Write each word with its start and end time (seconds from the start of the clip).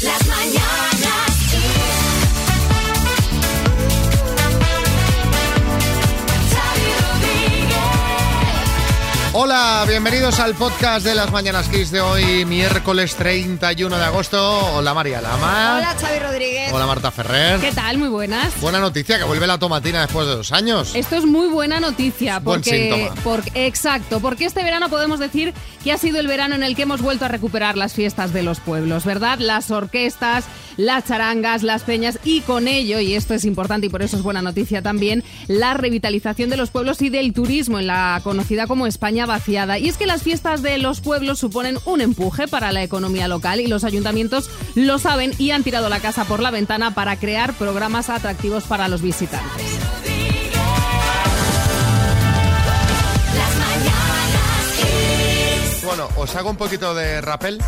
Las 0.00 0.28
mañanas 0.28 0.77
Hola, 9.80 9.90
bienvenidos 9.90 10.40
al 10.40 10.56
podcast 10.56 11.06
de 11.06 11.14
las 11.14 11.30
Mañanas 11.30 11.68
Kiss 11.68 11.92
de 11.92 12.00
hoy, 12.00 12.44
miércoles 12.46 13.14
31 13.14 13.96
de 13.96 14.04
agosto. 14.04 14.74
Hola 14.74 14.92
María 14.92 15.20
Lama. 15.20 15.76
Hola, 15.78 15.94
Xavi 15.96 16.18
Rodríguez. 16.18 16.72
Hola 16.72 16.84
Marta 16.84 17.12
Ferrer. 17.12 17.60
¿Qué 17.60 17.70
tal? 17.70 17.96
Muy 17.96 18.08
buenas. 18.08 18.60
Buena 18.60 18.80
noticia 18.80 19.18
que 19.18 19.24
vuelve 19.24 19.46
la 19.46 19.56
tomatina 19.56 20.00
después 20.00 20.26
de 20.26 20.34
dos 20.34 20.50
años. 20.50 20.96
Esto 20.96 21.14
es 21.14 21.26
muy 21.26 21.46
buena 21.46 21.78
noticia 21.78 22.40
Buen 22.40 22.60
porque, 22.60 22.90
síntoma. 22.90 23.22
porque 23.22 23.66
exacto, 23.66 24.18
porque 24.18 24.46
este 24.46 24.64
verano 24.64 24.88
podemos 24.88 25.20
decir 25.20 25.54
que 25.84 25.92
ha 25.92 25.96
sido 25.96 26.18
el 26.18 26.26
verano 26.26 26.56
en 26.56 26.64
el 26.64 26.74
que 26.74 26.82
hemos 26.82 27.00
vuelto 27.00 27.26
a 27.26 27.28
recuperar 27.28 27.76
las 27.76 27.92
fiestas 27.92 28.32
de 28.32 28.42
los 28.42 28.58
pueblos, 28.58 29.04
¿verdad? 29.04 29.38
Las 29.38 29.70
orquestas, 29.70 30.44
las 30.76 31.04
charangas, 31.04 31.62
las 31.62 31.82
peñas 31.82 32.18
y 32.24 32.40
con 32.40 32.66
ello, 32.68 32.98
y 33.00 33.14
esto 33.14 33.34
es 33.34 33.44
importante 33.44 33.86
y 33.86 33.90
por 33.90 34.02
eso 34.02 34.16
es 34.16 34.22
buena 34.22 34.42
noticia 34.42 34.82
también, 34.82 35.22
la 35.46 35.74
revitalización 35.74 36.50
de 36.50 36.56
los 36.56 36.70
pueblos 36.70 37.00
y 37.02 37.10
del 37.10 37.32
turismo 37.32 37.78
en 37.78 37.86
la 37.86 38.20
conocida 38.24 38.66
como 38.66 38.86
España 38.86 39.26
vaciada. 39.26 39.67
Y 39.76 39.88
es 39.88 39.98
que 39.98 40.06
las 40.06 40.22
fiestas 40.22 40.62
de 40.62 40.78
los 40.78 41.00
pueblos 41.00 41.40
suponen 41.40 41.78
un 41.84 42.00
empuje 42.00 42.48
para 42.48 42.72
la 42.72 42.82
economía 42.82 43.28
local 43.28 43.60
y 43.60 43.66
los 43.66 43.84
ayuntamientos 43.84 44.48
lo 44.74 44.98
saben 44.98 45.32
y 45.38 45.50
han 45.50 45.64
tirado 45.64 45.88
la 45.88 46.00
casa 46.00 46.24
por 46.24 46.40
la 46.40 46.50
ventana 46.50 46.94
para 46.94 47.16
crear 47.16 47.52
programas 47.54 48.08
atractivos 48.08 48.64
para 48.64 48.88
los 48.88 49.02
visitantes. 49.02 49.66
Bueno, 55.84 56.08
os 56.16 56.36
hago 56.36 56.50
un 56.50 56.56
poquito 56.56 56.94
de 56.94 57.20
rappel. 57.20 57.58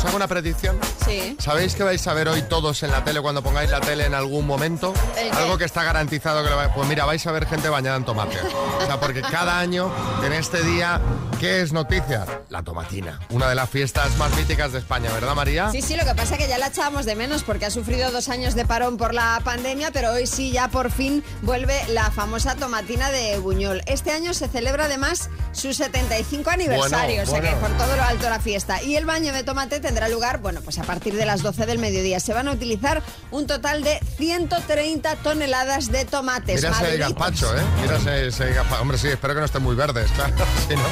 Os 0.00 0.06
hago 0.06 0.16
una 0.16 0.28
predicción. 0.28 0.78
Sí. 1.04 1.36
¿Sabéis 1.38 1.74
que 1.74 1.82
vais 1.82 2.06
a 2.06 2.14
ver 2.14 2.26
hoy 2.28 2.40
todos 2.42 2.82
en 2.82 2.90
la 2.90 3.04
tele 3.04 3.20
cuando 3.20 3.42
pongáis 3.42 3.68
la 3.68 3.80
tele 3.82 4.06
en 4.06 4.14
algún 4.14 4.46
momento? 4.46 4.94
Algo 5.34 5.58
que 5.58 5.64
está 5.66 5.84
garantizado 5.84 6.42
que 6.42 6.48
lo 6.48 6.56
va- 6.56 6.72
Pues 6.72 6.88
mira, 6.88 7.04
vais 7.04 7.26
a 7.26 7.32
ver 7.32 7.46
gente 7.46 7.68
bañada 7.68 7.98
en 7.98 8.04
tomate. 8.06 8.38
O 8.78 8.86
sea, 8.86 8.98
porque 8.98 9.20
cada 9.20 9.58
año, 9.58 9.92
en 10.24 10.32
este 10.32 10.62
día, 10.62 11.00
¿qué 11.38 11.60
es 11.60 11.74
noticia? 11.74 12.24
La 12.48 12.62
tomatina. 12.62 13.20
Una 13.28 13.46
de 13.50 13.54
las 13.54 13.68
fiestas 13.68 14.16
más 14.16 14.34
míticas 14.36 14.72
de 14.72 14.78
España, 14.78 15.12
¿verdad, 15.12 15.34
María? 15.34 15.70
Sí, 15.70 15.82
sí, 15.82 15.94
lo 15.96 16.04
que 16.04 16.14
pasa 16.14 16.34
es 16.36 16.40
que 16.42 16.48
ya 16.48 16.56
la 16.56 16.68
echábamos 16.68 17.04
de 17.04 17.14
menos 17.14 17.42
porque 17.42 17.66
ha 17.66 17.70
sufrido 17.70 18.10
dos 18.10 18.30
años 18.30 18.54
de 18.54 18.64
parón 18.64 18.96
por 18.96 19.12
la 19.12 19.38
pandemia, 19.44 19.90
pero 19.90 20.12
hoy 20.12 20.26
sí 20.26 20.50
ya 20.50 20.68
por 20.68 20.90
fin 20.90 21.22
vuelve 21.42 21.78
la 21.88 22.10
famosa 22.10 22.54
tomatina 22.54 23.10
de 23.10 23.38
Buñol. 23.38 23.82
Este 23.84 24.12
año 24.12 24.32
se 24.32 24.48
celebra 24.48 24.86
además 24.86 25.28
su 25.52 25.74
75 25.74 26.48
aniversario, 26.48 27.16
Bueno, 27.16 27.22
o 27.22 27.26
sea 27.26 27.40
que 27.42 27.56
por 27.56 27.70
todo 27.76 27.96
lo 27.96 28.02
alto 28.02 28.30
la 28.30 28.40
fiesta. 28.40 28.82
Y 28.82 28.96
el 28.96 29.04
baño 29.04 29.32
de 29.34 29.42
tomate 29.42 29.80
tendrá 29.90 30.08
lugar, 30.08 30.38
bueno, 30.38 30.60
pues 30.62 30.78
a 30.78 30.84
partir 30.84 31.16
de 31.16 31.26
las 31.26 31.42
12 31.42 31.66
del 31.66 31.80
mediodía. 31.80 32.20
Se 32.20 32.32
van 32.32 32.46
a 32.46 32.52
utilizar 32.52 33.02
un 33.32 33.48
total 33.48 33.82
de 33.82 33.98
130 34.18 35.16
toneladas 35.16 35.90
de 35.90 36.04
tomates. 36.04 36.62
Mira 36.62 36.70
ese 36.70 36.80
maduritos. 36.80 37.08
gazpacho, 37.08 37.56
¿eh? 37.56 37.62
Mira 37.82 37.96
ese, 37.96 38.26
ese 38.28 38.52
gazpacho. 38.54 38.82
Hombre, 38.82 38.98
sí, 38.98 39.08
espero 39.08 39.34
que 39.34 39.40
no 39.40 39.46
estén 39.46 39.64
muy 39.64 39.74
verdes, 39.74 40.08
claro. 40.12 40.32
Si 40.68 40.76
no. 40.76 40.82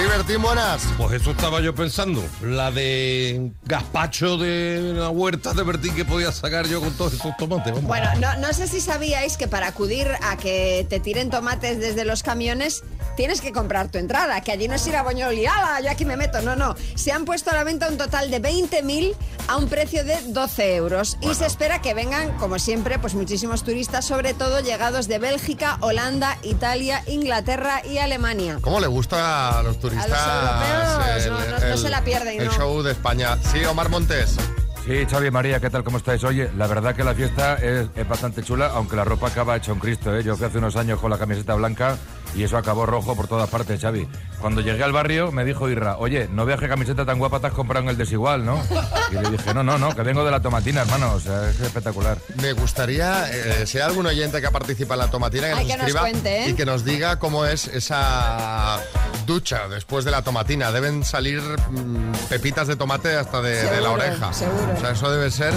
Divertín, 0.00 0.42
buenas. 0.42 0.82
Pues 0.96 1.20
eso 1.20 1.32
estaba 1.32 1.60
yo 1.60 1.74
pensando. 1.74 2.22
La 2.40 2.70
de 2.70 3.50
gazpacho 3.64 4.36
de 4.36 4.92
la 4.94 5.08
huerta 5.08 5.52
de 5.52 5.64
Bertín 5.64 5.96
que 5.96 6.04
podía 6.04 6.30
sacar 6.30 6.68
yo 6.68 6.80
con 6.80 6.92
todos 6.92 7.14
esos 7.14 7.36
tomates. 7.36 7.72
vamos. 7.72 7.88
Bueno, 7.88 8.08
no, 8.20 8.36
no 8.36 8.52
sé 8.52 8.68
si 8.68 8.80
sabíais 8.80 9.36
que 9.36 9.48
para 9.48 9.66
acudir 9.66 10.08
a 10.22 10.36
que 10.36 10.86
te 10.88 11.00
tiren 11.00 11.30
tomates 11.30 11.80
desde 11.80 12.04
los 12.04 12.22
camiones 12.22 12.84
tienes 13.16 13.40
que 13.40 13.50
comprar 13.50 13.88
tu 13.90 13.98
entrada, 13.98 14.40
que 14.42 14.52
allí 14.52 14.68
no 14.68 14.74
es 14.74 14.86
ir 14.86 14.94
a 14.94 15.02
Boñol 15.02 15.34
y 15.34 15.46
¡ala! 15.46 15.80
Yo 15.80 15.90
aquí 15.90 16.04
me 16.04 16.16
meto. 16.16 16.40
No, 16.42 16.54
no. 16.54 16.76
Se 16.94 17.10
han 17.10 17.24
puesto 17.24 17.50
a 17.50 17.54
la 17.54 17.64
venta 17.64 17.88
un 17.88 17.96
total 17.96 18.30
de 18.30 18.35
20.000 18.40 19.14
a 19.48 19.56
un 19.56 19.68
precio 19.68 20.04
de 20.04 20.16
12 20.28 20.76
euros. 20.76 21.16
Y 21.20 21.34
se 21.34 21.46
espera 21.46 21.80
que 21.80 21.94
vengan, 21.94 22.36
como 22.38 22.58
siempre, 22.58 22.98
pues 22.98 23.14
muchísimos 23.14 23.62
turistas, 23.64 24.04
sobre 24.04 24.34
todo 24.34 24.60
llegados 24.60 25.08
de 25.08 25.18
Bélgica, 25.18 25.78
Holanda, 25.80 26.38
Italia, 26.42 27.02
Inglaterra 27.06 27.82
y 27.84 27.98
Alemania. 27.98 28.58
¿Cómo 28.60 28.80
le 28.80 28.86
gusta 28.86 29.58
a 29.58 29.62
los 29.62 29.78
turistas 29.78 30.06
europeos? 30.08 31.26
No, 31.50 31.58
no- 31.58 31.68
no 31.68 31.76
se 31.76 31.90
la 31.90 32.02
pierden, 32.02 32.40
el 32.40 32.46
no. 32.46 32.52
show 32.52 32.82
de 32.82 32.92
España? 32.92 33.38
Sí, 33.52 33.64
Omar 33.64 33.88
Montes. 33.88 34.36
Sí, 34.84 35.04
Xavi 35.10 35.32
María, 35.32 35.58
¿qué 35.58 35.68
tal? 35.68 35.82
¿Cómo 35.82 35.96
estáis? 35.98 36.22
Oye, 36.22 36.48
la 36.56 36.68
verdad 36.68 36.94
que 36.94 37.02
la 37.02 37.12
fiesta 37.12 37.54
es, 37.56 37.88
es 37.96 38.08
bastante 38.08 38.44
chula, 38.44 38.66
aunque 38.72 38.94
la 38.94 39.04
ropa 39.04 39.26
acaba 39.26 39.56
hecha 39.56 39.72
un 39.72 39.80
Cristo, 39.80 40.14
¿eh? 40.16 40.22
Yo 40.22 40.36
fui 40.36 40.46
hace 40.46 40.58
unos 40.58 40.76
años 40.76 41.00
con 41.00 41.10
la 41.10 41.18
camiseta 41.18 41.54
blanca 41.54 41.96
y 42.36 42.44
eso 42.44 42.56
acabó 42.58 42.86
rojo 42.86 43.16
por 43.16 43.26
todas 43.28 43.48
partes, 43.48 43.80
Xavi. 43.80 44.06
Cuando 44.40 44.60
llegué 44.60 44.84
al 44.84 44.92
barrio 44.92 45.32
me 45.32 45.44
dijo 45.44 45.68
Irra, 45.68 45.96
oye, 45.98 46.28
no 46.30 46.44
veas 46.44 46.60
qué 46.60 46.68
camiseta 46.68 47.04
tan 47.04 47.18
guapa 47.18 47.40
te 47.40 47.46
has 47.48 47.52
comprado 47.52 47.84
en 47.84 47.90
el 47.90 47.96
desigual, 47.96 48.44
¿no? 48.44 48.62
Y 49.10 49.14
le 49.14 49.30
dije, 49.30 49.54
no, 49.54 49.62
no, 49.62 49.78
no, 49.78 49.94
que 49.94 50.02
vengo 50.02 50.24
de 50.24 50.30
la 50.30 50.40
tomatina, 50.40 50.82
hermano, 50.82 51.14
o 51.14 51.20
sea, 51.20 51.48
es 51.48 51.58
espectacular. 51.60 52.18
Me 52.42 52.52
gustaría, 52.52 53.30
eh, 53.32 53.66
si 53.66 53.78
hay 53.78 53.84
algún 53.84 54.06
oyente 54.06 54.40
que 54.40 54.50
participa 54.50 54.94
en 54.94 55.00
la 55.00 55.10
tomatina, 55.10 55.48
que 55.48 55.54
Ay, 55.54 55.54
nos 55.54 55.66
que 55.66 55.72
nos 55.78 55.80
escriba 55.86 56.00
cuente, 56.00 56.44
¿eh? 56.44 56.50
y 56.50 56.54
que 56.54 56.66
nos 56.66 56.84
diga 56.84 57.18
cómo 57.18 57.46
es 57.46 57.68
esa 57.68 58.80
ducha 59.26 59.68
después 59.68 60.04
de 60.04 60.10
la 60.10 60.22
tomatina. 60.22 60.70
Deben 60.72 61.04
salir 61.04 61.40
mm, 61.40 62.12
pepitas 62.28 62.68
de 62.68 62.76
tomate 62.76 63.16
hasta 63.16 63.40
de, 63.40 63.62
de 63.62 63.80
la 63.80 63.90
oreja. 63.90 64.32
seguro. 64.32 64.74
O 64.76 64.80
sea, 64.80 64.90
eso 64.90 65.10
debe 65.10 65.30
ser. 65.30 65.54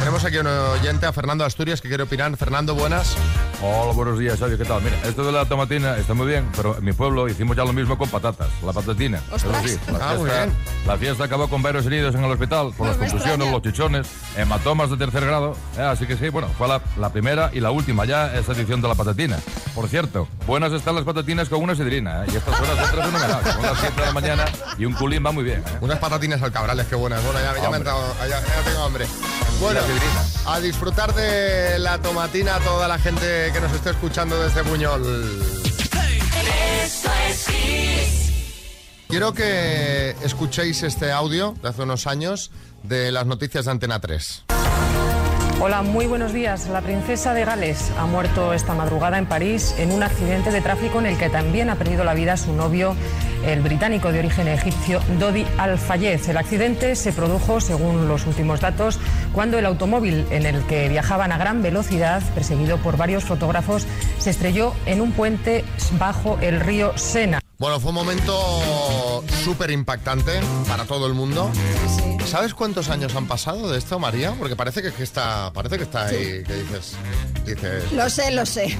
Tenemos 0.00 0.24
aquí 0.24 0.38
un 0.38 0.46
oyente, 0.46 1.06
a 1.06 1.12
Fernando 1.12 1.44
Asturias, 1.44 1.80
que 1.80 1.88
quiere 1.88 2.02
opinar. 2.02 2.36
Fernando, 2.36 2.74
buenas. 2.74 3.14
Hola, 3.62 3.92
buenos 3.92 4.18
días, 4.18 4.38
Xavi, 4.38 4.56
¿qué 4.58 4.64
tal? 4.64 4.82
Mira, 4.82 4.96
esto 5.04 5.24
de 5.24 5.32
la 5.32 5.46
tomatina 5.46 5.96
muy 6.16 6.26
bien, 6.26 6.48
pero 6.56 6.76
en 6.78 6.84
mi 6.84 6.92
pueblo 6.92 7.28
hicimos 7.28 7.56
ya 7.56 7.64
lo 7.64 7.72
mismo 7.72 7.96
con 7.98 8.08
patatas, 8.08 8.48
la 8.64 8.72
patatina. 8.72 9.20
Ostras. 9.32 9.64
Eso 9.64 9.78
sí, 9.86 9.92
la 9.92 9.98
Ah, 10.10 10.14
muy 10.14 10.28
fiesta, 10.30 10.44
bien. 10.46 10.56
la 10.86 10.96
fiesta 10.96 11.24
acabó 11.24 11.48
con 11.48 11.62
varios 11.62 11.86
heridos 11.86 12.14
en 12.14 12.24
el 12.24 12.30
hospital 12.32 12.72
por 12.76 12.86
No 12.88 12.92
las 12.92 12.96
contusiones, 13.10 13.50
los 13.52 13.62
chichones, 13.62 14.06
hematomas 14.36 14.90
de 14.90 14.96
tercer 14.96 15.24
grado. 15.26 15.56
Eh, 15.78 15.82
así 15.82 16.06
que 16.06 16.16
sí, 16.16 16.28
bueno, 16.30 16.48
fue 16.58 16.66
la, 16.68 16.80
la 16.96 17.10
primera 17.12 17.50
y 17.52 17.60
la 17.60 17.70
última 17.70 18.04
ya 18.04 18.34
esta 18.34 18.52
edición 18.52 18.80
de 18.80 18.88
la 18.88 18.94
patatina. 18.94 19.38
Por 19.74 19.88
cierto, 19.88 20.26
buenas 20.46 20.72
están 20.72 20.94
las 20.94 21.04
patatinas 21.04 21.48
con 21.48 21.62
una 21.62 21.74
sidrina, 21.74 22.24
¿eh? 22.24 22.28
y 22.32 22.36
estas 22.36 22.58
horas 22.60 22.72
otras 22.88 23.06
fenomenal. 23.06 23.40
Son 23.52 23.62
las 23.62 23.78
7 23.80 24.00
de 24.00 24.06
la 24.06 24.12
mañana 24.12 24.44
y 24.78 24.84
un 24.86 24.94
culín 24.94 25.24
va 25.24 25.32
muy 25.32 25.44
bien. 25.44 25.60
¿eh? 25.60 25.78
Unas 25.80 25.98
patatinas 25.98 26.40
al 26.42 26.50
cabrales, 26.52 26.86
qué 26.86 26.94
buenas. 26.94 27.22
Bueno, 27.24 27.38
ya, 27.40 27.54
ya 27.60 27.68
me 27.68 27.74
he 27.76 27.78
entrado, 27.78 28.00
ya, 28.20 28.40
ya 28.40 28.62
tengo 28.64 28.82
hambre. 28.84 29.06
Bueno, 29.60 29.80
a 30.46 30.60
disfrutar 30.60 31.14
de 31.14 31.78
la 31.78 31.98
tomatina 31.98 32.58
toda 32.60 32.88
la 32.88 32.98
gente 32.98 33.50
que 33.52 33.60
nos 33.60 33.72
esté 33.72 33.90
escuchando 33.90 34.38
desde 34.42 34.62
Buñol. 34.62 35.65
Quiero 39.08 39.32
que 39.32 40.10
escuchéis 40.22 40.82
este 40.82 41.12
audio 41.12 41.54
de 41.62 41.68
hace 41.68 41.82
unos 41.82 42.06
años 42.06 42.50
de 42.82 43.12
las 43.12 43.26
noticias 43.26 43.64
de 43.64 43.70
Antena 43.70 44.00
3. 44.00 44.55
Hola, 45.58 45.80
muy 45.80 46.06
buenos 46.06 46.34
días. 46.34 46.68
La 46.68 46.82
princesa 46.82 47.32
de 47.32 47.46
Gales 47.46 47.90
ha 47.98 48.04
muerto 48.04 48.52
esta 48.52 48.74
madrugada 48.74 49.16
en 49.16 49.24
París 49.24 49.74
en 49.78 49.90
un 49.90 50.02
accidente 50.02 50.50
de 50.50 50.60
tráfico 50.60 50.98
en 50.98 51.06
el 51.06 51.16
que 51.16 51.30
también 51.30 51.70
ha 51.70 51.76
perdido 51.76 52.04
la 52.04 52.12
vida 52.12 52.36
su 52.36 52.52
novio, 52.52 52.94
el 53.42 53.62
británico 53.62 54.12
de 54.12 54.18
origen 54.18 54.48
egipcio 54.48 55.00
Dodi 55.18 55.46
Al-Fayez. 55.56 56.28
El 56.28 56.36
accidente 56.36 56.94
se 56.94 57.10
produjo, 57.10 57.62
según 57.62 58.06
los 58.06 58.26
últimos 58.26 58.60
datos, 58.60 59.00
cuando 59.32 59.58
el 59.58 59.64
automóvil 59.64 60.26
en 60.30 60.44
el 60.44 60.62
que 60.66 60.90
viajaban 60.90 61.32
a 61.32 61.38
gran 61.38 61.62
velocidad, 61.62 62.22
perseguido 62.34 62.76
por 62.76 62.98
varios 62.98 63.24
fotógrafos, 63.24 63.86
se 64.18 64.28
estrelló 64.28 64.74
en 64.84 65.00
un 65.00 65.12
puente 65.12 65.64
bajo 65.98 66.38
el 66.42 66.60
río 66.60 66.92
Sena. 66.98 67.40
Bueno, 67.58 67.80
fue 67.80 67.88
un 67.88 67.94
momento 67.94 69.24
súper 69.42 69.70
impactante 69.70 70.40
para 70.68 70.84
todo 70.84 71.06
el 71.06 71.14
mundo. 71.14 71.50
¿Sabes 72.26 72.52
cuántos 72.52 72.90
años 72.90 73.14
han 73.14 73.26
pasado 73.26 73.70
de 73.70 73.78
esto, 73.78 73.98
María? 73.98 74.34
Porque 74.38 74.56
parece 74.56 74.82
que, 74.82 74.92
que 74.92 75.02
está, 75.02 75.50
parece 75.54 75.78
que 75.78 75.84
está 75.84 76.06
ahí, 76.06 76.42
que 76.44 76.52
dices, 76.52 76.96
dices. 77.46 77.92
Lo 77.92 78.10
sé, 78.10 78.30
lo 78.32 78.44
sé. 78.44 78.76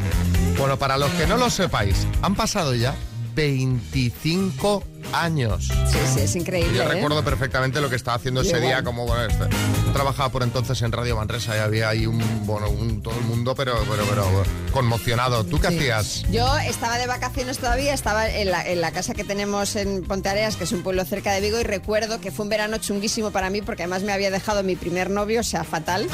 Bueno, 0.59 0.79
para 0.79 0.99
los 0.99 1.11
que 1.13 1.27
no 1.27 1.39
lo 1.39 1.49
sepáis, 1.49 2.07
han 2.21 2.35
pasado 2.35 2.75
ya 2.75 2.95
25 3.35 4.85
años. 5.13 5.65
Sí, 5.91 5.99
sí, 6.15 6.21
es 6.21 6.37
increíble. 6.37 6.77
Yo 6.77 6.83
¿eh? 6.85 6.89
recuerdo 6.95 7.23
perfectamente 7.25 7.81
lo 7.81 7.89
que 7.91 7.97
estaba 7.97 8.17
haciendo 8.17 8.43
Yo 8.43 8.49
ese 8.51 8.61
día, 8.61 8.71
igual. 8.71 8.85
como 8.85 9.07
bueno, 9.07 9.25
este, 9.25 9.45
yo 9.87 9.93
trabajaba 9.93 10.29
por 10.31 10.43
entonces 10.43 10.81
en 10.83 10.93
Radio 10.93 11.17
Manresa 11.17 11.57
y 11.57 11.61
había 11.61 11.89
ahí 11.89 12.07
un, 12.07 12.19
bueno, 12.47 12.69
un, 12.69 13.03
todo 13.03 13.15
el 13.15 13.25
mundo, 13.25 13.55
pero, 13.55 13.75
pero, 13.89 14.05
pero 14.09 14.27
conmocionado. 14.73 15.45
¿Tú 15.45 15.59
qué 15.61 15.69
Sí. 15.69 15.77
hacías? 15.79 16.23
Yo 16.31 16.57
estaba 16.59 16.99
de 16.99 17.07
vacaciones 17.07 17.59
todavía, 17.59 17.95
estaba 17.95 18.29
en 18.29 18.51
la, 18.51 18.67
en 18.67 18.81
la 18.81 18.93
casa 18.93 19.15
que 19.15 19.25
tenemos 19.25 19.75
en 19.77 20.03
Ponteareas, 20.05 20.57
que 20.57 20.65
es 20.65 20.73
un 20.73 20.83
pueblo 20.83 21.05
cerca 21.05 21.33
de 21.33 21.41
Vigo, 21.41 21.59
y 21.59 21.63
recuerdo 21.65 22.21
que 22.21 22.31
fue 22.31 22.45
un 22.45 22.51
verano 22.51 22.79
chunguísimo 22.79 23.31
para 23.31 23.51
mí, 23.51 23.63
porque 23.63 23.83
además 23.85 24.03
me 24.03 24.13
había 24.13 24.31
dejado 24.31 24.63
mi 24.63 24.77
primer 24.77 25.11
novio, 25.11 25.41
o 25.41 25.45
sea, 25.45 25.65
fatal. 25.65 26.07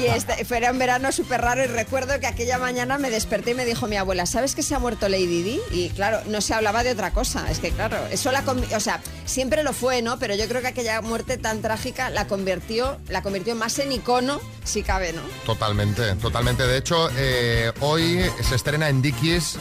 Y 0.00 0.06
este, 0.06 0.44
fue 0.44 0.56
era 0.58 0.72
un 0.72 0.78
verano 0.78 1.12
súper 1.12 1.40
raro, 1.40 1.62
y 1.62 1.66
recuerdo 1.66 2.18
que 2.18 2.26
aquella 2.26 2.58
mañana 2.58 2.98
me 2.98 3.10
desperté 3.10 3.52
y 3.52 3.54
me 3.54 3.64
dijo 3.64 3.86
mi 3.86 3.96
abuela, 3.96 4.26
¿sabes 4.26 4.54
que 4.54 4.62
se 4.62 4.74
ha 4.74 4.78
muerto 4.78 5.08
Lady 5.08 5.42
Di? 5.42 5.60
Y 5.70 5.90
claro, 5.90 6.20
no 6.26 6.40
se 6.40 6.54
hablaba 6.54 6.82
de 6.82 6.90
otra 6.92 7.12
cosa, 7.12 7.50
es 7.50 7.58
que 7.60 7.70
claro, 7.70 7.98
eso 8.10 8.27
la... 8.32 8.44
O 8.76 8.80
sea, 8.80 9.00
siempre 9.24 9.62
lo 9.62 9.72
fue, 9.72 10.02
¿no? 10.02 10.18
Pero 10.18 10.34
yo 10.34 10.46
creo 10.48 10.60
que 10.62 10.68
aquella 10.68 11.00
muerte 11.00 11.36
tan 11.38 11.60
trágica 11.62 12.10
la 12.10 12.26
convirtió, 12.26 12.98
la 13.08 13.22
convirtió 13.22 13.54
más 13.54 13.78
en 13.78 13.92
icono, 13.92 14.40
si 14.64 14.82
cabe, 14.82 15.12
¿no? 15.12 15.22
Totalmente, 15.46 16.14
totalmente. 16.16 16.66
De 16.66 16.76
hecho, 16.78 17.08
eh, 17.16 17.72
hoy 17.80 18.20
se 18.48 18.54
estrena 18.56 18.88
en 18.88 19.02
Dickies, 19.02 19.56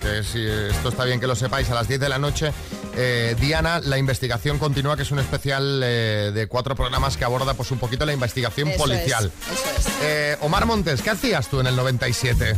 que 0.00 0.22
si 0.22 0.44
esto 0.46 0.88
está 0.90 1.04
bien 1.04 1.20
que 1.20 1.26
lo 1.26 1.34
sepáis, 1.36 1.68
a 1.70 1.74
las 1.74 1.88
10 1.88 2.00
de 2.00 2.08
la 2.08 2.18
noche, 2.18 2.52
Eh, 3.00 3.36
Diana, 3.38 3.78
la 3.78 3.96
investigación 3.96 4.58
continúa, 4.58 4.96
que 4.96 5.02
es 5.02 5.12
un 5.12 5.20
especial 5.20 5.80
eh, 5.84 6.32
de 6.34 6.48
cuatro 6.48 6.74
programas 6.74 7.16
que 7.16 7.24
aborda 7.24 7.54
pues 7.54 7.70
un 7.70 7.78
poquito 7.78 8.04
la 8.04 8.12
investigación 8.12 8.66
Eso 8.70 8.78
policial. 8.78 9.30
es, 9.52 9.58
eso 9.60 9.90
es. 9.90 9.94
Eh, 10.02 10.36
Omar 10.40 10.66
Montes, 10.66 11.00
¿qué 11.00 11.10
hacías 11.10 11.46
tú 11.48 11.60
en 11.60 11.68
el 11.68 11.76
97? 11.76 12.56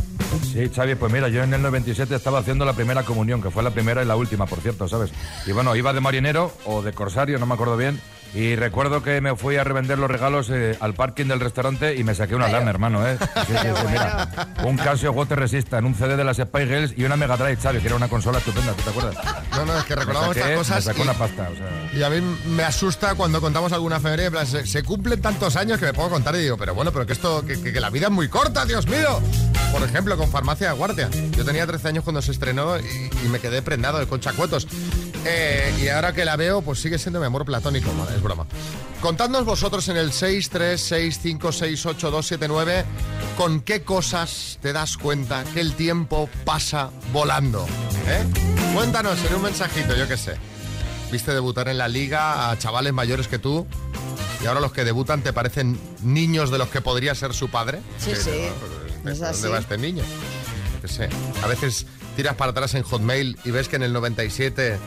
Sí, 0.51 0.71
Xavi, 0.75 0.95
pues 0.95 1.13
mira, 1.13 1.27
yo 1.29 1.43
en 1.43 1.53
el 1.53 1.61
97 1.61 2.15
estaba 2.15 2.39
haciendo 2.39 2.65
la 2.65 2.73
primera 2.73 3.03
comunión, 3.03 3.39
que 3.39 3.51
fue 3.51 3.61
la 3.61 3.69
primera 3.69 4.01
y 4.01 4.05
la 4.07 4.15
última, 4.15 4.47
por 4.47 4.61
cierto, 4.61 4.87
¿sabes? 4.87 5.11
Y 5.45 5.51
bueno, 5.51 5.75
iba 5.75 5.93
de 5.93 6.01
marinero 6.01 6.53
o 6.65 6.81
de 6.81 6.93
corsario, 6.93 7.39
no 7.39 7.45
me 7.45 7.53
acuerdo 7.55 7.77
bien. 7.77 7.99
Y 8.33 8.55
recuerdo 8.55 9.03
que 9.03 9.19
me 9.19 9.35
fui 9.35 9.57
a 9.57 9.65
revender 9.65 9.99
los 9.99 10.09
regalos 10.09 10.49
eh, 10.49 10.77
al 10.79 10.93
parking 10.93 11.25
del 11.25 11.41
restaurante 11.41 11.97
y 11.97 12.05
me 12.05 12.15
saqué 12.15 12.33
una 12.33 12.47
lana, 12.47 12.69
hermano, 12.69 13.05
¿eh? 13.05 13.17
Sí, 13.19 13.27
sí, 13.49 13.55
Pero 13.61 13.75
sí, 13.75 13.83
mira. 13.89 14.29
Un 14.63 14.77
Casio 14.77 15.11
Water 15.11 15.37
Resistant, 15.37 15.85
un 15.85 15.95
CD 15.95 16.15
de 16.15 16.23
las 16.23 16.37
Spy 16.37 16.65
Girls 16.65 16.93
y 16.95 17.03
una 17.03 17.17
Mega 17.17 17.35
Drive, 17.35 17.57
Xavi, 17.57 17.79
que 17.79 17.87
era 17.87 17.95
una 17.97 18.07
consola 18.07 18.37
estupenda, 18.37 18.71
¿tú 18.71 18.83
te 18.83 18.89
acuerdas? 18.91 19.17
No, 19.51 19.65
no, 19.65 19.77
es 19.77 19.83
que 19.83 19.95
recordamos 19.97 20.29
saqué- 20.37 20.39
estas 20.39 20.57
cosas. 20.59 20.75
Me 20.77 20.81
sacó 20.81 20.99
y- 20.99 21.01
una 21.01 21.13
pasta, 21.13 21.49
o 21.51 21.55
sea... 21.57 21.99
Y 21.99 22.03
a 22.03 22.09
mí 22.09 22.21
me 22.45 22.63
asusta 22.63 23.15
cuando 23.15 23.41
contamos 23.41 23.73
alguna 23.73 23.97
en 23.97 24.31
plan, 24.31 24.47
se, 24.47 24.65
se 24.65 24.81
cumplen 24.83 25.19
tantos 25.21 25.57
años 25.57 25.77
que 25.77 25.87
me 25.87 25.93
puedo 25.93 26.09
contar 26.09 26.33
y 26.35 26.39
digo, 26.39 26.55
pero 26.55 26.73
bueno, 26.73 26.93
pero 26.93 27.05
que 27.05 27.11
esto, 27.11 27.45
que, 27.45 27.61
que- 27.61 27.73
que 27.73 27.81
la 27.81 27.89
vida 27.89 28.05
es 28.07 28.13
muy 28.13 28.29
corta, 28.29 28.65
Dios 28.65 28.87
mío. 28.87 29.19
Por 29.73 29.83
ejemplo, 29.83 30.15
con 30.17 30.29
Farmacia 30.31 30.69
de 30.69 30.73
Guardia. 30.75 31.09
Yo 31.35 31.43
tenía 31.43 31.67
13 31.67 31.89
años 31.89 32.03
cuando 32.05 32.21
se 32.21 32.31
estrenó 32.31 32.77
y, 32.79 33.09
y 33.25 33.27
me 33.29 33.39
quedé 33.39 33.61
prendado 33.61 33.99
de 33.99 34.07
conchacuetos. 34.07 34.67
Eh, 35.25 35.73
y 35.79 35.87
ahora 35.89 36.13
que 36.13 36.25
la 36.25 36.35
veo, 36.35 36.61
pues 36.61 36.79
sigue 36.79 36.97
siendo 36.97 37.19
mi 37.19 37.27
amor 37.27 37.45
platónico, 37.45 37.91
Vale, 37.95 38.15
es 38.15 38.23
broma. 38.23 38.47
Contadnos 39.01 39.45
vosotros 39.45 39.87
en 39.89 39.97
el 39.97 40.11
636568279 40.11 42.85
con 43.37 43.61
qué 43.61 43.83
cosas 43.83 44.57
te 44.61 44.73
das 44.73 44.97
cuenta 44.97 45.43
que 45.53 45.61
el 45.61 45.73
tiempo 45.73 46.27
pasa 46.45 46.89
volando. 47.11 47.65
¿eh? 48.07 48.23
Cuéntanos 48.73 49.23
en 49.25 49.35
un 49.35 49.43
mensajito, 49.43 49.95
yo 49.95 50.07
qué 50.07 50.17
sé. 50.17 50.35
Viste 51.11 51.33
debutar 51.33 51.67
en 51.67 51.77
la 51.77 51.87
liga 51.87 52.49
a 52.49 52.57
chavales 52.57 52.93
mayores 52.93 53.27
que 53.27 53.37
tú 53.37 53.67
y 54.43 54.47
ahora 54.47 54.59
los 54.59 54.71
que 54.71 54.83
debutan 54.83 55.21
te 55.21 55.33
parecen 55.33 55.79
niños 56.03 56.51
de 56.51 56.57
los 56.57 56.69
que 56.69 56.81
podría 56.81 57.13
ser 57.15 57.33
su 57.33 57.49
padre. 57.49 57.79
Sí, 57.99 58.11
sí, 58.15 58.47
¿Dónde 59.03 59.49
va 59.49 59.59
este 59.59 59.77
niño? 59.77 60.03
Yo 60.03 60.81
qué 60.81 60.87
sé. 60.87 61.09
A 61.43 61.47
veces 61.47 61.85
tiras 62.15 62.35
para 62.35 62.51
atrás 62.51 62.73
en 62.75 62.83
Hotmail 62.83 63.37
y 63.45 63.51
ves 63.51 63.67
que 63.67 63.75
en 63.75 63.83
el 63.83 63.93
97 63.93 64.79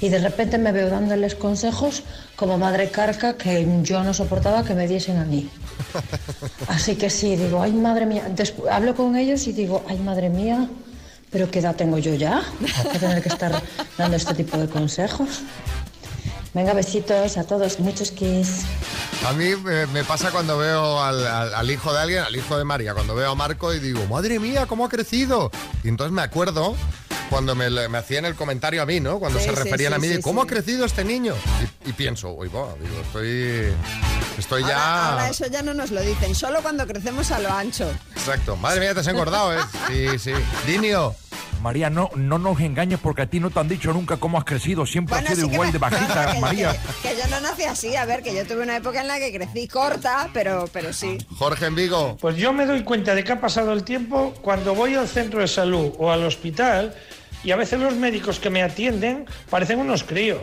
y 0.00 0.08
de 0.08 0.18
repente 0.18 0.58
me 0.58 0.72
veo 0.72 0.88
dándoles 0.88 1.34
consejos 1.34 2.02
como 2.36 2.56
madre 2.58 2.90
carca 2.90 3.36
que 3.36 3.66
yo 3.82 4.02
no 4.02 4.14
soportaba 4.14 4.64
que 4.64 4.74
me 4.74 4.88
diesen 4.88 5.18
a 5.18 5.24
mí. 5.24 5.48
Así 6.68 6.96
que 6.96 7.10
sí, 7.10 7.36
digo, 7.36 7.62
ay 7.62 7.72
madre 7.72 8.06
mía, 8.06 8.28
Despu- 8.34 8.68
hablo 8.70 8.94
con 8.94 9.16
ellos 9.16 9.46
y 9.46 9.52
digo, 9.52 9.84
ay 9.88 9.98
madre 9.98 10.30
mía, 10.30 10.68
pero 11.30 11.50
¿qué 11.50 11.60
edad 11.60 11.76
tengo 11.76 11.98
yo 11.98 12.14
ya? 12.14 12.42
Para 12.84 12.98
tener 12.98 13.22
que 13.22 13.28
estar 13.28 13.62
dando 13.96 14.16
este 14.16 14.34
tipo 14.34 14.56
de 14.58 14.68
consejos. 14.68 15.40
Venga, 16.52 16.72
besitos 16.74 17.36
a 17.38 17.44
todos, 17.44 17.78
muchos 17.78 18.10
kiss. 18.10 18.62
A 19.28 19.32
mí 19.34 19.50
me, 19.92 20.02
pasa 20.02 20.30
cuando 20.32 20.58
veo 20.58 21.00
al- 21.00 21.26
al 21.54 21.70
hijo 21.70 21.92
de 21.92 22.00
alguien, 22.00 22.22
al 22.24 22.34
hijo 22.34 22.58
de 22.58 22.64
María, 22.64 22.92
cuando 22.94 23.14
veo 23.14 23.30
a 23.30 23.34
Marco 23.36 23.72
y 23.72 23.78
digo, 23.78 24.04
madre 24.06 24.40
mía, 24.40 24.66
¿cómo 24.66 24.84
ha 24.84 24.88
crecido? 24.88 25.52
Y 25.84 25.88
entonces 25.88 26.12
me 26.12 26.22
acuerdo 26.22 26.74
cuando 27.30 27.54
me, 27.54 27.70
me 27.88 27.98
hacían 27.98 28.24
el 28.26 28.34
comentario 28.34 28.82
a 28.82 28.86
mí, 28.86 29.00
¿no? 29.00 29.18
Cuando 29.18 29.38
Sí, 29.38 29.46
se 29.46 29.52
referían 29.52 29.92
sí, 29.92 29.96
a 29.96 29.98
mí, 30.00 30.08
de 30.08 30.20
¿cómo 30.20 30.42
sí. 30.42 30.46
ha 30.46 30.50
crecido 30.50 30.84
este 30.84 31.04
niño? 31.04 31.34
Y, 31.86 31.90
y 31.90 31.92
pienso, 31.92 32.32
uy, 32.32 32.48
va, 32.48 32.74
digo, 32.82 33.00
estoy, 33.02 33.72
estoy 34.38 34.62
ya... 34.64 35.12
Ahora, 35.12 35.30
eso 35.30 35.46
ya 35.46 35.62
no 35.62 35.72
nos 35.72 35.90
lo 35.90 36.00
dicen, 36.02 36.34
solo 36.34 36.60
cuando 36.62 36.86
crecemos 36.86 37.30
a 37.30 37.38
lo 37.38 37.50
ancho. 37.50 37.90
Exacto. 38.12 38.56
Madre 38.56 38.80
mía, 38.80 38.94
te 38.94 39.00
has 39.00 39.06
engordado, 39.08 39.54
¿eh? 39.56 39.60
Sí, 39.88 40.18
sí. 40.18 40.32
Dinio. 40.66 41.14
María, 41.62 41.90
no, 41.90 42.08
no 42.14 42.38
nos 42.38 42.58
engañes 42.60 42.98
porque 43.02 43.20
a 43.20 43.26
ti 43.26 43.38
no 43.38 43.50
te 43.50 43.60
han 43.60 43.68
dicho 43.68 43.92
nunca 43.92 44.16
cómo 44.16 44.38
has 44.38 44.44
crecido. 44.44 44.86
Siempre 44.86 45.16
has 45.16 45.26
sido 45.26 45.46
sí 45.46 45.52
igual 45.52 45.68
me- 45.68 45.72
de 45.72 45.78
bajita, 45.78 46.34
María. 46.40 46.72
Que, 47.02 47.10
que 47.10 47.16
yo 47.18 47.28
no 47.28 47.38
nací 47.40 47.64
así, 47.64 47.94
a 47.96 48.06
ver, 48.06 48.22
que 48.22 48.34
yo 48.34 48.46
tuve 48.46 48.62
una 48.62 48.76
época 48.76 49.02
en 49.02 49.08
la 49.08 49.18
que 49.18 49.30
crecí 49.30 49.68
corta, 49.68 50.30
pero, 50.32 50.64
pero 50.72 50.94
sí. 50.94 51.18
Jorge 51.36 51.66
en 51.66 51.74
Vigo. 51.74 52.16
Pues 52.18 52.36
yo 52.38 52.54
me 52.54 52.64
doy 52.64 52.82
cuenta 52.82 53.14
de 53.14 53.24
que 53.24 53.32
ha 53.32 53.40
pasado 53.42 53.74
el 53.74 53.84
tiempo 53.84 54.32
cuando 54.40 54.74
voy 54.74 54.94
al 54.94 55.06
centro 55.06 55.40
de 55.40 55.48
salud 55.48 55.92
o 55.98 56.10
al 56.10 56.24
hospital 56.24 56.94
y 57.44 57.50
a 57.50 57.56
veces 57.56 57.80
los 57.80 57.94
médicos 57.94 58.38
que 58.38 58.50
me 58.50 58.62
atienden 58.62 59.26
parecen 59.48 59.78
unos 59.78 60.04
críos. 60.04 60.40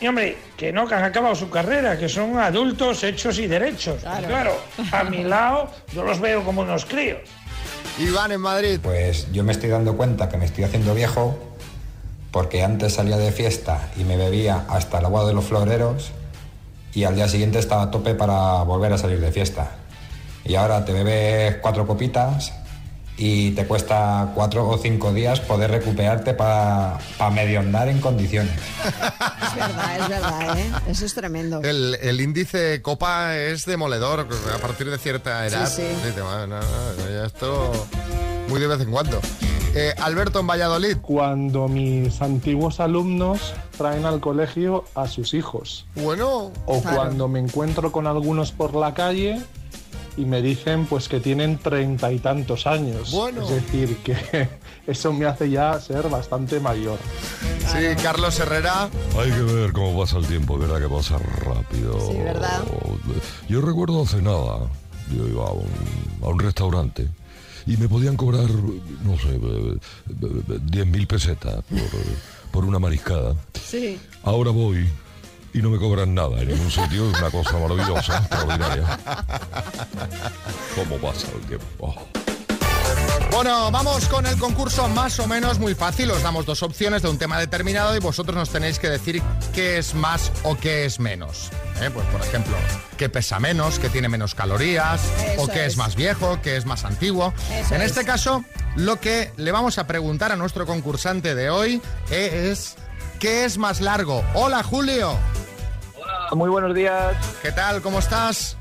Y 0.00 0.06
hombre, 0.06 0.38
que 0.56 0.72
no, 0.72 0.86
que 0.88 0.94
han 0.94 1.04
acabado 1.04 1.34
su 1.34 1.50
carrera, 1.50 1.98
que 1.98 2.08
son 2.08 2.38
adultos 2.38 3.04
hechos 3.04 3.38
y 3.38 3.46
derechos. 3.46 3.96
Y 3.98 4.02
Claro. 4.02 4.28
claro, 4.28 4.56
a 4.92 5.04
mi 5.04 5.24
lado 5.24 5.70
yo 5.94 6.02
los 6.02 6.20
veo 6.20 6.42
como 6.42 6.62
unos 6.62 6.86
críos. 6.86 7.18
Iván 7.98 8.32
en 8.32 8.40
Madrid. 8.40 8.80
Pues 8.82 9.30
yo 9.30 9.44
me 9.44 9.52
estoy 9.52 9.68
dando 9.68 9.96
cuenta 9.96 10.28
que 10.28 10.38
me 10.38 10.46
estoy 10.46 10.64
haciendo 10.64 10.94
viejo 10.94 11.38
porque 12.30 12.62
antes 12.62 12.94
salía 12.94 13.18
de 13.18 13.30
fiesta 13.32 13.90
y 13.96 14.04
me 14.04 14.16
bebía 14.16 14.64
hasta 14.68 15.00
el 15.00 15.04
agua 15.04 15.26
de 15.26 15.34
los 15.34 15.44
floreros 15.44 16.12
y 16.94 17.04
al 17.04 17.14
día 17.14 17.28
siguiente 17.28 17.58
estaba 17.58 17.82
a 17.82 17.90
tope 17.90 18.14
para 18.14 18.62
volver 18.62 18.92
a 18.92 18.98
salir 18.98 19.20
de 19.20 19.30
fiesta. 19.32 19.72
Y 20.44 20.54
ahora 20.54 20.84
te 20.84 20.92
bebes 20.92 21.56
cuatro 21.60 21.86
copitas 21.86 22.54
y 23.22 23.50
te 23.50 23.66
cuesta 23.66 24.32
cuatro 24.34 24.66
o 24.66 24.78
cinco 24.78 25.12
días 25.12 25.40
poder 25.40 25.70
recuperarte 25.70 26.32
para 26.32 26.98
medio 27.32 27.60
andar 27.60 27.88
en 27.88 28.00
condiciones. 28.00 28.52
Es 28.56 29.54
verdad, 29.54 29.98
es 30.00 30.08
verdad, 30.08 30.58
¿eh? 30.58 30.70
Eso 30.88 31.04
es 31.04 31.12
tremendo. 31.14 31.60
El, 31.62 31.96
el 32.00 32.18
índice 32.22 32.80
copa 32.80 33.36
es 33.36 33.66
demoledor 33.66 34.26
a 34.54 34.58
partir 34.58 34.90
de 34.90 34.96
cierta 34.96 35.46
edad. 35.46 35.68
sí. 35.68 35.82
"Bueno, 36.14 36.46
no, 36.46 36.60
no, 36.60 37.10
ya 37.10 37.26
esto 37.26 37.86
muy 38.48 38.58
de 38.58 38.66
vez 38.68 38.80
en 38.80 38.90
cuando. 38.90 39.20
Eh, 39.74 39.94
Alberto 40.00 40.40
en 40.40 40.46
Valladolid. 40.46 40.96
Cuando 41.02 41.68
mis 41.68 42.20
antiguos 42.22 42.80
alumnos 42.80 43.52
traen 43.76 44.04
al 44.06 44.18
colegio 44.20 44.84
a 44.94 45.06
sus 45.06 45.34
hijos. 45.34 45.84
Bueno, 45.94 46.50
O 46.66 46.80
Claro. 46.80 46.96
cuando 46.96 47.28
me 47.28 47.38
encuentro 47.38 47.92
con 47.92 48.06
algunos 48.08 48.50
por 48.50 48.74
la 48.74 48.94
calle 48.94 49.40
y 50.20 50.24
me 50.26 50.42
dicen 50.42 50.86
pues 50.86 51.08
que 51.08 51.18
tienen 51.18 51.58
treinta 51.58 52.12
y 52.12 52.18
tantos 52.18 52.66
años. 52.66 53.10
Bueno. 53.10 53.42
Es 53.42 53.50
decir, 53.50 53.96
que 53.98 54.48
eso 54.86 55.12
me 55.12 55.26
hace 55.26 55.48
ya 55.48 55.80
ser 55.80 56.08
bastante 56.08 56.60
mayor. 56.60 56.98
sí, 57.66 58.02
Carlos 58.02 58.38
Herrera. 58.38 58.88
Hay 59.18 59.30
que 59.30 59.42
ver 59.42 59.72
cómo 59.72 59.98
pasa 59.98 60.18
el 60.18 60.26
tiempo, 60.26 60.58
verdad 60.58 60.78
que 60.80 60.88
pasa 60.88 61.18
rápido. 61.18 61.98
Sí, 62.10 62.18
¿verdad? 62.18 62.62
Yo 63.48 63.60
recuerdo 63.62 64.02
hace 64.02 64.20
nada, 64.20 64.68
yo 65.16 65.26
iba 65.26 65.46
a 65.46 65.52
un, 65.52 65.68
a 66.22 66.28
un 66.28 66.38
restaurante 66.38 67.08
y 67.66 67.76
me 67.76 67.88
podían 67.88 68.16
cobrar, 68.16 68.50
no 68.50 69.18
sé, 69.18 69.34
eh, 69.34 69.78
eh, 70.08 70.58
10 70.64 70.86
mil 70.86 71.06
pesetas 71.06 71.62
por, 71.64 71.80
por 72.50 72.64
una 72.66 72.78
mariscada. 72.78 73.34
Sí. 73.54 73.98
Ahora 74.22 74.50
voy 74.50 74.86
y 75.52 75.58
no 75.58 75.70
me 75.70 75.78
cobran 75.78 76.14
nada 76.14 76.40
en 76.40 76.48
ningún 76.48 76.70
sitio, 76.70 77.10
es 77.10 77.18
una 77.18 77.30
cosa 77.30 77.52
maravillosa, 77.58 78.18
extraordinaria. 78.18 78.98
¿Cómo 80.74 80.96
pasa 80.98 81.28
el 81.34 81.46
tiempo? 81.46 81.66
Oh. 81.78 81.94
Bueno, 83.32 83.70
vamos 83.70 84.06
con 84.08 84.26
el 84.26 84.36
concurso 84.38 84.88
más 84.88 85.18
o 85.20 85.26
menos 85.26 85.58
muy 85.60 85.74
fácil. 85.74 86.10
Os 86.10 86.22
damos 86.22 86.44
dos 86.46 86.62
opciones 86.64 87.02
de 87.02 87.08
un 87.08 87.16
tema 87.16 87.38
determinado 87.38 87.96
y 87.96 88.00
vosotros 88.00 88.36
nos 88.36 88.50
tenéis 88.50 88.78
que 88.80 88.90
decir 88.90 89.22
qué 89.54 89.78
es 89.78 89.94
más 89.94 90.32
o 90.42 90.56
qué 90.56 90.84
es 90.84 90.98
menos. 90.98 91.48
¿Eh? 91.80 91.90
Pues 91.94 92.06
por 92.08 92.20
ejemplo, 92.20 92.56
qué 92.96 93.08
pesa 93.08 93.38
menos, 93.38 93.78
qué 93.78 93.88
tiene 93.88 94.08
menos 94.08 94.34
calorías, 94.34 95.00
Eso 95.32 95.42
o 95.42 95.46
qué 95.48 95.64
es. 95.66 95.72
es. 95.72 95.76
más 95.78 95.94
viejo, 95.94 96.40
qué 96.42 96.56
es 96.56 96.66
más 96.66 96.84
antiguo. 96.84 97.32
Eso 97.52 97.74
en 97.76 97.82
es. 97.82 97.92
este 97.92 98.04
caso, 98.04 98.44
lo 98.76 99.00
que 99.00 99.32
le 99.36 99.52
vamos 99.52 99.78
a 99.78 99.86
preguntar 99.86 100.32
a 100.32 100.36
nuestro 100.36 100.66
concursante 100.66 101.34
de 101.36 101.50
hoy 101.50 101.80
es 102.10 102.74
¿qué 103.20 103.44
es 103.44 103.58
más 103.58 103.80
largo? 103.80 104.24
Hola 104.34 104.64
Julio. 104.64 105.16
Muy 106.32 106.48
buenos 106.48 106.74
días. 106.74 107.16
¿Qué 107.42 107.52
tal? 107.52 107.82
¿Cómo 107.82 108.00
estás? 108.00 108.56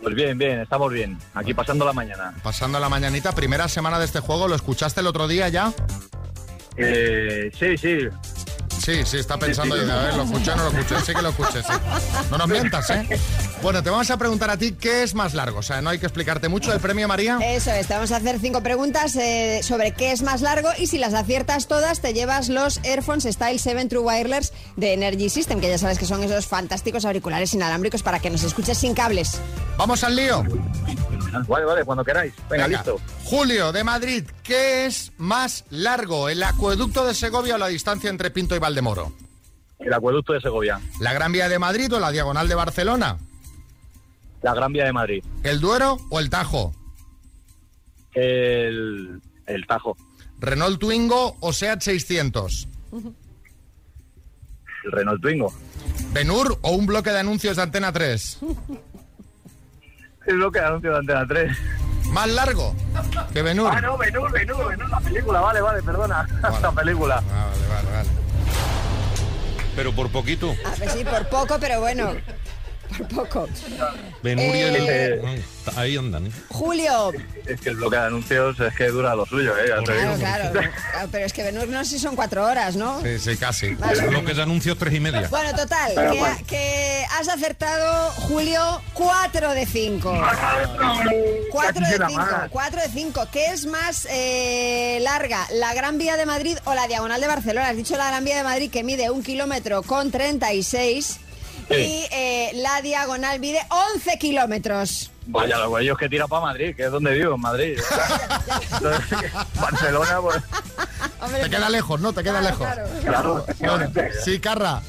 Pues 0.00 0.14
bien, 0.14 0.38
bien, 0.38 0.60
estamos 0.60 0.90
bien. 0.92 1.18
Aquí 1.34 1.52
pasando 1.52 1.84
la 1.84 1.92
mañana. 1.92 2.32
Pasando 2.42 2.80
la 2.80 2.88
mañanita, 2.88 3.32
primera 3.32 3.68
semana 3.68 3.98
de 3.98 4.06
este 4.06 4.20
juego, 4.20 4.48
¿lo 4.48 4.54
escuchaste 4.54 5.00
el 5.00 5.06
otro 5.06 5.28
día 5.28 5.48
ya? 5.48 5.72
Eh, 6.76 7.50
sí, 7.58 7.76
sí. 7.76 7.98
Sí, 8.90 9.02
sí, 9.06 9.16
está 9.18 9.38
pensando, 9.38 9.76
Sí, 9.76 9.84
sí. 9.84 9.90
a 9.90 9.96
ver, 9.96 10.14
lo 10.14 10.24
escuché 10.24 10.56
no 10.56 10.64
lo 10.64 10.78
escuché, 10.80 11.00
sí 11.04 11.12
que 11.14 11.22
lo 11.22 11.28
escuché, 11.28 11.62
sí. 11.62 11.72
No 12.30 12.38
nos 12.38 12.48
mientas, 12.48 12.90
¿eh? 12.90 13.20
Bueno, 13.62 13.82
te 13.82 13.90
vamos 13.90 14.10
a 14.10 14.16
preguntar 14.16 14.50
a 14.50 14.56
ti 14.56 14.72
qué 14.72 15.02
es 15.02 15.14
más 15.14 15.34
largo, 15.34 15.58
o 15.58 15.62
sea, 15.62 15.80
no 15.80 15.90
hay 15.90 15.98
que 15.98 16.06
explicarte 16.06 16.48
mucho. 16.48 16.72
¿El 16.72 16.80
premio, 16.80 17.06
María? 17.06 17.38
Eso 17.42 17.70
es, 17.70 17.86
te 17.86 17.94
vamos 17.94 18.10
a 18.10 18.16
hacer 18.16 18.38
cinco 18.40 18.62
preguntas 18.62 19.14
eh, 19.16 19.60
sobre 19.62 19.92
qué 19.92 20.12
es 20.12 20.22
más 20.22 20.40
largo 20.40 20.70
y 20.78 20.86
si 20.88 20.98
las 20.98 21.14
aciertas 21.14 21.68
todas 21.68 22.00
te 22.00 22.14
llevas 22.14 22.48
los 22.48 22.78
Airphones 22.84 23.24
Style 23.24 23.58
7 23.58 23.86
True 23.86 24.02
Wireless 24.02 24.52
de 24.76 24.94
Energy 24.94 25.28
System, 25.30 25.60
que 25.60 25.68
ya 25.68 25.78
sabes 25.78 25.98
que 25.98 26.06
son 26.06 26.22
esos 26.24 26.46
fantásticos 26.46 27.04
auriculares 27.04 27.54
inalámbricos 27.54 28.02
para 28.02 28.18
que 28.18 28.30
nos 28.30 28.42
escuches 28.42 28.78
sin 28.78 28.94
cables. 28.94 29.40
Vamos 29.76 30.02
al 30.04 30.16
lío. 30.16 30.44
Fenomenal. 31.30 31.44
Vale, 31.48 31.64
vale, 31.64 31.84
cuando 31.84 32.04
queráis. 32.04 32.34
Venga, 32.50 32.66
Venga. 32.66 32.68
listo. 32.68 33.00
Julio, 33.24 33.72
de 33.72 33.84
Madrid, 33.84 34.24
¿qué 34.42 34.86
es 34.86 35.12
más 35.18 35.64
largo, 35.70 36.28
el 36.28 36.42
acueducto 36.42 37.04
de 37.06 37.14
Segovia 37.14 37.54
o 37.54 37.58
la 37.58 37.68
distancia 37.68 38.10
entre 38.10 38.30
Pinto 38.30 38.56
y 38.56 38.58
Valdemoro? 38.58 39.12
El 39.78 39.92
acueducto 39.92 40.32
de 40.34 40.40
Segovia. 40.40 40.80
¿La 41.00 41.12
Gran 41.12 41.32
Vía 41.32 41.48
de 41.48 41.58
Madrid 41.58 41.92
o 41.94 42.00
la 42.00 42.10
Diagonal 42.10 42.48
de 42.48 42.54
Barcelona? 42.54 43.18
La 44.42 44.54
Gran 44.54 44.72
Vía 44.72 44.84
de 44.84 44.92
Madrid. 44.92 45.24
¿El 45.42 45.60
Duero 45.60 45.96
o 46.10 46.20
el 46.20 46.28
Tajo? 46.30 46.74
El, 48.12 49.20
el 49.46 49.66
Tajo. 49.66 49.96
¿Renault 50.38 50.78
Twingo 50.80 51.36
o 51.40 51.52
Seat 51.52 51.80
600? 51.82 52.68
El 52.92 54.92
Renault 54.92 55.20
Twingo. 55.22 55.52
¿Benur 56.12 56.58
o 56.62 56.70
un 56.72 56.86
bloque 56.86 57.10
de 57.10 57.18
anuncios 57.20 57.56
de 57.56 57.62
Antena 57.62 57.92
3? 57.92 58.38
Es 60.26 60.34
lo 60.34 60.52
que 60.52 60.60
anuncio 60.60 60.92
de 60.92 60.98
Antena 60.98 61.26
3. 61.26 61.56
¿Más 62.12 62.28
largo 62.28 62.74
que 63.32 63.42
Benur? 63.42 63.70
Ah, 63.72 63.80
no, 63.80 63.96
Benur, 63.96 64.30
Benur, 64.32 64.68
Benur, 64.68 64.88
la 64.90 65.00
película. 65.00 65.40
Vale, 65.40 65.60
vale, 65.60 65.82
perdona. 65.82 66.28
La 66.62 66.72
película. 66.72 67.16
Vale, 67.16 67.68
vale, 67.68 67.90
vale. 67.90 68.08
Pero 69.76 69.92
por 69.94 70.10
poquito. 70.10 70.54
A 70.66 70.76
ver, 70.76 70.90
sí, 70.90 71.04
por 71.04 71.28
poco, 71.28 71.58
pero 71.60 71.80
bueno. 71.80 72.12
Por 72.98 73.08
poco. 73.08 73.48
El- 74.22 74.38
Eh, 74.42 75.42
Ah, 75.66 75.80
Ahí 75.82 75.96
andan. 75.96 76.26
¿eh? 76.26 76.30
Julio. 76.48 77.12
Es 77.46 77.60
que 77.60 77.68
el 77.68 77.76
bloque 77.76 77.96
de 77.96 78.02
anuncios 78.06 78.58
es 78.58 78.74
que 78.74 78.88
dura 78.88 79.14
lo 79.14 79.24
suyo, 79.26 79.56
¿eh? 79.58 79.66
Claro, 79.66 80.16
claro. 80.16 80.52
Claro, 80.52 81.08
Pero 81.12 81.26
es 81.26 81.32
que 81.32 81.42
Benur 81.42 81.68
no 81.68 81.84
sé 81.84 81.90
si 81.92 81.98
son 81.98 82.16
cuatro 82.16 82.44
horas, 82.44 82.76
¿no? 82.76 83.00
Sí, 83.02 83.18
sí, 83.18 83.36
casi. 83.36 83.68
Menos. 83.68 84.00
Bloques 84.08 84.36
de 84.36 84.42
anuncios 84.42 84.78
tres 84.78 84.94
y 84.94 85.00
media. 85.00 85.28
Bueno, 85.28 85.50
total, 85.54 85.92
Pero 85.94 86.12
que, 86.12 86.18
bueno. 86.18 86.36
que 86.46 87.04
has 87.18 87.28
acertado, 87.28 88.10
Julio, 88.12 88.80
4 88.94 89.52
de 89.54 89.66
5. 89.66 90.12
4 91.50 91.72
de 91.74 91.80
Quisiera 91.84 92.08
5, 92.08 92.20
más. 92.20 92.50
4 92.50 92.80
de 92.82 92.88
5. 92.88 93.28
¿Qué 93.30 93.46
es 93.46 93.66
más 93.66 94.06
eh, 94.10 94.98
larga, 95.02 95.46
la 95.54 95.74
Gran 95.74 95.98
Vía 95.98 96.16
de 96.16 96.26
Madrid 96.26 96.56
o 96.64 96.74
la 96.74 96.86
Diagonal 96.88 97.20
de 97.20 97.26
Barcelona? 97.26 97.68
Has 97.68 97.76
dicho 97.76 97.96
la 97.96 98.08
Gran 98.08 98.24
Vía 98.24 98.36
de 98.38 98.44
Madrid 98.44 98.70
que 98.70 98.82
mide 98.82 99.10
un 99.10 99.22
kilómetro 99.22 99.82
con 99.82 100.10
36 100.10 101.18
y 101.70 102.06
eh, 102.10 102.50
la 102.54 102.82
Diagonal 102.82 103.40
mide 103.40 103.60
11 103.94 104.18
kilómetros. 104.18 105.10
Vaya, 105.26 105.58
los 105.58 105.68
güeyos 105.68 105.96
que 105.96 106.08
tira 106.08 106.26
para 106.26 106.42
Madrid, 106.46 106.74
que 106.74 106.84
es 106.86 106.90
donde 106.90 107.12
vivo, 107.12 107.34
en 107.36 107.40
Madrid. 107.40 107.78
Barcelona, 109.60 110.20
pues. 110.20 110.42
Hombre, 111.20 111.42
Te 111.42 111.50
queda 111.50 111.70
lejos, 111.70 112.00
¿no? 112.00 112.12
Te 112.12 112.22
queda 112.22 112.40
lejos. 112.40 112.66
Claro. 113.04 113.46
Bueno, 113.60 113.92
sí, 114.24 114.40
Carra. 114.40 114.82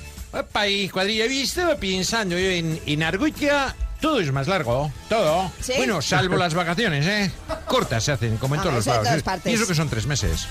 País, 0.51 0.91
cuadrilla, 0.91 1.25
yo 1.25 1.33
estaba 1.33 1.75
pensando 1.75 2.37
yo 2.37 2.49
en, 2.49 2.81
en 2.85 3.03
Argoitia, 3.03 3.75
todo 4.01 4.19
es 4.19 4.31
más 4.31 4.47
largo, 4.47 4.91
todo. 5.07 5.51
¿Sí? 5.61 5.73
Bueno, 5.77 6.01
salvo 6.01 6.35
las 6.35 6.53
vacaciones, 6.53 7.05
¿eh? 7.05 7.31
Cortas 7.67 8.03
se 8.03 8.11
hacen, 8.11 8.37
como 8.37 8.55
en 8.55 8.61
Ah, 8.61 8.63
todos 8.63 8.75
los 8.77 8.85
lados. 8.87 9.03
todas 9.07 9.23
partes. 9.23 9.51
Y 9.51 9.55
eso 9.55 9.67
que 9.67 9.75
son 9.75 9.89
tres 9.89 10.05
meses. 10.07 10.45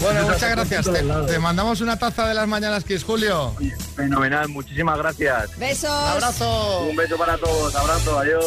Bueno, 0.00 0.22
muchas 0.22 0.50
gracias. 0.50 0.86
Te, 0.86 1.02
te 1.02 1.38
mandamos 1.38 1.80
una 1.80 1.98
taza 1.98 2.26
de 2.26 2.34
las 2.34 2.48
mañanas 2.48 2.82
Kiss, 2.84 3.04
Julio. 3.04 3.54
Fenomenal, 3.94 4.48
muchísimas 4.48 4.98
gracias. 4.98 5.56
Besos. 5.58 5.90
Abrazo. 5.90 6.80
Un 6.90 6.96
beso 6.96 7.16
para 7.16 7.36
todos, 7.38 7.74
abrazo, 7.76 8.18
adiós. 8.18 8.44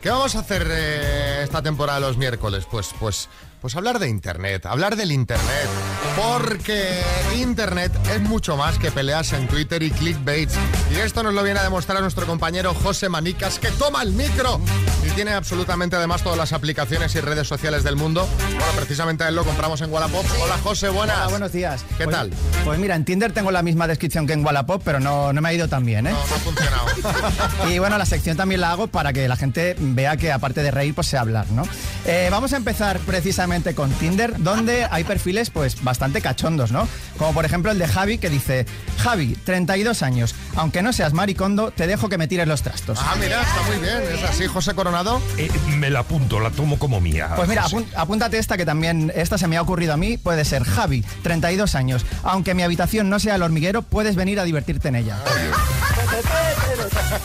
¿Qué 0.00 0.10
vamos 0.10 0.36
a 0.36 0.40
hacer 0.40 0.66
eh, 0.70 1.40
esta 1.42 1.60
temporada 1.60 1.98
los 2.00 2.16
miércoles? 2.16 2.66
Pues, 2.70 2.90
pues, 3.00 3.28
pues 3.60 3.74
hablar 3.76 3.98
de 3.98 4.08
Internet, 4.08 4.66
hablar 4.66 4.96
del 4.96 5.10
Internet. 5.12 5.68
Porque 6.16 7.00
Internet 7.36 7.92
es 8.12 8.20
mucho 8.22 8.56
más 8.56 8.78
que 8.78 8.90
peleas 8.90 9.32
en 9.32 9.46
Twitter 9.48 9.82
y 9.82 9.90
clickbaits. 9.90 10.54
Y 10.92 10.96
esto 10.98 11.22
nos 11.22 11.34
lo 11.34 11.42
viene 11.42 11.60
a 11.60 11.62
demostrar 11.64 12.00
nuestro 12.00 12.26
compañero 12.26 12.74
José 12.74 13.08
Manicas, 13.08 13.58
que 13.58 13.68
toma 13.72 14.02
el 14.02 14.12
micro 14.12 14.60
y 15.06 15.10
tiene 15.10 15.32
absolutamente 15.32 15.96
además 15.96 16.22
todas 16.22 16.38
las 16.38 16.52
aplicaciones 16.52 17.14
y 17.14 17.20
redes 17.20 17.46
sociales 17.48 17.82
del 17.84 17.96
mundo. 17.96 18.28
Bueno, 18.50 18.64
precisamente 18.76 19.24
a 19.24 19.28
él 19.28 19.34
lo 19.34 19.44
compramos 19.44 19.80
en 19.80 19.92
Wallapop. 19.92 20.24
Hola 20.42 20.58
José, 20.62 20.88
buenas. 20.88 21.16
Hola, 21.18 21.28
buenos 21.28 21.52
días. 21.52 21.84
¿Qué 21.96 22.04
Pues- 22.04 22.16
tal? 22.16 22.30
Pues 22.64 22.78
mira, 22.78 22.94
en 22.96 23.04
Tinder 23.04 23.32
tengo 23.32 23.50
la 23.50 23.62
misma 23.62 23.86
descripción 23.86 24.26
que 24.26 24.32
en 24.32 24.44
Wallapop, 24.44 24.82
pero 24.84 25.00
no, 25.00 25.32
no 25.32 25.40
me 25.40 25.48
ha 25.48 25.52
ido 25.52 25.68
tan 25.68 25.84
bien, 25.84 26.06
¿eh? 26.06 26.10
No, 26.12 26.18
no 26.18 26.34
ha 26.34 26.38
funcionado. 26.38 26.88
Y 27.70 27.78
bueno, 27.78 27.98
la 27.98 28.06
sección 28.06 28.36
también 28.36 28.60
la 28.60 28.70
hago 28.72 28.86
para 28.88 29.12
que 29.12 29.28
la 29.28 29.36
gente 29.36 29.76
vea 29.78 30.16
que 30.16 30.32
aparte 30.32 30.62
de 30.62 30.70
reír, 30.70 30.94
pues 30.94 31.06
sé 31.08 31.16
hablar, 31.18 31.46
¿no? 31.50 31.62
Eh, 32.10 32.28
vamos 32.30 32.54
a 32.54 32.56
empezar 32.56 32.98
precisamente 33.00 33.74
con 33.74 33.90
Tinder, 33.90 34.42
donde 34.42 34.86
hay 34.90 35.04
perfiles 35.04 35.50
pues 35.50 35.84
bastante 35.84 36.22
cachondos, 36.22 36.72
¿no? 36.72 36.88
Como 37.18 37.34
por 37.34 37.44
ejemplo 37.44 37.70
el 37.70 37.78
de 37.78 37.86
Javi, 37.86 38.16
que 38.16 38.30
dice, 38.30 38.64
Javi, 38.96 39.36
32 39.44 40.02
años, 40.02 40.34
aunque 40.56 40.80
no 40.80 40.94
seas 40.94 41.12
maricondo, 41.12 41.70
te 41.70 41.86
dejo 41.86 42.08
que 42.08 42.16
me 42.16 42.26
tires 42.26 42.48
los 42.48 42.62
trastos. 42.62 42.98
Ah, 43.02 43.14
mira, 43.20 43.42
está 43.42 43.62
muy 43.64 43.76
bien. 43.76 43.98
¿Es 44.10 44.24
así, 44.24 44.46
José 44.46 44.72
Coronado? 44.72 45.20
Eh, 45.36 45.50
me 45.76 45.90
la 45.90 45.98
apunto, 45.98 46.40
la 46.40 46.50
tomo 46.50 46.78
como 46.78 46.98
mía. 46.98 47.28
Pues 47.36 47.46
mira, 47.46 47.66
apúntate 47.94 48.38
esta 48.38 48.56
que 48.56 48.64
también, 48.64 49.12
esta 49.14 49.36
se 49.36 49.46
me 49.46 49.58
ha 49.58 49.60
ocurrido 49.60 49.92
a 49.92 49.98
mí, 49.98 50.16
puede 50.16 50.46
ser 50.46 50.64
Javi, 50.64 51.04
32 51.22 51.74
años. 51.74 52.06
Aunque 52.22 52.54
mi 52.54 52.62
habitación 52.62 53.10
no 53.10 53.18
sea 53.18 53.34
el 53.34 53.42
hormiguero, 53.42 53.82
puedes 53.82 54.16
venir 54.16 54.40
a 54.40 54.44
divertirte 54.44 54.88
en 54.88 54.96
ella. 54.96 55.18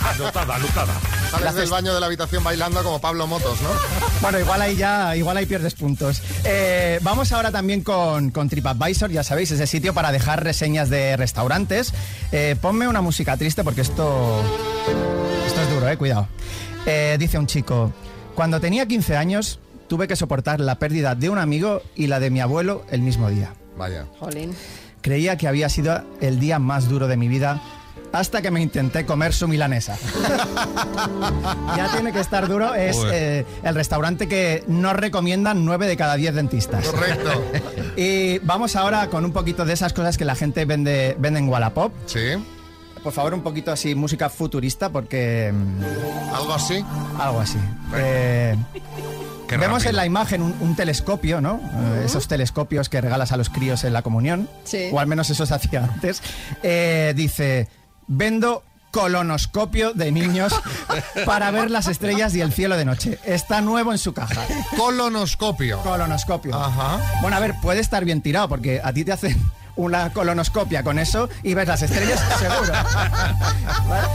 Anotada, 0.03 0.55
anotada. 0.55 0.93
Sales 1.31 1.55
del 1.55 1.69
baño 1.69 1.93
de 1.93 1.99
la 1.99 2.05
habitación 2.05 2.43
bailando 2.43 2.83
como 2.83 2.99
Pablo 2.99 3.27
Motos, 3.27 3.61
¿no? 3.61 3.69
Bueno, 4.21 4.39
igual 4.39 4.61
ahí 4.61 4.75
ya, 4.75 5.15
igual 5.15 5.37
ahí 5.37 5.45
pierdes 5.45 5.73
puntos. 5.73 6.21
Eh, 6.43 6.99
vamos 7.01 7.31
ahora 7.31 7.51
también 7.51 7.81
con, 7.81 8.31
con 8.31 8.49
TripAdvisor, 8.49 9.11
ya 9.11 9.23
sabéis, 9.23 9.51
ese 9.51 9.67
sitio 9.67 9.93
para 9.93 10.11
dejar 10.11 10.43
reseñas 10.43 10.89
de 10.89 11.17
restaurantes. 11.17 11.93
Eh, 12.31 12.55
ponme 12.61 12.87
una 12.87 13.01
música 13.01 13.35
triste 13.37 13.63
porque 13.63 13.81
esto, 13.81 14.41
esto 15.45 15.61
es 15.61 15.69
duro, 15.69 15.89
eh, 15.89 15.97
cuidado. 15.97 16.27
Eh, 16.85 17.15
dice 17.19 17.37
un 17.37 17.47
chico, 17.47 17.91
cuando 18.35 18.59
tenía 18.59 18.85
15 18.85 19.15
años 19.17 19.59
tuve 19.87 20.07
que 20.07 20.15
soportar 20.15 20.59
la 20.59 20.75
pérdida 20.79 21.15
de 21.15 21.29
un 21.29 21.37
amigo 21.37 21.81
y 21.95 22.07
la 22.07 22.19
de 22.19 22.29
mi 22.29 22.41
abuelo 22.41 22.85
el 22.91 23.01
mismo 23.01 23.29
día. 23.29 23.53
Vaya. 23.77 24.05
Jolín. 24.19 24.55
Creía 25.01 25.37
que 25.37 25.47
había 25.47 25.67
sido 25.67 26.03
el 26.21 26.39
día 26.39 26.59
más 26.59 26.87
duro 26.87 27.07
de 27.07 27.17
mi 27.17 27.27
vida 27.27 27.61
hasta 28.11 28.41
que 28.41 28.51
me 28.51 28.61
intenté 28.61 29.05
comer 29.05 29.33
su 29.33 29.47
milanesa. 29.47 29.97
ya 31.77 31.89
tiene 31.93 32.11
que 32.11 32.19
estar 32.19 32.47
duro. 32.47 32.73
Es 32.75 32.97
eh, 33.11 33.45
el 33.63 33.75
restaurante 33.75 34.27
que 34.27 34.63
nos 34.67 34.95
recomiendan 34.95 35.65
9 35.65 35.87
de 35.87 35.97
cada 35.97 36.15
10 36.15 36.35
dentistas. 36.35 36.87
Correcto. 36.87 37.31
Y 37.95 38.39
vamos 38.39 38.75
ahora 38.75 39.07
con 39.11 39.23
un 39.23 39.31
poquito 39.31 39.65
de 39.65 39.73
esas 39.73 39.93
cosas 39.93 40.17
que 40.17 40.25
la 40.25 40.33
gente 40.33 40.65
vende, 40.65 41.15
vende 41.19 41.37
en 41.39 41.47
Wallapop. 41.47 41.93
Sí. 42.07 42.19
Por 43.03 43.13
favor, 43.13 43.35
un 43.35 43.41
poquito 43.43 43.71
así, 43.71 43.93
música 43.93 44.29
futurista, 44.29 44.89
porque... 44.89 45.53
mm, 45.53 46.33
Algo 46.33 46.53
así. 46.55 46.83
Algo 47.19 47.39
así. 47.39 47.59
Eh, 47.95 48.55
vemos 49.47 49.83
rápido. 49.83 49.89
en 49.91 49.95
la 49.97 50.05
imagen 50.07 50.41
un, 50.41 50.55
un 50.59 50.75
telescopio, 50.75 51.39
¿no? 51.39 51.59
Eh, 51.71 52.03
esos 52.05 52.27
telescopios 52.27 52.89
que 52.89 52.99
regalas 52.99 53.31
a 53.31 53.37
los 53.37 53.49
críos 53.49 53.83
en 53.83 53.93
la 53.93 54.01
comunión. 54.01 54.49
Sí. 54.63 54.89
O 54.91 54.99
al 54.99 55.05
menos 55.05 55.29
eso 55.29 55.45
se 55.45 55.53
hacía 55.53 55.83
antes. 55.83 56.23
Eh, 56.63 57.13
dice, 57.15 57.67
vendo 58.17 58.63
colonoscopio 58.91 59.93
de 59.93 60.11
niños 60.11 60.53
para 61.25 61.49
ver 61.49 61.71
las 61.71 61.87
estrellas 61.87 62.35
y 62.35 62.41
el 62.41 62.53
cielo 62.53 62.77
de 62.77 62.85
noche. 62.85 63.19
Está 63.25 63.61
nuevo 63.61 63.91
en 63.91 63.97
su 63.97 64.13
caja. 64.13 64.45
Colonoscopio. 64.77 65.79
Colonoscopio. 65.79 66.55
Ajá. 66.55 66.99
Bueno, 67.21 67.35
a 67.35 67.39
ver, 67.39 67.55
puede 67.61 67.79
estar 67.79 68.05
bien 68.05 68.21
tirado 68.21 68.47
porque 68.47 68.81
a 68.83 68.93
ti 68.93 69.03
te 69.03 69.11
hacen 69.11 69.35
una 69.75 70.11
colonoscopia 70.13 70.83
con 70.83 70.99
eso 70.99 71.29
y 71.43 71.53
ves 71.53 71.67
las 71.67 71.81
estrellas 71.81 72.19
seguro. 72.39 72.73
¿Vale? 73.87 74.07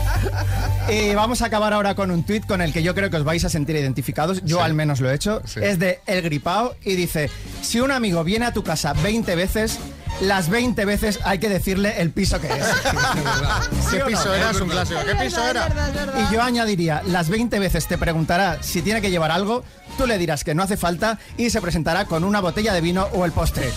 Y 0.94 1.14
vamos 1.14 1.42
a 1.42 1.46
acabar 1.46 1.72
ahora 1.72 1.94
con 1.94 2.10
un 2.10 2.22
tuit 2.24 2.46
con 2.46 2.60
el 2.62 2.72
que 2.72 2.82
yo 2.82 2.94
creo 2.94 3.10
que 3.10 3.16
os 3.16 3.24
vais 3.24 3.44
a 3.44 3.48
sentir 3.48 3.76
identificados. 3.76 4.42
Yo 4.44 4.58
Sí. 4.58 4.62
al 4.64 4.74
menos 4.74 5.00
lo 5.00 5.10
he 5.10 5.14
hecho. 5.14 5.42
Sí. 5.44 5.60
Es 5.62 5.78
de 5.78 6.00
El 6.06 6.22
Gripao 6.22 6.74
y 6.84 6.94
dice, 6.96 7.30
si 7.62 7.80
un 7.80 7.90
amigo 7.90 8.24
viene 8.24 8.46
a 8.46 8.52
tu 8.52 8.62
casa 8.62 8.92
20 8.94 9.34
veces, 9.36 9.78
las 10.20 10.48
20 10.48 10.84
veces 10.84 11.20
hay 11.24 11.38
que 11.38 11.48
decirle 11.48 12.00
el 12.00 12.10
piso 12.10 12.40
que 12.40 12.48
es. 12.48 12.54
¿Sí 13.90 13.90
¿Qué 13.92 13.98
no? 13.98 14.06
piso 14.06 14.34
era? 14.34 14.50
Es 14.50 14.60
un 14.60 14.68
clásico. 14.68 15.00
¿Qué 15.04 15.14
piso 15.14 15.42
Es 15.44 15.50
era? 15.50 15.68
verdad, 15.68 15.88
es 15.88 15.94
verdad. 15.94 16.28
Y 16.30 16.34
yo 16.34 16.42
añadiría, 16.42 17.02
las 17.06 17.28
20 17.28 17.58
veces 17.58 17.86
te 17.86 17.98
preguntará 17.98 18.58
si 18.62 18.82
tiene 18.82 19.00
que 19.00 19.10
llevar 19.10 19.30
algo, 19.30 19.64
tú 19.98 20.06
le 20.06 20.16
dirás 20.16 20.44
que 20.44 20.54
no 20.54 20.62
hace 20.62 20.76
falta 20.76 21.18
y 21.36 21.50
se 21.50 21.60
presentará 21.60 22.06
con 22.06 22.24
una 22.24 22.40
botella 22.40 22.72
de 22.72 22.80
vino 22.80 23.08
o 23.12 23.24
el 23.24 23.32
postre. 23.32 23.70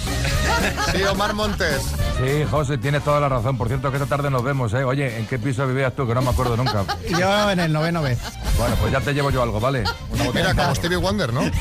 Sí, 0.93 1.03
Omar 1.03 1.33
Montes. 1.33 1.81
Sí, 2.17 2.45
José, 2.49 2.77
tienes 2.77 3.03
toda 3.03 3.19
la 3.19 3.27
razón. 3.27 3.57
Por 3.57 3.67
cierto, 3.67 3.89
que 3.89 3.97
esta 3.97 4.07
tarde 4.07 4.29
nos 4.29 4.43
vemos, 4.43 4.71
¿eh? 4.73 4.83
Oye, 4.83 5.17
¿en 5.17 5.25
qué 5.25 5.39
piso 5.39 5.65
vivías 5.65 5.95
tú? 5.95 6.07
Que 6.07 6.13
no 6.13 6.21
me 6.21 6.29
acuerdo 6.29 6.55
nunca. 6.55 6.85
Yo 7.19 7.49
en 7.49 7.59
el 7.59 7.73
noveno 7.73 8.03
vez. 8.03 8.19
Bueno, 8.57 8.75
pues 8.79 8.91
ya 8.91 9.01
te 9.01 9.13
llevo 9.13 9.31
yo 9.31 9.41
algo, 9.41 9.59
¿vale? 9.59 9.83
Mira, 10.35 10.53
como 10.53 10.75
Stevie 10.75 10.97
Wonder, 10.97 11.33
¿no? 11.33 11.41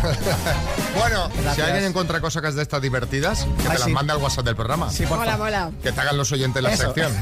bueno, 0.96 1.28
si 1.54 1.60
alguien 1.60 1.84
encuentra 1.84 2.20
cosas 2.20 2.54
de 2.54 2.62
estas 2.62 2.80
divertidas, 2.80 3.44
que 3.56 3.64
te 3.64 3.68
las 3.70 3.82
sí. 3.82 3.90
mande 3.90 4.12
al 4.12 4.18
WhatsApp 4.18 4.44
del 4.44 4.54
programa. 4.54 4.88
Sí, 4.90 5.04
por 5.04 5.18
Mola, 5.18 5.36
mola. 5.36 5.70
Que 5.82 5.90
te 5.90 6.00
hagan 6.00 6.16
los 6.16 6.30
oyentes 6.30 6.62
la 6.62 6.70
Eso. 6.70 6.84
sección. 6.84 7.12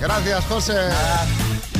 Gracias, 0.00 0.44
José. 0.46 0.78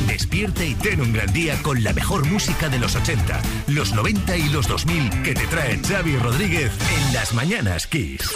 Despierte 0.07 0.67
y 0.67 0.75
ten 0.75 1.01
un 1.01 1.13
gran 1.13 1.31
día 1.33 1.61
con 1.61 1.83
la 1.83 1.93
mejor 1.93 2.25
música 2.25 2.69
de 2.69 2.79
los 2.79 2.95
80, 2.95 3.41
los 3.67 3.93
90 3.93 4.37
y 4.37 4.49
los 4.49 4.67
2000 4.67 5.09
que 5.23 5.33
te 5.33 5.47
trae 5.47 5.79
Xavi 5.79 6.17
Rodríguez 6.17 6.71
en 6.97 7.13
las 7.13 7.33
mañanas 7.33 7.87
Kiss. 7.87 8.33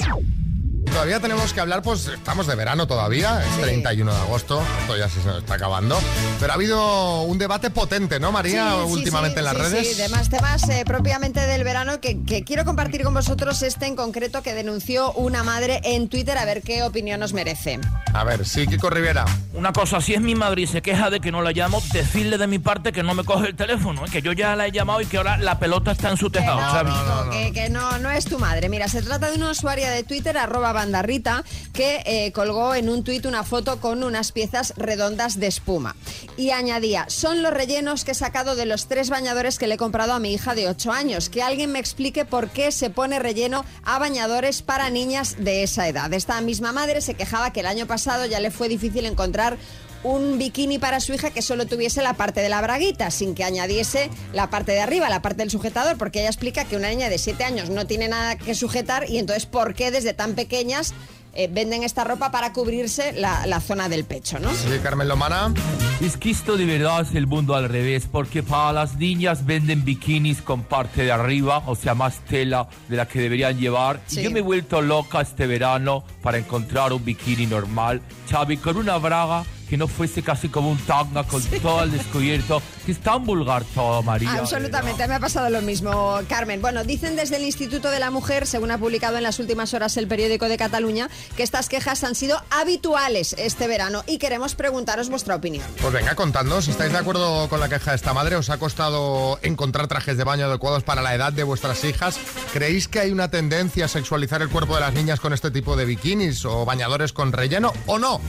Todavía 0.85 1.19
tenemos 1.19 1.53
que 1.53 1.61
hablar, 1.61 1.81
pues 1.81 2.07
estamos 2.07 2.47
de 2.47 2.55
verano 2.55 2.87
todavía, 2.87 3.43
es 3.43 3.61
31 3.61 4.13
de 4.13 4.19
agosto, 4.21 4.61
esto 4.81 4.97
ya 4.97 5.09
se 5.09 5.23
nos 5.25 5.39
está 5.39 5.55
acabando. 5.55 5.99
Pero 6.39 6.51
ha 6.51 6.55
habido 6.55 7.21
un 7.23 7.37
debate 7.37 7.69
potente, 7.69 8.19
¿no, 8.19 8.31
María, 8.31 8.71
Sí, 8.85 8.91
últimamente 8.91 9.35
sí, 9.35 9.39
en 9.39 9.45
las 9.45 9.55
sí, 9.55 9.61
redes? 9.61 9.95
Sí, 9.95 10.01
de 10.01 10.09
más 10.09 10.29
temas 10.29 10.69
eh, 10.69 10.83
propiamente 10.85 11.41
del 11.41 11.63
verano 11.63 11.99
que, 11.99 12.23
que 12.23 12.43
quiero 12.43 12.65
compartir 12.65 13.03
con 13.03 13.13
vosotros 13.13 13.61
este 13.61 13.85
en 13.85 13.95
concreto 13.95 14.41
que 14.41 14.53
denunció 14.53 15.11
una 15.13 15.43
madre 15.43 15.79
en 15.83 16.09
Twitter 16.09 16.37
a 16.37 16.45
ver 16.45 16.61
qué 16.61 16.83
opinión 16.83 17.19
nos 17.19 17.33
merece. 17.33 17.79
A 18.13 18.23
ver, 18.23 18.45
sí, 18.45 18.65
Kiko 18.67 18.89
Rivera. 18.89 19.25
Una 19.53 19.73
cosa, 19.73 20.01
si 20.01 20.13
es 20.13 20.21
mi 20.21 20.35
madre 20.35 20.61
y 20.63 20.67
se 20.67 20.81
queja 20.81 21.09
de 21.09 21.19
que 21.19 21.31
no 21.31 21.41
la 21.41 21.51
llamo, 21.51 21.81
decirle 21.93 22.37
de 22.37 22.47
mi 22.47 22.59
parte 22.59 22.91
que 22.91 23.03
no 23.03 23.13
me 23.13 23.23
coge 23.23 23.47
el 23.47 23.55
teléfono, 23.55 24.05
¿eh? 24.05 24.09
que 24.11 24.21
yo 24.21 24.31
ya 24.31 24.55
la 24.55 24.67
he 24.67 24.71
llamado 24.71 25.01
y 25.01 25.05
que 25.05 25.17
ahora 25.17 25.37
la 25.37 25.59
pelota 25.59 25.91
está 25.91 26.09
en 26.09 26.17
su 26.17 26.29
tejado, 26.29 26.61
no, 26.61 26.71
Xavi. 26.71 26.91
Kiko, 26.91 27.29
que, 27.31 27.53
que 27.53 27.69
no, 27.69 27.97
no 27.99 28.09
es 28.11 28.25
tu 28.25 28.39
madre. 28.39 28.69
Mira, 28.69 28.87
se 28.87 29.01
trata 29.01 29.29
de 29.29 29.35
una 29.37 29.51
usuaria 29.51 29.89
de 29.91 30.03
Twitter, 30.03 30.37
arroba 30.37 30.71
bandarrita, 30.75 31.43
que 31.73 32.03
eh, 32.05 32.31
colgó 32.31 32.75
en 32.75 32.89
un 32.89 33.03
tuit 33.03 33.25
una 33.25 33.43
foto 33.43 33.81
con 33.81 34.03
unas 34.03 34.31
piezas 34.31 34.73
redondas 34.77 35.39
de 35.39 35.47
espuma. 35.47 35.95
Y 36.37 36.51
añadía, 36.51 37.05
son 37.09 37.41
los 37.41 37.51
rellenos 37.51 38.05
que 38.05 38.11
he 38.11 38.15
sacado 38.15 38.55
de 38.55 38.67
los 38.67 38.87
tres 38.87 39.09
bañadores 39.09 39.57
que 39.57 39.65
le 39.65 39.73
he 39.73 39.77
comprado 39.77 40.13
a 40.13 40.19
mi 40.19 40.33
hija 40.33 40.53
de 40.53 40.67
8 40.67 40.91
años. 40.91 41.29
Que 41.29 41.41
alguien 41.41 41.71
me 41.71 41.79
explique 41.79 42.25
por 42.25 42.49
qué 42.49 42.71
se 42.71 42.91
pone 42.91 43.17
relleno 43.17 43.65
a 43.83 43.97
bañadores 43.97 44.61
para 44.61 44.91
niñas 44.91 45.37
de 45.39 45.63
esa 45.63 45.87
edad. 45.87 46.13
Esta 46.13 46.39
misma 46.41 46.71
madre 46.71 47.01
se 47.01 47.15
quejaba 47.15 47.51
que 47.51 47.61
el 47.61 47.65
año 47.65 47.87
pasado 47.87 48.25
ya 48.25 48.39
le 48.39 48.51
fue 48.51 48.69
difícil 48.69 49.05
encontrar 49.05 49.57
un 50.05 50.37
bikini 50.37 50.77
para 50.77 50.99
su 50.99 51.13
hija 51.13 51.31
que 51.31 51.41
solo 51.41 51.65
tuviese 51.65 52.03
la 52.03 52.13
parte 52.13 52.39
de 52.39 52.47
la 52.47 52.61
braguita, 52.61 53.09
sin 53.09 53.33
que 53.33 53.43
añadiese 53.43 54.11
la 54.33 54.51
parte 54.51 54.71
de 54.71 54.81
arriba, 54.81 55.09
la 55.09 55.23
parte 55.23 55.37
del 55.37 55.49
sujetador, 55.49 55.97
porque 55.97 56.19
ella 56.19 56.29
explica 56.29 56.63
que 56.63 56.77
una 56.77 56.89
niña 56.89 57.09
de 57.09 57.17
7 57.17 57.43
años 57.43 57.69
no 57.71 57.87
tiene 57.87 58.07
nada 58.07 58.37
que 58.37 58.53
sujetar 58.53 59.09
y 59.09 59.17
entonces 59.17 59.47
¿por 59.47 59.73
qué 59.73 59.89
desde 59.89 60.13
tan 60.13 60.35
pequeñas 60.35 60.93
eh, 61.33 61.49
venden 61.51 61.83
esta 61.83 62.03
ropa 62.03 62.31
para 62.31 62.53
cubrirse 62.53 63.13
la, 63.13 63.47
la 63.47 63.59
zona 63.59 63.89
del 63.89 64.05
pecho, 64.05 64.39
¿no? 64.39 64.53
Sí, 64.53 64.79
Carmen 64.81 65.07
Lomana. 65.07 65.53
Es 65.99 66.17
que 66.17 66.29
esto 66.29 66.55
de 66.55 66.65
verdad 66.65 67.01
es 67.01 67.15
el 67.15 67.25
mundo 67.25 67.55
al 67.55 67.67
revés, 67.67 68.07
porque 68.09 68.43
para 68.43 68.71
las 68.71 68.95
niñas 68.95 69.45
venden 69.45 69.83
bikinis 69.83 70.41
con 70.41 70.63
parte 70.63 71.03
de 71.03 71.11
arriba, 71.11 71.63
o 71.65 71.75
sea, 71.75 71.95
más 71.95 72.19
tela 72.25 72.69
de 72.87 72.95
la 72.95 73.07
que 73.07 73.19
deberían 73.19 73.57
llevar. 73.59 73.99
Sí. 74.07 74.21
Y 74.21 74.23
yo 74.23 74.31
me 74.31 74.39
he 74.39 74.43
vuelto 74.43 74.81
loca 74.81 75.19
este 75.19 75.47
verano 75.47 76.05
para 76.21 76.37
encontrar 76.37 76.93
un 76.93 77.03
bikini 77.03 77.47
normal, 77.47 78.01
Xavi, 78.29 78.57
con 78.57 78.77
una 78.77 78.97
braga 78.97 79.43
que 79.69 79.77
no 79.77 79.87
fuese 79.87 80.23
casi 80.23 80.49
como 80.49 80.69
un 80.69 80.77
tanga 80.79 81.23
con 81.23 81.41
todo 81.43 81.83
el 81.83 81.91
descubierto, 81.91 82.61
que 82.85 82.91
es 82.91 82.99
tan 82.99 83.25
vulgar 83.25 83.63
todo, 83.73 84.03
María. 84.03 84.33
Absolutamente, 84.33 85.07
me 85.07 85.15
ha 85.15 85.19
pasado 85.19 85.49
lo 85.49 85.61
mismo, 85.61 86.19
Carmen. 86.29 86.61
Bueno, 86.61 86.83
dicen 86.83 87.15
desde 87.15 87.37
el 87.37 87.43
Instituto 87.43 87.89
de 87.89 87.99
la 87.99 88.11
Mujer, 88.11 88.47
según 88.47 88.71
ha 88.71 88.77
publicado 88.77 89.17
en 89.17 89.23
las 89.23 89.39
últimas 89.39 89.73
horas 89.73 89.97
el 89.97 90.07
periódico 90.07 90.47
de 90.47 90.57
Cataluña, 90.57 91.09
que 91.35 91.43
estas 91.43 91.69
quejas 91.69 92.03
han 92.03 92.15
sido 92.15 92.41
habituales 92.49 93.35
este 93.37 93.67
verano 93.67 94.03
y 94.07 94.17
queremos 94.17 94.55
preguntaros 94.55 95.09
vuestra 95.09 95.35
opinión. 95.35 95.65
Pues 95.81 95.93
venga, 95.93 96.15
contadnos 96.15 96.65
si 96.65 96.71
estáis 96.71 96.91
de 96.91 96.97
acuerdo 96.97 97.47
con 97.49 97.59
la 97.59 97.69
queja 97.69 97.91
de 97.91 97.97
esta 97.97 98.13
madre. 98.13 98.35
¿Os 98.35 98.49
ha 98.49 98.57
costado 98.57 99.39
encontrar 99.41 99.87
trajes 99.87 100.17
de 100.17 100.23
baño 100.23 100.45
adecuados 100.45 100.83
para 100.83 101.01
la 101.01 101.13
edad 101.15 101.33
de 101.33 101.43
vuestras 101.43 101.83
hijas? 101.83 102.17
¿Creéis 102.53 102.87
que 102.87 102.99
hay 102.99 103.11
una 103.11 103.29
tendencia 103.29 103.85
a 103.85 103.87
sexualizar 103.87 104.41
el 104.41 104.49
cuerpo 104.49 104.75
de 104.75 104.81
las 104.81 104.93
niñas 104.93 105.19
con 105.19 105.33
este 105.33 105.51
tipo 105.51 105.75
de 105.75 105.85
bikinis 105.85 106.45
o 106.45 106.65
bañadores 106.65 107.13
con 107.13 107.31
relleno 107.31 107.73
o 107.85 107.97
no? 107.97 108.21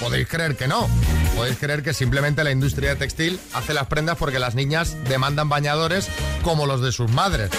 Podéis 0.00 0.28
creer 0.28 0.56
que 0.56 0.66
no. 0.66 0.88
Podéis 1.36 1.58
creer 1.58 1.82
que 1.82 1.92
simplemente 1.92 2.42
la 2.42 2.50
industria 2.50 2.96
textil 2.96 3.38
hace 3.52 3.74
las 3.74 3.86
prendas 3.86 4.16
porque 4.16 4.38
las 4.38 4.54
niñas 4.54 4.96
demandan 5.08 5.50
bañadores 5.50 6.08
como 6.42 6.66
los 6.66 6.80
de 6.80 6.90
sus 6.90 7.10
madres. 7.10 7.50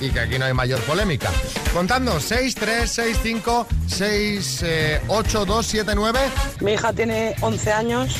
Y 0.00 0.10
que 0.10 0.20
aquí 0.20 0.38
no 0.38 0.44
hay 0.44 0.54
mayor 0.54 0.80
polémica. 0.82 1.30
Contadnos, 1.74 2.22
6, 2.22 2.54
3, 2.54 2.90
6, 2.90 3.18
5, 3.22 3.66
6, 3.88 4.64
8, 5.08 5.44
2, 5.44 5.66
7, 5.66 5.92
9. 5.96 6.18
Mi 6.60 6.72
hija 6.72 6.92
tiene 6.92 7.34
11 7.40 7.72
años, 7.72 8.16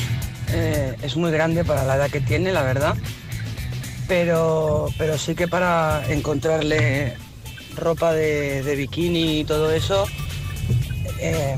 eh, 0.49 0.95
es 1.01 1.15
muy 1.15 1.31
grande 1.31 1.63
para 1.63 1.85
la 1.85 1.95
edad 1.95 2.09
que 2.09 2.19
tiene, 2.19 2.51
la 2.51 2.63
verdad. 2.63 2.95
Pero, 4.07 4.89
pero 4.97 5.17
sí 5.17 5.33
que 5.33 5.47
para 5.47 6.03
encontrarle 6.09 7.15
ropa 7.77 8.11
de, 8.11 8.63
de 8.63 8.75
bikini 8.75 9.39
y 9.39 9.43
todo 9.45 9.71
eso, 9.71 10.05
eh, 11.19 11.55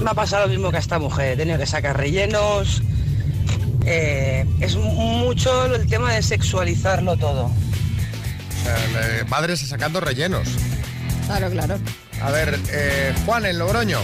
me 0.00 0.10
ha 0.10 0.14
pasado 0.14 0.44
lo 0.46 0.50
mismo 0.50 0.70
que 0.70 0.76
a 0.76 0.80
esta 0.80 0.98
mujer. 0.98 1.32
He 1.32 1.36
tenido 1.36 1.58
que 1.58 1.66
sacar 1.66 1.96
rellenos. 1.96 2.82
eh, 3.88 4.44
es 4.60 4.74
mucho 4.76 5.66
el 5.74 5.86
tema 5.88 6.12
de 6.12 6.22
sexualizarlo 6.22 7.16
todo. 7.16 7.44
O 7.44 8.64
sea, 8.64 8.76
le- 9.18 9.24
madres 9.24 9.60
sacando 9.60 10.00
rellenos. 10.00 10.48
Claro, 11.26 11.48
claro. 11.50 11.78
A 12.20 12.30
ver, 12.32 12.58
eh, 12.72 13.14
Juan, 13.24 13.46
en 13.46 13.58
Logroño. 13.58 13.98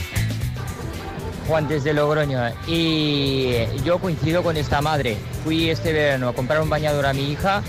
Juan 1.49 1.67
desde 1.67 1.93
Logroño 1.93 2.41
y 2.69 3.57
yo 3.85 3.99
coincido 3.99 4.43
con 4.45 4.57
esta 4.57 4.81
madre. 4.81 5.17
Fui 5.43 5.71
este 5.71 5.93
verano 5.93 6.29
a 6.29 6.33
comprar 6.35 6.61
un 6.63 6.71
bañador 6.71 7.05
a 7.07 7.13
mi 7.13 7.33
hija 7.33 7.63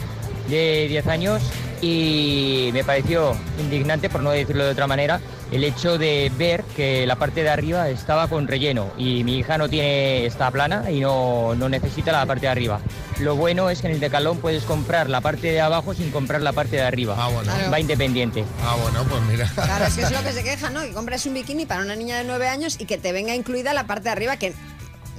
de 0.48 0.86
10 0.90 1.08
años 1.08 1.42
y 1.82 2.70
me 2.74 2.84
pareció 2.84 3.36
indignante, 3.60 4.10
por 4.10 4.22
no 4.22 4.30
decirlo 4.30 4.66
de 4.66 4.72
otra 4.72 4.86
manera, 4.86 5.20
el 5.54 5.64
hecho 5.64 6.00
de 6.00 6.32
ver 6.36 6.64
que 6.76 7.06
la 7.06 7.16
parte 7.16 7.44
de 7.44 7.50
arriba 7.50 7.88
estaba 7.90 8.28
con 8.28 8.48
relleno 8.48 8.92
y 8.98 9.24
mi 9.24 9.38
hija 9.38 9.60
no 9.60 9.70
tiene 9.70 10.26
está 10.26 10.50
plana 10.50 10.90
y 10.90 11.00
no, 11.00 11.54
no 11.54 11.70
necesita 11.70 12.12
la 12.12 12.26
parte 12.26 12.48
de 12.48 12.52
arriba. 12.52 12.82
Lo 13.20 13.36
bueno 13.36 13.70
es 13.70 13.82
que 13.82 13.88
en 13.88 13.94
el 13.94 14.00
decalón 14.00 14.40
puedes 14.40 14.64
comprar 14.64 15.12
la 15.12 15.22
parte 15.22 15.52
de 15.52 15.62
abajo 15.62 15.94
sin 15.94 16.10
comprar 16.10 16.42
la 16.42 16.54
parte 16.54 16.78
de 16.78 16.82
arriba. 16.82 17.16
Claro. 17.44 17.72
Va 17.72 17.80
independiente. 17.80 18.44
Ah, 18.64 18.76
bueno, 18.82 19.04
pues 19.08 19.22
mira. 19.24 19.48
Claro, 19.54 19.86
es 19.86 19.94
que 19.94 20.02
es 20.02 20.12
lo 20.12 20.24
que 20.24 20.32
se 20.34 20.44
queja, 20.44 20.72
¿no? 20.72 20.82
Que 20.82 20.92
compres 20.92 21.26
un 21.28 21.36
bikini 21.36 21.68
para 21.68 21.84
una 21.84 21.96
niña 21.96 22.18
de 22.18 22.24
9 22.24 22.48
años 22.48 22.78
y 22.80 22.86
que 22.86 22.98
te 22.98 23.12
venga 23.12 23.36
incluida 23.36 23.76
la 23.76 23.86
parte 23.86 24.06
de 24.06 24.10
arriba 24.10 24.38
que 24.38 24.54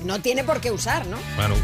no 0.04 0.20
tiene 0.20 0.42
por 0.42 0.60
qué 0.60 0.72
usar, 0.72 1.06
¿no? 1.06 1.16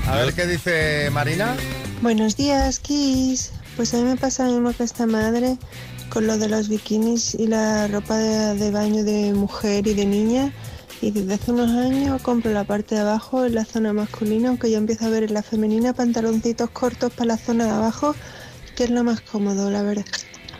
a 0.08 0.14
ver 0.14 0.32
qué 0.32 0.46
dice 0.46 1.10
Marina. 1.10 1.56
Buenos 2.02 2.36
días, 2.36 2.78
Kiss. 2.78 3.52
Pues 3.76 3.92
a 3.94 3.96
mí 3.96 4.04
me 4.04 4.16
pasa 4.16 4.44
lo 4.44 4.52
mismo 4.52 4.72
que 4.72 4.84
esta 4.84 5.06
madre 5.06 5.56
con 6.10 6.26
lo 6.26 6.36
de 6.38 6.48
los 6.48 6.68
bikinis 6.68 7.34
y 7.36 7.46
la 7.46 7.86
ropa 7.86 8.16
de, 8.18 8.70
baño 8.70 9.04
de 9.04 9.32
mujer 9.32 9.86
y 9.86 9.94
de 9.94 10.04
niña. 10.04 10.52
Y 11.00 11.12
desde 11.12 11.34
hace 11.34 11.52
unos 11.52 11.70
años 11.70 12.20
compro 12.20 12.52
la 12.52 12.64
parte 12.64 12.96
de 12.96 13.00
abajo 13.00 13.46
en 13.46 13.54
la 13.54 13.64
zona 13.64 13.92
masculina, 13.92 14.50
aunque 14.50 14.70
ya 14.70 14.78
empiezo 14.78 15.06
a 15.06 15.08
ver 15.08 15.22
en 15.22 15.32
la 15.32 15.42
femenina 15.42 15.94
pantaloncitos 15.94 16.68
cortos 16.70 17.12
para 17.12 17.28
la 17.28 17.36
zona 17.38 17.64
de 17.64 17.70
abajo, 17.70 18.14
que 18.76 18.84
es 18.84 18.90
lo 18.90 19.04
más 19.04 19.20
cómodo, 19.20 19.70
la 19.70 19.82
verdad. 19.82 20.04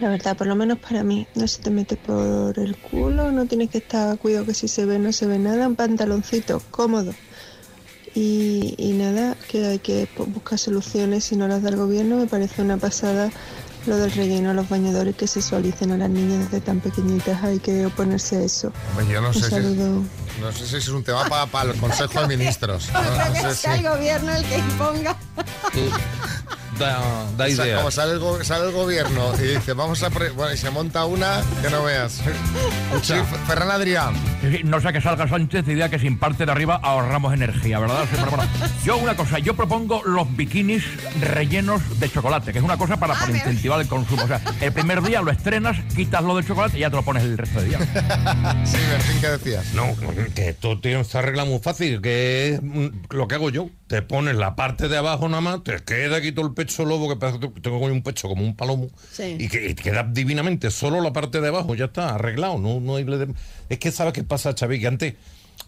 La 0.01 0.09
verdad, 0.09 0.35
por 0.35 0.47
lo 0.47 0.57
menos 0.57 0.79
para 0.79 1.03
mí, 1.03 1.27
no 1.35 1.47
se 1.47 1.61
te 1.61 1.71
mete 1.71 1.97
por 1.97 2.59
el 2.59 2.77
culo, 2.79 3.33
no 3.33 3.45
tienes 3.45 3.69
que 3.69 3.79
estar 3.79 4.17
cuidado 4.19 4.47
que 4.47 4.55
si 4.55 4.67
se 4.67 4.87
ve 4.87 4.99
no 4.99 5.13
se 5.13 5.27
ve 5.27 5.39
nada, 5.39 5.69
un 5.69 5.77
pantaloncito 5.77 6.63
cómodo. 6.71 7.13
Y, 8.15 8.75
y 8.79 8.93
nada, 8.93 9.37
que 9.49 9.67
hay 9.67 9.79
que 9.79 10.09
buscar 10.29 10.59
soluciones 10.59 11.25
si 11.25 11.37
no 11.37 11.49
las 11.49 11.63
da 11.63 11.69
el 11.69 11.77
gobierno. 11.77 12.17
Me 12.17 12.27
parece 12.27 12.63
una 12.63 12.79
pasada 12.79 13.31
lo 13.87 13.97
del 13.97 14.11
relleno 14.13 14.51
a 14.51 14.55
los 14.55 14.69
bañadores 14.69 15.17
que 15.17 15.27
sexualicen 15.27 15.93
a 15.93 15.97
las 15.97 16.11
niñas 16.11 16.45
desde 16.51 16.61
tan 16.61 16.81
pequeñitas. 16.81 17.43
Hay 17.43 17.59
que 17.59 17.87
oponerse 17.87 18.37
a 18.37 18.41
eso. 18.43 18.73
Hombre, 18.91 19.13
yo 19.15 19.21
no 19.21 19.29
Un 19.29 19.35
sé, 19.35 19.45
si, 19.45 19.51
saludo. 19.51 20.03
no 20.41 20.53
sé 20.53 20.67
si 20.67 20.77
es 20.77 20.89
un 20.89 21.03
tema 21.05 21.25
para 21.47 21.73
el 21.73 21.79
Consejo 21.79 22.21
de 22.21 22.37
Ministros. 22.37 22.89
No, 22.93 23.01
no 23.03 23.33
Creo 23.33 23.33
que 23.33 23.55
sé 23.55 23.55
si- 23.55 23.69
el 23.69 23.83
gobierno 23.89 24.33
el 24.33 24.45
que 24.45 24.59
imponga. 24.59 25.17
Da, 26.81 27.27
da 27.37 27.45
O 27.45 27.49
sea, 27.51 27.67
idea. 27.67 27.77
como 27.77 27.91
sale 27.91 28.13
el, 28.15 28.19
go- 28.19 28.43
sale 28.43 28.67
el 28.69 28.73
gobierno 28.73 29.33
y 29.39 29.43
dice, 29.55 29.75
vamos 29.75 30.03
a... 30.03 30.09
pre- 30.11 30.31
Bueno, 30.31 30.53
y 30.55 30.57
se 30.57 30.71
monta 30.71 31.05
una 31.05 31.43
que 31.63 31.69
no 31.69 31.85
veas. 31.85 32.23
Sí, 33.03 33.15
Ferran 33.47 33.71
Adrián. 33.71 34.15
No 34.65 34.81
sea 34.81 34.93
que 34.93 35.01
salga 35.03 35.29
Sánchez 35.29 35.65
y 35.69 35.75
diga 35.75 35.89
que 35.91 35.99
sin 35.99 36.19
parte 36.19 36.47
de 36.47 36.53
arriba 36.53 36.81
ahorramos 36.83 37.35
energía, 37.35 37.79
¿verdad? 37.79 38.05
Sí, 38.11 38.17
pero 38.19 38.31
bueno, 38.31 38.51
yo 38.85 38.97
una 38.97 39.15
cosa, 39.15 39.39
yo 39.39 39.55
propongo 39.55 40.03
los 40.05 40.35
bikinis 40.37 40.83
rellenos 41.21 41.83
de 42.01 42.11
chocolate, 42.11 42.53
que 42.53 42.59
es 42.59 42.65
una 42.65 42.79
cosa 42.79 42.97
para, 42.99 43.13
para 43.15 43.31
incentivar 43.31 43.81
el 43.81 43.87
consumo. 43.87 44.23
O 44.25 44.27
sea, 44.29 44.41
el 44.61 44.73
primer 44.73 45.03
día 45.03 45.21
lo 45.21 45.31
estrenas, 45.31 45.77
quitas 45.95 46.23
lo 46.23 46.35
de 46.37 46.45
chocolate 46.47 46.79
y 46.79 46.81
ya 46.81 46.91
te 46.91 46.97
lo 46.97 47.03
pones 47.03 47.25
el 47.25 47.37
resto 47.37 47.61
de 47.61 47.67
días. 47.69 47.83
sí, 48.65 48.79
Bertín, 48.91 49.21
¿qué 49.21 49.29
decías? 49.29 49.75
No, 49.75 49.87
que 50.35 50.49
esto 50.49 50.81
tío, 50.81 51.05
se 51.05 51.19
arregla 51.19 51.45
muy 51.45 51.59
fácil, 51.59 52.01
que 52.01 52.55
es 52.55 52.63
mm, 52.63 52.87
lo 53.11 53.29
que 53.29 53.35
hago 53.35 53.51
yo. 53.51 53.69
Te 53.87 54.03
pones 54.03 54.37
la 54.37 54.55
parte 54.55 54.89
de 54.89 54.97
abajo 54.97 55.29
nada 55.29 55.41
más, 55.41 55.65
te 55.65 55.77
queda 55.83 56.19
aquí 56.19 56.31
todo 56.31 56.47
el 56.47 56.55
pecho 56.55 56.70
lobo, 56.79 57.09
que 57.09 57.17
tengo 57.61 57.79
un 57.79 58.03
pecho 58.03 58.29
como 58.29 58.43
un 58.45 58.55
palomo, 58.57 58.89
Sí. 59.13 59.37
y 59.39 59.49
que 59.49 59.71
y 59.71 59.75
queda 59.75 60.03
divinamente, 60.05 60.71
solo 60.71 61.01
la 61.01 61.13
parte 61.13 61.41
de 61.41 61.49
abajo, 61.49 61.75
ya 61.75 61.87
está, 61.87 62.15
arreglado. 62.15 62.59
No, 62.59 62.81
no 62.81 62.97
hay... 62.97 63.07
Es 63.69 63.79
que 63.79 63.91
sabes 63.93 64.13
qué 64.13 64.23
pasa, 64.25 64.55
Xavi, 64.59 64.81
que 64.81 64.87
antes... 64.87 65.15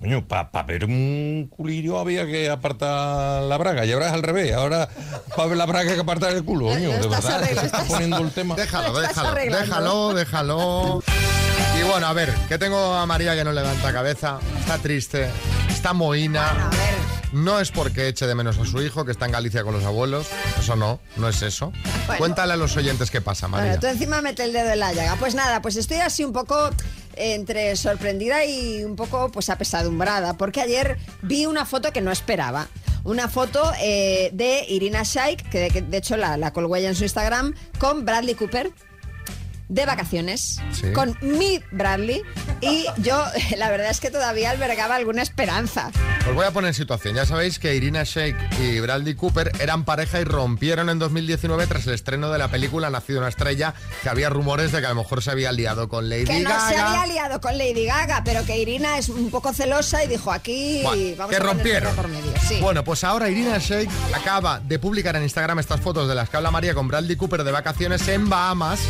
Coño, 0.01 0.27
para 0.27 0.63
ver 0.65 0.85
un 0.87 1.49
culillo 1.55 1.99
había 1.99 2.27
que 2.27 2.49
apartar 2.49 3.43
la 3.45 3.57
braga, 3.59 3.85
y 3.85 3.93
ahora 3.93 4.07
es 4.09 4.13
al 4.15 4.23
revés, 4.23 4.53
ahora 4.53 4.89
para 5.37 5.49
ver 5.49 5.59
la 5.59 5.67
braga 5.67 5.91
hay 5.91 5.95
que 5.97 6.01
apartar 6.01 6.33
el 6.33 6.43
culo, 6.45 6.67
coño, 6.67 6.89
de 6.91 6.99
verdad, 6.99 7.43
está 7.45 7.67
estás- 7.67 7.89
poniendo 7.89 8.19
el 8.19 8.31
tema. 8.33 8.57
Déjalo, 8.57 8.99
déjalo, 8.99 9.35
déjalo, 9.35 10.15
déjalo. 10.15 11.03
Y 11.79 11.83
bueno, 11.85 12.07
a 12.07 12.13
ver, 12.13 12.33
que 12.49 12.59
tengo 12.59 12.95
a 12.95 13.07
María 13.07 13.35
que 13.35 13.45
no 13.45 13.53
levanta 13.53 13.93
cabeza, 13.93 14.39
está 14.61 14.79
triste, 14.79 15.29
está 15.69 15.93
mohina. 15.93 16.67
A 16.67 16.71
ver, 16.71 16.95
No 17.33 17.61
es 17.61 17.71
porque 17.71 18.09
eche 18.09 18.27
de 18.27 18.35
menos 18.35 18.59
a 18.59 18.65
su 18.67 18.83
hijo, 18.83 19.05
que 19.05 19.13
está 19.13 19.25
en 19.27 19.33
Galicia 19.33 19.65
con 19.65 19.73
los 19.73 19.85
abuelos. 19.85 20.27
Eso 20.59 20.77
no, 20.77 21.01
no 21.17 21.29
es 21.29 21.41
eso. 21.43 21.73
Bueno. 22.07 22.19
Cuéntale 22.19 22.53
a 22.53 22.57
los 22.57 22.77
oyentes 22.77 23.11
qué 23.11 23.21
pasa, 23.23 23.49
María. 23.49 23.69
Bueno, 23.69 23.81
tú 23.81 23.87
encima 23.87 24.21
mete 24.21 24.45
el 24.45 24.53
dedo 24.53 24.71
en 24.71 24.81
la 24.81 24.93
llaga. 24.93 25.17
Pues 25.17 25.35
nada, 25.35 25.63
pues 25.63 25.77
estoy 25.77 25.99
así 25.99 26.25
un 26.25 26.33
poco 26.33 26.69
eh, 27.17 27.35
entre 27.35 27.75
sorprendida 27.77 28.45
y 28.45 28.85
un 28.85 28.95
poco 28.97 29.31
pues 29.33 29.49
apesadumbrada, 29.49 30.37
porque 30.37 30.61
ayer 30.61 30.99
vi 31.23 31.47
una 31.47 31.65
foto 31.65 31.91
que 31.91 32.03
no 32.03 32.13
esperaba. 32.13 32.69
Una 33.05 33.29
foto 33.29 33.73
eh, 33.81 34.31
de 34.35 34.65
Irina 34.69 35.03
Shayk, 35.03 35.49
que 35.49 35.59
de, 35.59 35.71
que 35.71 35.83
de 35.83 35.97
hecho 35.97 36.17
la, 36.17 36.37
la 36.37 36.53
colgó 36.53 36.77
ella 36.77 36.91
en 36.91 36.95
su 36.95 37.03
Instagram, 37.03 37.55
con 37.79 38.05
Bradley 38.05 38.35
Cooper 38.35 38.73
de 39.73 39.87
vacaciones, 39.87 40.61
Sí. 40.73 40.93
con 40.93 41.17
mi 41.23 41.61
Bradley, 41.71 42.23
y 42.61 42.85
yo 42.99 43.25
la 43.57 43.71
verdad 43.71 43.91
es 43.91 44.01
que 44.01 44.11
todavía 44.11 44.51
albergaba 44.51 44.97
alguna 44.97 45.23
esperanza. 45.23 45.91
Os 46.29 46.35
voy 46.35 46.45
a 46.47 46.51
poner 46.51 46.69
en 46.69 46.75
situación. 46.75 47.15
Ya 47.17 47.25
sabéis 47.27 47.59
que 47.59 47.75
Irina 47.75 48.05
Shayk 48.05 48.37
y 48.61 48.81
Bradley 48.81 49.15
Cooper 49.15 49.51
eran 49.61 49.85
pareja 49.85 50.21
y 50.21 50.25
rompieron 50.25 50.89
en 50.91 50.99
2019 50.99 51.67
tras 51.67 51.87
el 51.87 51.95
estreno 51.95 52.31
de 52.31 52.39
la 52.39 52.49
película 52.49 52.91
Nacido 52.91 53.19
una 53.21 53.29
estrella, 53.29 53.75
que 54.03 54.09
había 54.09 54.29
rumores 54.31 54.73
de 54.73 54.81
que 54.81 54.87
a 54.87 54.91
lo 54.91 54.97
mejor 54.97 55.23
se 55.23 55.31
había 55.31 55.51
liado 55.53 55.89
con 55.89 56.09
Lady 56.09 56.25
Que 56.25 56.41
no 56.41 56.51
Gaga. 56.51 56.69
se 56.69 56.77
había 56.77 57.07
liado 57.07 57.41
con 57.41 57.57
Lady 57.59 57.87
Gaga, 57.87 58.23
pero 58.25 58.45
que 58.45 58.59
Irina 58.59 58.99
es 58.99 59.09
un 59.09 59.31
poco 59.31 59.53
celosa 59.55 60.05
y 60.05 60.09
dijo 60.09 60.31
aquí 60.31 60.81
Bueno, 60.85 61.17
vamos 61.17 61.31
que 61.31 61.37
a 61.37 61.41
rompieron. 61.41 61.97
por 61.97 62.09
medio. 62.09 62.33
Sí. 62.47 62.59
Bueno, 62.61 62.85
pues 62.85 63.03
ahora 63.05 63.29
Irina 63.31 63.59
Shayk 63.59 63.89
acaba 64.15 64.61
de 64.61 64.79
publicar 64.79 65.17
en 65.17 65.23
Instagram 65.23 65.59
estas 65.59 65.81
fotos 65.81 66.09
de 66.09 66.15
las 66.15 66.29
que 66.29 66.37
habla 66.37 66.51
María 66.51 66.75
con 66.75 66.87
Bradley 66.89 67.17
Cooper 67.17 67.43
de 67.43 67.51
vacaciones 67.53 68.07
en 68.09 68.29
Bahamas 68.29 68.81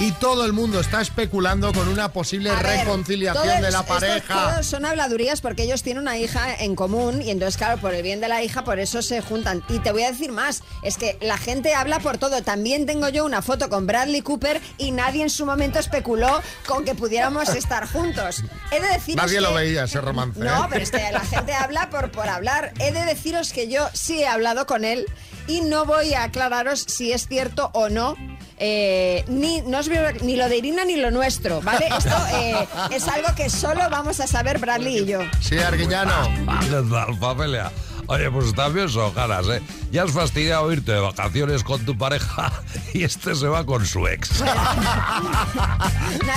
y 0.00 0.12
todo 0.12 0.44
el 0.44 0.52
mundo 0.52 0.78
está 0.78 1.00
especulando 1.00 1.72
con 1.72 1.88
una 1.88 2.12
posible 2.12 2.50
A 2.50 2.58
reconciliación 2.60 3.60
de 3.60 3.70
la 3.70 3.82
pareja. 3.84 4.52
todos 4.52 4.66
son 4.66 4.84
habladurías 4.84 5.40
porque 5.40 5.64
ellos 5.64 5.82
tienen 5.82 6.02
una 6.02 6.16
hija 6.18 6.54
en 6.54 6.76
común 6.76 7.20
y 7.20 7.30
entonces, 7.30 7.56
claro, 7.56 7.80
por 7.80 7.94
el 7.94 8.02
bien 8.02 8.20
de 8.20 8.28
la 8.28 8.42
hija, 8.42 8.62
por 8.62 8.78
eso 8.78 9.02
se 9.02 9.20
juntan. 9.20 9.64
Y 9.68 9.80
te 9.80 9.90
voy 9.90 10.04
a 10.04 10.12
decir 10.12 10.30
más, 10.30 10.62
es 10.82 10.96
que 10.98 11.18
la 11.20 11.36
gente 11.36 11.74
habla 11.74 11.98
por 11.98 12.16
todo. 12.18 12.42
También 12.42 12.86
tengo 12.86 13.08
yo 13.08 13.24
una 13.24 13.42
foto 13.42 13.68
con 13.68 13.86
Bradley 13.88 14.22
Cooper 14.22 14.60
y 14.76 14.92
nadie 14.92 15.22
en 15.22 15.30
su 15.30 15.44
momento 15.44 15.80
especuló 15.80 16.40
con 16.66 16.84
que 16.84 16.94
pudiéramos 16.94 17.48
estar 17.48 17.90
juntos. 17.90 18.44
He 18.70 18.80
de 18.80 18.88
deciros 18.88 19.16
Nadie 19.26 19.40
lo 19.40 19.52
veía 19.52 19.84
ese 19.84 20.00
romance. 20.00 20.38
No, 20.38 20.64
¿eh? 20.64 20.68
pero 20.70 20.82
es 20.84 20.90
que 20.92 21.10
la 21.10 21.20
gente 21.20 21.54
habla 21.54 21.90
por, 21.90 22.12
por 22.12 22.28
hablar. 22.28 22.72
He 22.78 22.92
de 22.92 23.04
deciros 23.04 23.52
que 23.52 23.68
yo 23.68 23.88
sí 23.94 24.22
he 24.22 24.28
hablado 24.28 24.66
con 24.66 24.84
él 24.84 25.06
y 25.48 25.62
no 25.62 25.86
voy 25.86 26.14
a 26.14 26.24
aclararos 26.24 26.84
si 26.86 27.12
es 27.12 27.26
cierto 27.26 27.70
o 27.74 27.88
no. 27.88 28.14
Eh, 28.58 29.24
ni, 29.28 29.60
no 29.62 29.78
a- 29.78 30.12
ni 30.22 30.36
lo 30.36 30.48
de 30.48 30.56
Irina 30.56 30.84
ni 30.84 30.96
lo 30.96 31.10
nuestro, 31.10 31.60
¿vale? 31.62 31.86
Esto 31.98 32.16
eh, 32.34 32.66
es 32.90 33.06
algo 33.08 33.28
que 33.36 33.50
solo 33.50 33.80
vamos 33.90 34.20
a 34.20 34.26
saber 34.26 34.58
Bradley 34.58 34.98
y 34.98 35.06
yo. 35.06 35.20
Sí, 35.40 35.58
Arguiñano. 35.58 36.12
¿Qué 36.60 36.68
tal, 36.90 37.16
familia? 37.18 37.70
Oye, 38.10 38.30
pues 38.30 38.54
también 38.54 38.88
son 38.88 39.14
ganas, 39.14 39.46
¿eh? 39.48 39.60
Ya 39.92 40.04
has 40.04 40.12
fastidiado 40.12 40.72
irte 40.72 40.92
de 40.92 41.00
vacaciones 41.00 41.62
con 41.62 41.84
tu 41.84 41.96
pareja 41.98 42.50
y 42.94 43.04
este 43.04 43.34
se 43.34 43.46
va 43.48 43.66
con 43.66 43.84
su 43.84 44.06
ex. 44.06 44.40
Una 44.40 44.54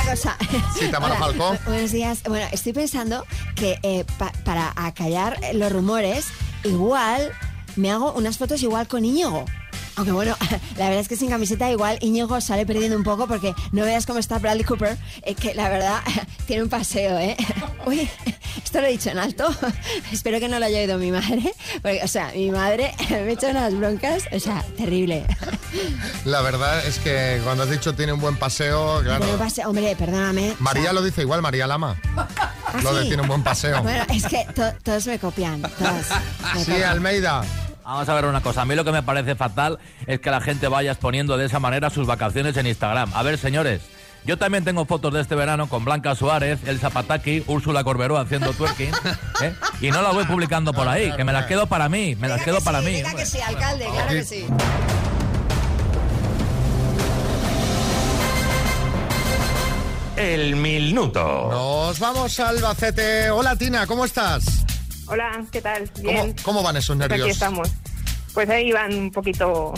cosa. 0.09 0.35
Sí, 0.77 0.87
Tamara 0.91 1.15
Hola, 1.25 1.57
Buenos 1.65 1.91
días. 1.91 2.23
Bueno, 2.27 2.45
estoy 2.51 2.73
pensando 2.73 3.25
que 3.55 3.79
eh, 3.83 4.03
pa- 4.17 4.33
para 4.43 4.73
acallar 4.75 5.39
los 5.53 5.71
rumores, 5.71 6.25
igual 6.65 7.31
me 7.77 7.89
hago 7.91 8.11
unas 8.13 8.37
fotos 8.37 8.61
igual 8.63 8.87
con 8.87 9.05
Íñigo. 9.05 9.45
Aunque 9.95 10.11
bueno, 10.11 10.35
la 10.77 10.85
verdad 10.85 11.01
es 11.01 11.07
que 11.07 11.15
sin 11.15 11.29
camiseta 11.29 11.69
igual 11.71 11.97
Íñigo 12.01 12.39
sale 12.41 12.65
perdiendo 12.65 12.97
un 12.97 13.03
poco 13.03 13.27
porque 13.27 13.53
no 13.71 13.83
veas 13.83 14.05
cómo 14.05 14.19
está 14.19 14.39
Bradley 14.39 14.63
Cooper, 14.63 14.97
eh, 15.23 15.35
que 15.35 15.53
la 15.53 15.69
verdad 15.69 15.99
tiene 16.47 16.63
un 16.63 16.69
paseo, 16.69 17.17
¿eh? 17.19 17.35
Uy, 17.85 18.09
esto 18.63 18.79
lo 18.81 18.87
he 18.87 18.91
dicho 18.91 19.09
en 19.09 19.17
alto. 19.19 19.47
Espero 20.11 20.39
que 20.39 20.47
no 20.47 20.59
lo 20.59 20.65
haya 20.65 20.79
oído 20.79 20.97
mi 20.97 21.11
madre. 21.11 21.53
Porque, 21.81 22.01
o 22.03 22.07
sea, 22.07 22.31
mi 22.35 22.51
madre 22.51 22.93
me 23.09 23.31
echa 23.31 23.47
unas 23.49 23.75
broncas, 23.75 24.23
o 24.31 24.39
sea, 24.39 24.63
terrible. 24.77 25.25
La 26.25 26.41
verdad 26.41 26.85
es 26.85 26.99
que 26.99 27.41
cuando 27.43 27.63
has 27.63 27.69
dicho 27.69 27.93
tiene 27.95 28.13
un 28.13 28.21
buen 28.21 28.37
paseo, 28.37 29.01
claro. 29.03 29.25
Pero 29.25 29.37
paseo, 29.37 29.67
hombre, 29.69 29.95
perdóname. 29.95 30.51
o 30.51 30.55
María 30.59 30.83
sea, 30.83 30.93
lo 30.93 31.01
dice 31.03 31.21
igual, 31.21 31.41
María 31.41 31.67
Lama. 31.67 31.95
Lo 32.83 32.93
de 32.93 33.01
sí? 33.03 33.07
tiene 33.09 33.23
un 33.23 33.27
buen 33.27 33.43
paseo. 33.43 33.81
Bueno, 33.83 34.05
es 34.13 34.23
que 34.25 34.45
to- 34.55 34.73
todos 34.83 35.05
me 35.07 35.19
copian, 35.19 35.61
todos. 35.61 36.05
me 36.53 36.63
Sí, 36.63 36.71
copian. 36.71 36.89
Almeida. 36.91 37.43
Vamos 37.83 38.07
a 38.07 38.13
ver 38.13 38.25
una 38.25 38.41
cosa. 38.41 38.61
A 38.61 38.65
mí 38.65 38.75
lo 38.75 38.85
que 38.85 38.91
me 38.91 39.03
parece 39.03 39.35
fatal 39.35 39.79
es 40.05 40.19
que 40.19 40.29
la 40.31 40.41
gente 40.41 40.67
vaya 40.67 40.91
exponiendo 40.91 41.37
de 41.37 41.45
esa 41.45 41.59
manera 41.59 41.89
sus 41.89 42.07
vacaciones 42.07 42.55
en 42.57 42.67
Instagram. 42.67 43.11
A 43.13 43.23
ver, 43.23 43.37
señores. 43.37 43.81
Yo 44.23 44.37
también 44.37 44.63
tengo 44.63 44.85
fotos 44.85 45.11
de 45.13 45.21
este 45.21 45.33
verano 45.33 45.67
con 45.67 45.83
Blanca 45.83 46.13
Suárez, 46.13 46.59
El 46.67 46.79
Zapataki, 46.79 47.43
Úrsula 47.47 47.83
Corberó 47.83 48.19
haciendo 48.19 48.53
twerking. 48.53 48.93
¿eh? 49.41 49.55
Y 49.81 49.89
no 49.89 50.03
las 50.03 50.13
voy 50.13 50.25
publicando 50.25 50.73
por 50.73 50.87
ahí, 50.87 51.11
que 51.15 51.23
me 51.23 51.33
las 51.33 51.47
quedo 51.47 51.65
para 51.65 51.89
mí, 51.89 52.15
me 52.15 52.27
las 52.27 52.43
quedo 52.43 52.59
que 52.59 52.63
para 52.63 52.81
sí, 52.81 52.85
mí. 52.85 52.91
Diga 52.97 53.15
que 53.15 53.25
sí, 53.25 53.41
alcalde, 53.41 53.87
claro 53.91 54.09
que 54.09 54.23
sí. 54.23 54.45
El 60.17 60.55
minuto. 60.55 61.47
Nos 61.49 61.99
vamos 61.99 62.39
a 62.39 62.49
Albacete. 62.49 63.31
Hola, 63.31 63.55
Tina, 63.55 63.87
¿cómo 63.87 64.05
estás? 64.05 64.63
Hola, 65.07 65.43
¿qué 65.51 65.61
tal? 65.61 65.89
¿Cómo, 65.93 66.09
Bien. 66.09 66.35
cómo 66.43 66.63
van 66.63 66.77
esos 66.77 66.95
Pues 66.97 67.09
nervios? 67.09 67.25
Aquí 67.25 67.31
estamos. 67.31 67.69
Pues 68.33 68.49
ahí 68.49 68.71
van 68.71 68.93
un 68.93 69.11
poquito... 69.11 69.73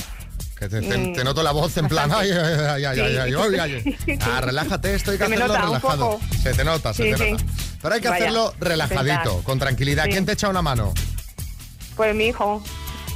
Te, 0.59 0.69
te- 0.69 0.81
Mm, 0.97 1.13
te 1.13 1.23
noto 1.25 1.43
la 1.43 1.51
voz 1.51 1.75
en 1.75 1.87
plan, 1.89 2.09
ay, 2.13 2.31
ay, 2.31 2.85
ay, 2.85 2.85
ay, 2.85 2.95
Sí. 2.95 3.01
ay, 3.01 3.33
ay, 3.35 3.59
ay, 3.59 3.97
ay. 4.07 4.19
Ah, 4.21 4.39
relájate, 4.39 4.93
esto 4.95 5.11
hay 5.11 5.17
que 5.17 5.23
hacerlo 5.25 5.47
relajado. 5.47 6.19
Se 6.41 6.53
te 6.53 6.63
nota, 6.63 6.93
se 6.93 7.03
Sí, 7.03 7.11
te 7.11 7.17
sí. 7.25 7.31
nota. 7.31 7.43
Pero 7.81 7.95
hay 7.95 8.01
que 8.01 8.07
Vaya, 8.09 8.23
hacerlo 8.25 8.53
relajadito, 8.59 9.13
intentar. 9.13 9.43
con 9.43 9.59
tranquilidad. 9.59 10.05
Sí. 10.05 10.11
¿Quién 10.11 10.25
te 10.25 10.31
echa 10.33 10.47
una 10.47 10.61
mano? 10.61 10.93
Pues 11.97 12.15
mi 12.15 12.27
hijo, 12.27 12.63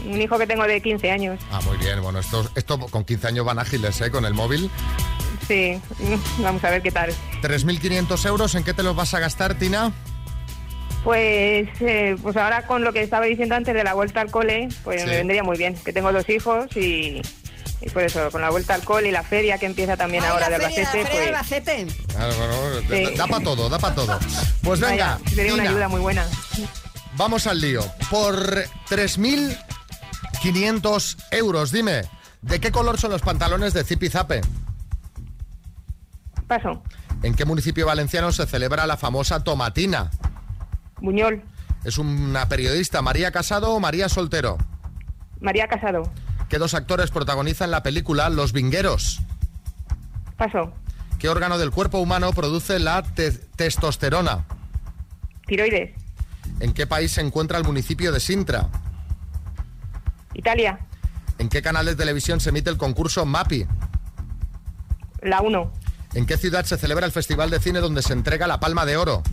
un 0.06 0.22
hijo 0.22 0.38
que 0.38 0.46
tengo 0.48 0.63
de 0.65 0.82
15 0.82 1.10
años. 1.10 1.39
Ah, 1.52 1.62
muy 1.63 1.78
bien, 1.78 2.02
bueno, 2.02 2.20
esto, 2.20 2.50
esto 2.56 2.80
con 2.80 3.06
15 3.06 3.28
años 3.28 3.46
van 3.46 3.60
ágiles, 3.60 4.02
¿eh? 4.02 4.12
Con 4.12 4.26
el 4.26 4.34
móvil. 4.34 4.70
Sí, 5.48 5.80
vamos 6.39 6.62
a 6.65 6.70
ver 6.70 6.82
qué 6.82 6.91
tal. 6.91 7.13
3.500 7.41 8.26
euros, 8.26 8.56
¿en 8.56 8.63
qué 8.65 8.74
te 8.74 8.84
los 8.84 8.93
vas 8.96 9.13
a 9.13 9.20
gastar, 9.20 9.56
Tina? 9.56 9.93
Pues, 11.03 11.69
eh, 11.79 12.15
pues 12.21 12.36
ahora 12.36 12.65
con 12.67 12.83
lo 12.83 12.91
que 12.91 13.01
estaba 13.01 13.25
diciendo 13.25 13.55
antes 13.55 13.73
de 13.73 13.83
la 13.83 13.93
vuelta 13.93 14.19
al 14.21 14.29
cole, 14.31 14.67
pues 14.83 15.01
Sí. 15.01 15.07
me 15.07 15.15
vendría 15.17 15.43
muy 15.43 15.57
bien, 15.57 15.75
que 15.75 15.93
tengo 15.93 16.12
dos 16.12 16.27
hijos 16.29 16.65
y, 16.75 17.21
y 17.81 17.89
por 17.93 18.03
eso, 18.03 18.29
con 18.31 18.41
la 18.41 18.49
vuelta 18.49 18.73
al 18.73 18.83
cole 18.83 19.07
y 19.10 19.12
la 19.12 19.23
feria 19.23 19.57
que 19.57 19.67
empieza 19.67 19.95
también 19.95 20.23
Ay, 20.23 20.29
ahora 20.31 20.49
la 20.49 20.57
de 20.60 20.65
feria, 20.65 20.83
la 20.83 20.89
Albacete, 20.91 21.07
feria 21.07 21.21
de 21.21 21.27
pues 21.27 21.38
Albacete. 21.38 21.88
Claro, 22.13 22.33
bueno, 22.36 22.53
Sí. 22.89 23.05
da 23.15 23.27
para 23.27 23.43
todo, 23.43 23.69
da 23.69 23.79
para 23.79 23.95
todo. 23.95 24.19
Pues 24.63 24.79
venga, 24.81 25.17
vaya, 25.21 25.29
sería 25.33 25.53
una 25.53 25.63
ayuda 25.63 25.88
muy 25.88 26.01
buena. 26.01 26.25
vamos 27.15 27.47
al 27.47 27.62
lío. 27.62 27.79
Por 28.10 28.36
3.500 28.89 31.17
euros, 31.31 31.71
dime, 31.71 32.01
¿de 32.41 32.60
qué 32.60 32.69
color 32.71 32.99
son 32.99 33.12
los 33.12 33.21
pantalones 33.21 33.73
de 33.73 33.83
Zipi 33.86 34.10
Zape? 34.10 34.41
Paso, 36.47 36.83
¿En 37.23 37.33
qué 37.33 37.45
municipio 37.45 37.88
valenciano 37.88 38.31
se 38.31 38.45
celebra 38.45 38.86
la 38.86 38.95
famosa 38.97 39.43
tomatina? 39.43 40.12
Buñol, 40.99 41.43
¿Es 41.83 41.97
una 41.97 42.49
periodista 42.49 43.01
María 43.01 43.31
Casado 43.31 43.71
o 43.73 43.79
María 43.79 44.10
Soltero? 44.10 44.57
María 45.39 45.67
Casado, 45.67 46.03
¿Qué 46.49 46.57
dos 46.57 46.73
actores 46.73 47.12
protagonizan 47.12 47.71
la 47.71 47.83
película 47.83 48.29
Los 48.29 48.51
Vingueros? 48.53 49.21
paso, 50.38 50.71
¿Qué 51.19 51.29
órgano 51.29 51.57
del 51.57 51.71
cuerpo 51.71 51.99
humano 51.99 52.31
produce 52.33 52.79
la 52.79 53.01
te- 53.03 53.31
testosterona? 53.31 54.45
tiroides, 55.45 55.91
¿En 56.60 56.73
qué 56.73 56.88
país 56.88 57.12
se 57.13 57.21
encuentra 57.21 57.57
el 57.57 57.63
municipio 57.63 58.12
de 58.12 58.19
Sintra? 58.19 58.69
Italia, 60.33 60.79
¿En 61.39 61.49
qué 61.49 61.62
canal 61.62 61.86
de 61.86 61.95
televisión 61.95 62.39
se 62.39 62.49
emite 62.49 62.69
el 62.69 62.77
concurso 62.77 63.25
MAPI? 63.25 63.67
la 65.21 65.41
1, 65.41 65.71
¿En 66.15 66.25
qué 66.25 66.38
ciudad 66.38 66.65
se 66.65 66.77
celebra 66.77 67.05
el 67.05 67.12
festival 67.12 67.49
de 67.49 67.60
cine 67.60 67.79
donde 67.79 68.01
se 68.01 68.13
entrega 68.13 68.47
la 68.47 68.60
Palma 68.60 68.86
de 68.86 68.97
Oro? 68.97 69.23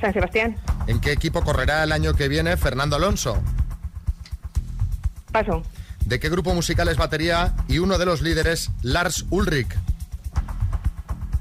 San 0.00 0.12
Sebastián, 0.12 0.56
¿En 0.86 1.00
qué 1.00 1.12
equipo 1.12 1.42
correrá 1.42 1.82
el 1.82 1.92
año 1.92 2.14
que 2.14 2.28
viene 2.28 2.56
Fernando 2.56 2.96
Alonso? 2.96 3.42
paso, 5.32 5.62
¿De 6.04 6.20
qué 6.20 6.28
grupo 6.28 6.54
musical 6.54 6.88
es 6.88 6.96
batería 6.96 7.54
y 7.68 7.78
uno 7.78 7.98
de 7.98 8.06
los 8.06 8.20
líderes 8.20 8.70
Lars 8.82 9.24
Ulrich? 9.30 9.68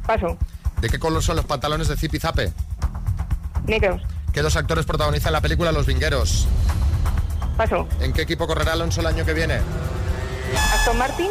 paso, 0.08 0.38
¿De 0.82 0.90
qué 0.90 1.00
color 1.00 1.22
son 1.24 1.36
los 1.38 1.46
pantalones 1.46 1.88
de 1.88 1.96
Zipi 1.98 2.20
Zape? 2.20 2.52
negros, 3.66 4.02
¿Qué 4.34 4.42
dos 4.42 4.56
actores 4.58 4.86
protagonizan 4.86 5.32
la 5.34 5.42
película 5.42 5.72
Los 5.72 5.86
Vingueros? 5.86 6.48
paso, 7.58 7.88
¿En 8.02 8.12
qué 8.14 8.22
equipo 8.24 8.48
correrá 8.48 8.74
Alonso 8.74 9.02
el 9.02 9.08
año 9.08 9.26
que 9.26 9.34
viene? 9.34 9.60
Aston 10.74 10.98
Martin, 10.98 11.30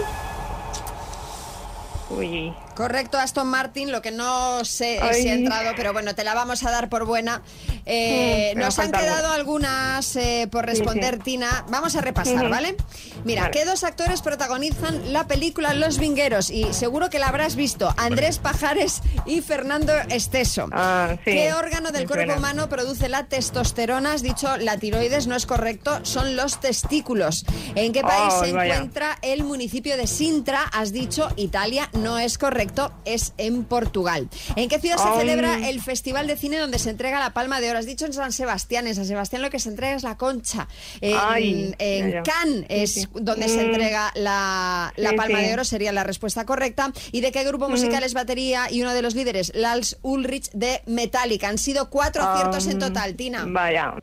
Uy. 2.11 2.53
Correcto, 2.75 3.19
Aston 3.19 3.47
Martin, 3.47 3.93
lo 3.93 4.03
que 4.03 4.11
no 4.11 4.65
sé 4.65 4.99
Ay. 5.01 5.23
si 5.23 5.29
ha 5.29 5.35
entrado, 5.35 5.73
pero 5.77 5.93
bueno, 5.93 6.15
te 6.15 6.25
la 6.25 6.35
vamos 6.35 6.65
a 6.65 6.71
dar 6.71 6.89
por 6.89 7.05
buena. 7.05 7.43
Eh, 7.87 8.55
nos 8.57 8.79
han 8.79 8.91
quedado 8.91 9.31
algunas 9.31 10.17
eh, 10.17 10.49
por 10.51 10.65
responder, 10.67 11.15
Sí, 11.15 11.19
sí. 11.19 11.25
Tina. 11.25 11.65
Vamos 11.69 11.95
a 11.97 12.01
repasar. 12.01 12.49
¿vale? 12.49 12.77
Mira, 13.25 13.43
Vale. 13.43 13.53
¿qué 13.53 13.65
dos 13.65 13.85
actores 13.85 14.23
protagonizan 14.23 15.13
la 15.13 15.27
película 15.27 15.75
Los 15.75 15.99
Vingueros? 15.99 16.51
Y 16.51 16.73
seguro 16.73 17.11
que 17.11 17.19
la 17.19 17.29
habrás 17.29 17.57
visto, 17.57 17.93
Andrés 17.97 18.39
Pajares 18.39 19.01
y 19.27 19.41
Fernando 19.41 19.93
Esteso. 20.09 20.69
Ah, 20.73 21.17
¿Qué 21.25 21.53
órgano 21.53 21.93
del 21.93 22.07
cuerpo 22.09 22.35
humano 22.37 22.69
produce 22.69 23.09
la 23.09 23.25
testosterona? 23.25 24.13
Has 24.15 24.23
dicho 24.23 24.57
la 24.57 24.79
tiroides, 24.79 25.27
no 25.27 25.37
es 25.37 25.47
correcto, 25.47 26.01
son 26.05 26.37
los 26.37 26.61
testículos. 26.61 27.45
¿En 27.75 27.93
qué 27.93 28.03
país 28.03 28.33
se 28.43 28.53
vaya. 28.53 28.75
encuentra 28.75 29.19
el 29.23 29.45
municipio 29.45 29.97
de 29.97 30.07
Sintra? 30.07 30.63
Has 30.73 30.93
dicho 30.93 31.29
Italia, 31.37 31.89
no 31.93 32.19
es 32.19 32.39
correcto, 32.39 32.64
es 33.05 33.33
en 33.39 33.65
Portugal. 33.65 34.29
¿En 34.57 34.69
qué 34.69 34.79
ciudad 34.81 34.97
se 34.97 35.19
celebra 35.21 35.69
el 35.69 35.81
Festival 35.83 36.27
de 36.27 36.37
Cine 36.37 36.59
donde 36.59 36.79
se 36.79 36.91
entrega 36.91 37.19
la 37.21 37.31
Palma 37.33 37.61
de 37.61 37.71
Oro? 37.71 37.79
Has 37.79 37.87
dicho 37.87 38.07
en 38.07 38.13
San 38.13 38.33
Sebastián, 38.33 38.87
en 38.87 38.95
San 38.95 39.07
Sebastián 39.07 39.43
lo 39.43 39.51
que 39.51 39.59
se 39.59 39.69
entrega 39.69 39.95
es 39.97 40.03
la 40.03 40.17
concha. 40.17 40.69
En, 41.01 41.17
Ay, 41.21 41.75
en 41.79 42.11
ya, 42.11 42.15
ya. 42.17 42.23
Cannes 42.23 42.67
es 42.69 42.93
sí. 42.95 43.09
donde 43.15 43.49
se 43.49 43.57
Mm. 43.57 43.67
entrega 43.67 44.13
la, 44.15 44.93
la 44.97 45.11
Sí, 45.11 45.17
Palma 45.17 45.39
de 45.41 45.53
Oro, 45.53 45.65
sería 45.65 45.93
la 45.93 46.05
respuesta 46.05 46.45
correcta. 46.47 46.93
¿Y 47.13 47.21
de 47.21 47.33
qué 47.33 47.45
grupo 47.45 47.65
Ujú. 47.67 47.73
musical 47.77 48.03
es 48.03 48.15
batería 48.15 48.71
y 48.71 48.83
uno 48.83 48.93
de 48.95 49.03
los 49.03 49.15
líderes? 49.15 49.53
Lals 49.55 49.97
Ulrich 50.03 50.51
de 50.53 50.83
Metallica. 50.87 51.49
Han 51.49 51.59
sido 51.59 51.91
cuatro 51.91 52.23
aciertos 52.23 52.67
en 52.67 52.79
total, 52.79 53.15
Tina. 53.15 53.45
Vaya. 53.47 53.95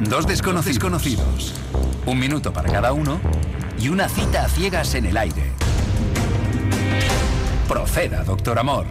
Dos 0.00 0.26
desconocidos 0.26 0.78
conocidos. 0.78 1.52
Un 2.06 2.18
minuto 2.18 2.52
para 2.52 2.72
cada 2.72 2.92
uno 2.92 3.20
y 3.78 3.88
una 3.88 4.08
cita 4.08 4.44
a 4.44 4.48
ciegas 4.48 4.94
en 4.94 5.06
el 5.06 5.16
aire. 5.16 5.52
Proceda, 7.68 8.24
doctor 8.24 8.58
Amor. 8.58 8.86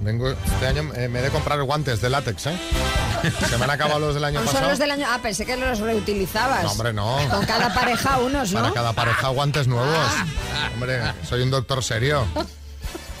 Vengo, 0.00 0.28
este 0.28 0.66
año 0.66 0.92
eh, 0.94 1.08
me 1.08 1.20
he 1.20 1.22
de 1.22 1.30
comprar 1.30 1.62
guantes 1.62 2.02
de 2.02 2.10
látex, 2.10 2.46
¿eh? 2.48 2.58
Se 3.48 3.56
me 3.56 3.64
han 3.64 3.70
acabado 3.70 3.98
los 4.00 4.14
del 4.14 4.24
año 4.24 4.40
Son 4.40 4.46
pasado. 4.48 4.68
los 4.68 4.78
del 4.78 4.90
año. 4.90 5.06
Ah, 5.08 5.18
pensé 5.22 5.46
que 5.46 5.56
los 5.56 5.78
reutilizabas. 5.78 6.62
No, 6.62 6.72
hombre, 6.72 6.92
no. 6.92 7.16
Con 7.30 7.46
cada 7.46 7.72
pareja 7.72 8.18
unos, 8.18 8.52
¿no? 8.52 8.60
Para 8.60 8.74
cada 8.74 8.92
pareja 8.92 9.28
guantes 9.28 9.66
nuevos. 9.66 9.96
Ah. 9.96 10.68
Hombre, 10.74 11.00
soy 11.26 11.40
un 11.40 11.50
doctor 11.50 11.82
serio. 11.82 12.26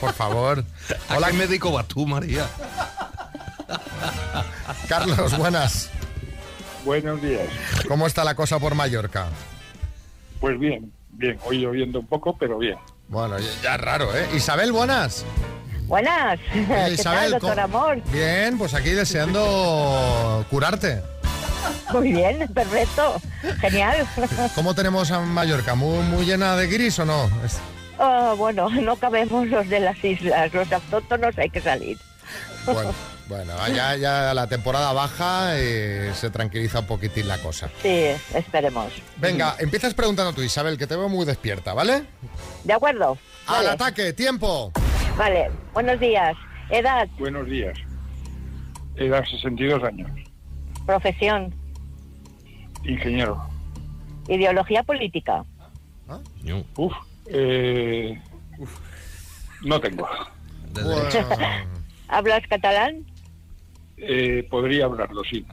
Por 0.00 0.12
favor. 0.12 0.62
Hola, 1.16 1.32
médico 1.32 1.72
vas 1.72 1.88
tú, 1.88 2.06
María? 2.06 2.46
Carlos, 4.86 5.36
buenas. 5.38 5.88
Buenos 6.84 7.20
días. 7.22 7.48
¿Cómo 7.88 8.06
está 8.06 8.24
la 8.24 8.34
cosa 8.34 8.58
por 8.58 8.74
Mallorca? 8.74 9.28
Pues 10.40 10.58
bien, 10.58 10.92
bien. 11.12 11.38
Hoy 11.44 11.58
lloviendo 11.58 12.00
un 12.00 12.06
poco, 12.06 12.36
pero 12.36 12.58
bien. 12.58 12.76
Bueno, 13.08 13.38
ya, 13.38 13.46
ya 13.62 13.74
es 13.76 13.80
raro, 13.80 14.14
¿eh? 14.16 14.28
Isabel, 14.34 14.72
buenas. 14.72 15.24
Buenas. 15.86 16.38
¿Qué 16.52 16.90
Isabel, 16.92 17.30
tal, 17.32 17.40
doctor 17.40 17.62
¿cómo- 17.62 17.78
Amor? 17.78 18.02
Bien, 18.12 18.58
pues 18.58 18.74
aquí 18.74 18.90
deseando 18.90 20.44
curarte. 20.50 21.02
Muy 21.92 22.12
bien, 22.12 22.46
perfecto. 22.52 23.20
Genial. 23.60 24.06
¿Cómo 24.54 24.74
tenemos 24.74 25.10
a 25.10 25.20
Mallorca? 25.20 25.74
¿Muy, 25.74 26.02
muy 26.04 26.24
llena 26.26 26.56
de 26.56 26.66
gris 26.66 26.98
o 26.98 27.04
no? 27.04 27.30
Es- 27.44 27.58
Ah, 27.98 28.34
bueno, 28.36 28.68
no 28.70 28.96
cabemos 28.96 29.46
los 29.46 29.68
de 29.68 29.78
las 29.80 30.02
islas. 30.04 30.52
Los 30.52 30.70
autóctonos 30.72 31.38
hay 31.38 31.48
que 31.48 31.60
salir. 31.60 31.96
Bueno, 32.66 32.92
bueno, 33.28 33.52
ya, 33.68 33.96
ya 33.96 34.34
la 34.34 34.46
temporada 34.46 34.92
baja 34.92 35.58
y 35.58 36.12
se 36.14 36.30
tranquiliza 36.30 36.80
un 36.80 36.86
poquitín 36.86 37.26
la 37.28 37.38
cosa. 37.38 37.70
Sí, 37.82 38.06
esperemos. 38.34 38.92
Venga, 39.16 39.56
empiezas 39.58 39.94
preguntando 39.94 40.32
tú, 40.32 40.42
Isabel, 40.42 40.76
que 40.78 40.86
te 40.86 40.96
veo 40.96 41.08
muy 41.08 41.24
despierta, 41.24 41.72
¿vale? 41.74 42.04
¿De 42.64 42.72
acuerdo? 42.72 43.18
Al 43.46 43.56
Vale. 43.56 43.68
ataque, 43.70 44.12
tiempo. 44.12 44.72
Vale, 45.16 45.50
buenos 45.72 45.98
días. 46.00 46.36
Edad, 46.70 47.08
Buenos 47.18 47.46
días. 47.46 47.76
Edad 48.96 49.22
62 49.30 49.82
años. 49.84 50.10
profesión, 50.86 51.54
Ingeniero. 52.84 53.42
ideología 54.28 54.82
política. 54.82 55.44
Uf. 56.76 56.92
eh, 57.26 58.20
no 59.62 59.80
tengo. 59.80 60.06
¿Hablas 62.08 62.42
catalán? 62.48 63.04
Eh, 63.96 64.46
podría 64.50 64.86
hablarlo, 64.86 65.22
sí. 65.24 65.44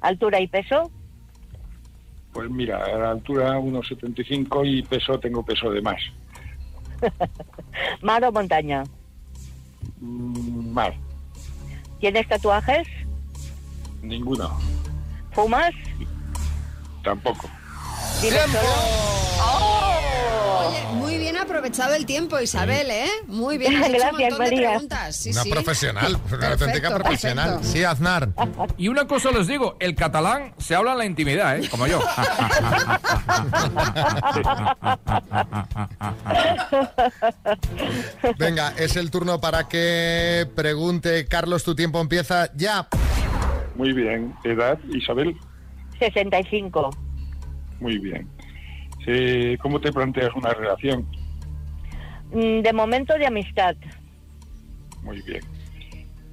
¿Altura 0.00 0.40
y 0.40 0.48
peso? 0.48 0.90
Pues 2.32 2.48
mira, 2.50 2.84
a 2.84 2.96
la 2.98 3.10
altura 3.10 3.58
1,75 3.58 4.62
y 4.64 4.82
peso, 4.82 5.18
tengo 5.18 5.44
peso 5.44 5.70
de 5.70 5.82
más. 5.82 6.00
¿Mar 8.02 8.24
o 8.24 8.32
montaña? 8.32 8.82
Mm, 10.00 10.72
Mal, 10.72 10.94
¿Tienes 11.98 12.26
tatuajes? 12.28 12.86
ninguno. 14.02 14.58
¿Fumas? 15.32 15.72
Tampoco. 17.02 17.48
Muy 20.94 21.16
bien 21.18 21.36
aprovechado 21.38 21.94
el 21.94 22.04
tiempo, 22.04 22.38
Isabel, 22.40 22.90
¿eh? 22.90 23.06
Muy 23.26 23.56
bien. 23.58 23.76
Has 23.76 23.88
hecho 23.88 23.98
Gracias, 23.98 24.12
un 24.12 24.18
montón 24.20 24.38
de 24.38 24.38
María. 24.50 24.68
preguntas. 24.70 25.16
Sí, 25.16 25.30
una 25.30 25.42
sí. 25.42 25.50
profesional, 25.50 26.12
una 26.14 26.24
Perfecto, 26.28 26.64
auténtica 26.64 26.94
profesional. 26.94 27.48
perfecto. 27.54 27.72
Sí, 27.72 27.84
Aznar. 27.84 28.28
Y 28.76 28.88
una 28.88 29.06
cosa 29.06 29.30
les 29.30 29.46
digo, 29.46 29.76
el 29.80 29.94
catalán 29.94 30.52
se 30.58 30.74
habla 30.74 30.92
en 30.92 30.98
la 30.98 31.06
intimidad, 31.06 31.58
¿eh? 31.58 31.68
Como 31.70 31.86
yo. 31.86 32.00
Venga, 38.38 38.74
es 38.78 38.96
el 38.96 39.10
turno 39.10 39.40
para 39.40 39.68
que 39.68 40.46
pregunte 40.54 41.26
Carlos, 41.26 41.64
tu 41.64 41.74
tiempo 41.74 42.00
empieza 42.00 42.50
ya. 42.54 42.88
Muy 43.76 43.92
bien. 43.92 44.34
Edad, 44.44 44.78
Isabel. 44.92 45.36
65. 45.98 46.90
Muy 47.80 47.98
bien. 47.98 48.28
Eh, 49.06 49.56
¿Cómo 49.62 49.80
te 49.80 49.92
planteas 49.92 50.30
una 50.36 50.52
relación? 50.52 51.06
Mm, 52.32 52.60
De 52.60 52.72
momento 52.72 53.14
de 53.18 53.26
amistad. 53.26 53.74
Muy 55.02 55.20
bien. 55.22 55.42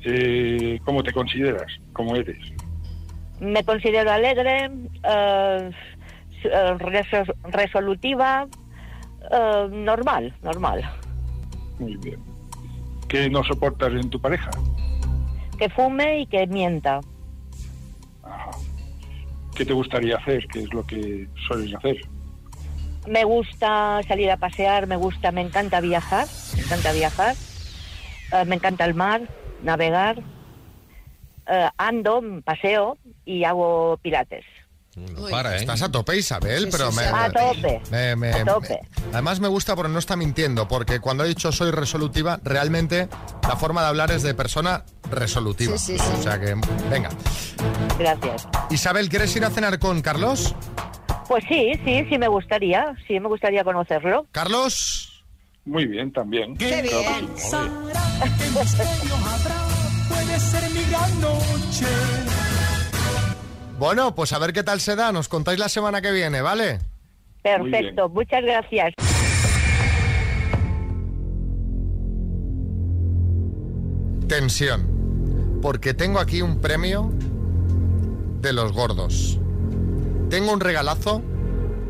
Eh, 0.04 0.80
¿Cómo 0.86 1.02
te 1.04 1.12
consideras? 1.12 1.72
¿Cómo 1.94 2.16
eres? 2.16 2.38
Me 3.40 3.64
considero 3.64 4.12
alegre, 4.12 4.66
eh, 5.04 5.72
eh, 6.44 6.74
reso- 6.80 7.34
resolutiva, 7.46 8.48
normal, 9.72 10.34
normal. 10.42 10.82
Muy 11.80 11.96
bien. 11.98 12.20
¿Qué 13.10 13.30
no 13.30 13.44
soportas 13.44 13.92
en 13.94 14.10
tu 14.10 14.20
pareja? 14.20 14.50
Que 15.58 15.70
fume 15.70 16.20
y 16.22 16.26
que 16.28 16.46
mienta. 16.48 17.00
¿Qué 19.58 19.66
te 19.66 19.74
gustaría 19.74 20.18
hacer? 20.18 20.46
¿Qué 20.48 20.60
es 20.60 20.72
lo 20.72 20.86
que 20.86 21.28
sueles 21.48 21.74
hacer? 21.74 21.98
Me 23.08 23.24
gusta 23.24 24.02
salir 24.08 24.30
a 24.30 24.38
pasear, 24.38 24.86
me 24.86 24.98
gusta, 24.98 25.32
me 25.32 25.42
encanta 25.42 25.82
viajar, 25.82 26.28
me 26.56 26.62
encanta 26.62 26.92
viajar. 26.92 27.36
Eh, 28.34 28.46
me 28.46 28.56
encanta 28.56 28.86
el 28.86 28.94
mar, 28.94 29.22
navegar. 29.64 30.20
Eh, 31.48 31.70
ando, 31.78 32.22
paseo 32.44 33.00
y 33.26 33.46
hago 33.46 33.98
pilates. 34.04 34.46
Para, 35.30 35.56
Estás 35.58 35.82
a 35.84 35.92
tope, 35.92 36.18
Isabel, 36.18 36.64
Sí, 36.66 36.70
pero 36.72 36.92
sí, 36.92 36.98
me, 36.98 37.04
sí. 37.04 37.10
A 37.14 37.32
tope, 37.32 37.82
me- 37.92 38.16
me- 38.16 38.32
a 38.34 38.46
tope. 38.46 38.80
me- 38.82 39.08
además 39.14 39.40
me 39.40 39.48
gusta 39.48 39.76
porque 39.76 39.92
no 39.92 40.00
está 40.00 40.16
mintiendo, 40.16 40.68
porque 40.68 41.00
cuando 41.00 41.24
ha 41.24 41.28
dicho 41.28 41.52
soy 41.52 41.72
resolutiva, 41.72 42.40
realmente 42.44 43.08
la 43.48 43.56
forma 43.56 43.82
de 43.82 43.88
hablar 43.88 44.12
es 44.12 44.24
de 44.24 44.34
persona 44.34 44.84
resolutiva. 45.12 45.78
Sí, 45.78 45.98
sí, 45.98 46.04
sí. 46.04 46.12
O 46.20 46.24
sea 46.24 46.40
que, 46.40 46.56
venga. 46.90 47.10
Gracias. 48.00 48.48
Isabel, 48.70 49.10
¿quieres 49.10 49.36
ir 49.36 49.46
a 49.46 49.50
cenar 49.50 49.78
con 49.80 50.02
Carlos? 50.02 50.56
Pues 51.28 51.44
sí, 51.50 51.74
sí, 51.84 52.06
sí 52.10 52.18
me 52.18 52.28
gustaría, 52.28 52.96
sí 53.08 53.20
me 53.20 53.28
gustaría 53.28 53.64
conocerlo. 53.64 54.26
Carlos. 54.32 55.24
Muy 55.66 55.86
bien, 55.86 56.12
también. 56.14 56.56
¡Qué 56.58 56.82
bien! 56.82 57.28
Puede 60.10 60.40
ser 60.40 60.70
mi 60.72 60.84
gran 60.90 61.22
noche. 61.22 61.86
Bueno, 63.78 64.16
pues 64.16 64.34
a 64.34 64.40
ver 64.40 64.54
qué 64.54 64.64
tal 64.64 64.80
se 64.80 64.96
da. 64.96 65.12
Nos 65.12 65.28
contáis 65.30 65.60
la 65.60 65.70
semana 65.70 66.02
que 66.02 66.12
viene, 66.12 66.42
¿vale? 66.42 66.80
Perfecto, 67.44 68.10
muchas 68.10 68.44
gracias. 68.44 68.94
Tensión. 74.28 75.60
Porque 75.62 75.94
tengo 75.94 76.20
aquí 76.20 76.42
un 76.42 76.60
premio 76.60 77.12
de 78.42 78.54
los 78.54 78.74
gordos. 78.74 79.40
Tengo 80.30 80.52
un 80.52 80.60
regalazo 80.60 81.22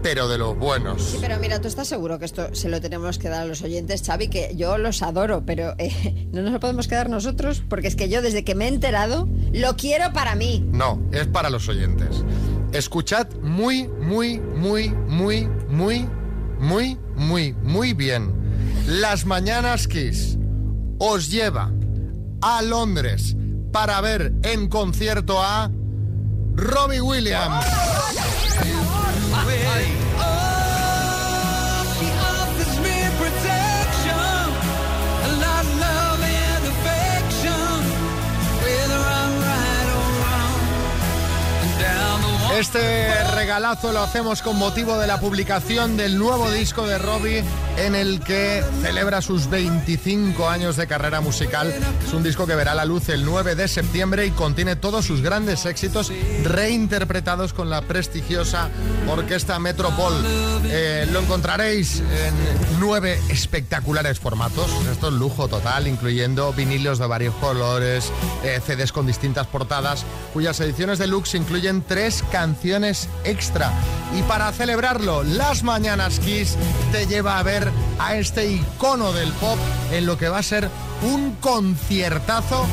pero 0.01 0.27
de 0.27 0.37
los 0.37 0.57
buenos. 0.57 1.01
Sí, 1.03 1.17
pero 1.21 1.37
mira, 1.39 1.61
tú 1.61 1.67
estás 1.67 1.87
seguro 1.87 2.19
que 2.19 2.25
esto 2.25 2.53
se 2.53 2.69
lo 2.69 2.81
tenemos 2.81 3.17
que 3.17 3.29
dar 3.29 3.41
a 3.41 3.45
los 3.45 3.61
oyentes, 3.61 4.03
Xavi, 4.05 4.29
que 4.29 4.55
yo 4.55 4.77
los 4.77 5.01
adoro, 5.01 5.43
pero 5.45 5.75
eh, 5.77 6.27
no 6.33 6.41
nos 6.41 6.51
lo 6.51 6.59
podemos 6.59 6.87
quedar 6.87 7.09
nosotros, 7.09 7.63
porque 7.67 7.87
es 7.87 7.95
que 7.95 8.09
yo 8.09 8.21
desde 8.21 8.43
que 8.43 8.55
me 8.55 8.65
he 8.65 8.69
enterado 8.69 9.27
lo 9.53 9.75
quiero 9.75 10.13
para 10.13 10.35
mí. 10.35 10.65
No, 10.71 11.01
es 11.11 11.27
para 11.27 11.49
los 11.49 11.67
oyentes. 11.67 12.23
Escuchad 12.71 13.27
muy, 13.41 13.87
muy, 13.87 14.39
muy, 14.39 14.89
muy, 14.89 15.47
muy, 15.69 16.07
muy, 16.59 16.97
muy, 17.15 17.53
muy 17.53 17.93
bien. 17.93 18.33
Las 18.87 19.25
Mañanas 19.25 19.87
Kiss 19.87 20.37
os 20.99 21.29
lleva 21.29 21.71
a 22.41 22.61
Londres 22.61 23.35
para 23.71 23.99
ver 24.01 24.33
en 24.43 24.69
concierto 24.69 25.41
a 25.41 25.71
Robbie 26.57 27.01
Williams. 27.01 27.65
Este 42.57 43.23
regalazo 43.35 43.91
lo 43.91 43.99
hacemos 43.99 44.41
con 44.41 44.57
motivo 44.57 44.97
de 44.97 45.05
la 45.05 45.19
publicación 45.19 45.95
del 45.95 46.17
nuevo 46.17 46.49
disco 46.49 46.87
de 46.87 46.97
Robbie 46.97 47.43
en 47.77 47.93
el 47.93 48.19
que 48.19 48.63
celebra 48.81 49.21
sus 49.21 49.47
25 49.47 50.49
años 50.49 50.75
de 50.75 50.87
carrera 50.87 51.21
musical. 51.21 51.71
Es 52.03 52.13
un 52.13 52.23
disco 52.23 52.47
que 52.47 52.55
verá 52.55 52.73
la 52.73 52.85
luz 52.85 53.09
el 53.09 53.23
9 53.25 53.53
de 53.53 53.67
septiembre 53.67 54.25
y 54.25 54.31
contiene 54.31 54.75
todos 54.75 55.05
sus 55.05 55.21
grandes 55.21 55.67
éxitos 55.67 56.11
reinterpretados 56.43 57.53
con 57.53 57.69
la 57.69 57.83
prestigiosa 57.83 58.69
Orquesta 59.07 59.59
Metropol. 59.59 60.15
Eh, 60.65 61.07
lo 61.11 61.19
encontraréis 61.19 61.99
en 61.99 62.79
nueve 62.79 63.19
espectaculares 63.29 64.19
formatos. 64.19 64.71
Esto 64.91 65.09
es 65.09 65.13
lujo 65.13 65.47
total, 65.47 65.87
incluyendo 65.87 66.51
vinilos 66.53 66.97
de 66.97 67.05
varios 67.05 67.35
colores, 67.35 68.11
eh, 68.43 68.59
CDs 68.65 68.91
con 68.91 69.05
distintas 69.05 69.45
portadas, 69.45 70.05
cuyas 70.33 70.59
ediciones 70.59 70.97
deluxe 70.97 71.35
incluyen 71.35 71.83
tres 71.87 72.23
canciones 72.31 72.46
extra. 73.23 73.71
Y 74.17 74.21
para 74.23 74.51
celebrarlo, 74.51 75.23
Las 75.23 75.63
Mañanas 75.63 76.19
Kiss 76.19 76.55
te 76.91 77.05
lleva 77.07 77.39
a 77.39 77.43
ver 77.43 77.69
a 77.99 78.15
este 78.15 78.51
icono 78.51 79.11
del 79.11 79.31
pop 79.33 79.57
en 79.91 80.05
lo 80.05 80.17
que 80.17 80.29
va 80.29 80.39
a 80.39 80.43
ser 80.43 80.69
un 81.01 81.35
conciertazo 81.35 82.65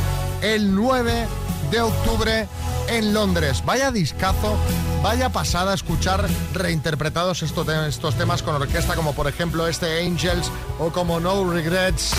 el 0.43 0.75
9 0.75 1.27
de 1.71 1.81
octubre 1.81 2.47
en 2.89 3.15
Londres. 3.15 3.63
Vaya 3.65 3.91
discazo, 3.91 4.57
vaya 5.03 5.31
pasada 5.31 5.75
escuchar 5.75 6.27
reinterpretados 6.53 7.43
estos, 7.43 7.69
estos 7.69 8.15
temas 8.17 8.43
con 8.43 8.55
orquesta 8.55 8.95
como 8.95 9.15
por 9.15 9.27
ejemplo 9.27 9.67
este 9.67 10.05
Angels 10.05 10.51
o 10.79 10.91
como. 10.91 11.21
No 11.21 11.51
regrets. 11.51 12.13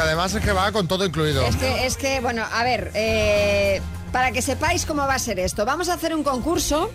Además 0.00 0.34
es 0.34 0.42
que 0.42 0.52
va 0.52 0.70
con 0.72 0.88
todo 0.88 1.04
incluido. 1.04 1.42
Es 1.42 1.56
que, 1.56 1.86
es 1.86 1.96
que 1.96 2.20
bueno, 2.20 2.44
a 2.50 2.64
ver, 2.64 2.90
eh, 2.94 3.80
para 4.12 4.32
que 4.32 4.42
sepáis 4.42 4.86
cómo 4.86 5.06
va 5.06 5.14
a 5.14 5.18
ser 5.18 5.38
esto, 5.38 5.64
vamos 5.64 5.88
a 5.88 5.94
hacer 5.94 6.14
un 6.14 6.24
concurso 6.24 6.90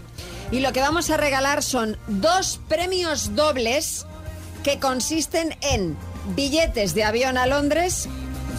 y 0.51 0.59
lo 0.59 0.73
que 0.73 0.81
vamos 0.81 1.09
a 1.09 1.17
regalar 1.17 1.63
son 1.63 1.97
dos 2.07 2.59
premios 2.67 3.35
dobles 3.35 4.05
que 4.63 4.79
consisten 4.79 5.57
en 5.61 5.97
billetes 6.35 6.93
de 6.93 7.03
avión 7.03 7.37
a 7.37 7.45
Londres, 7.45 8.07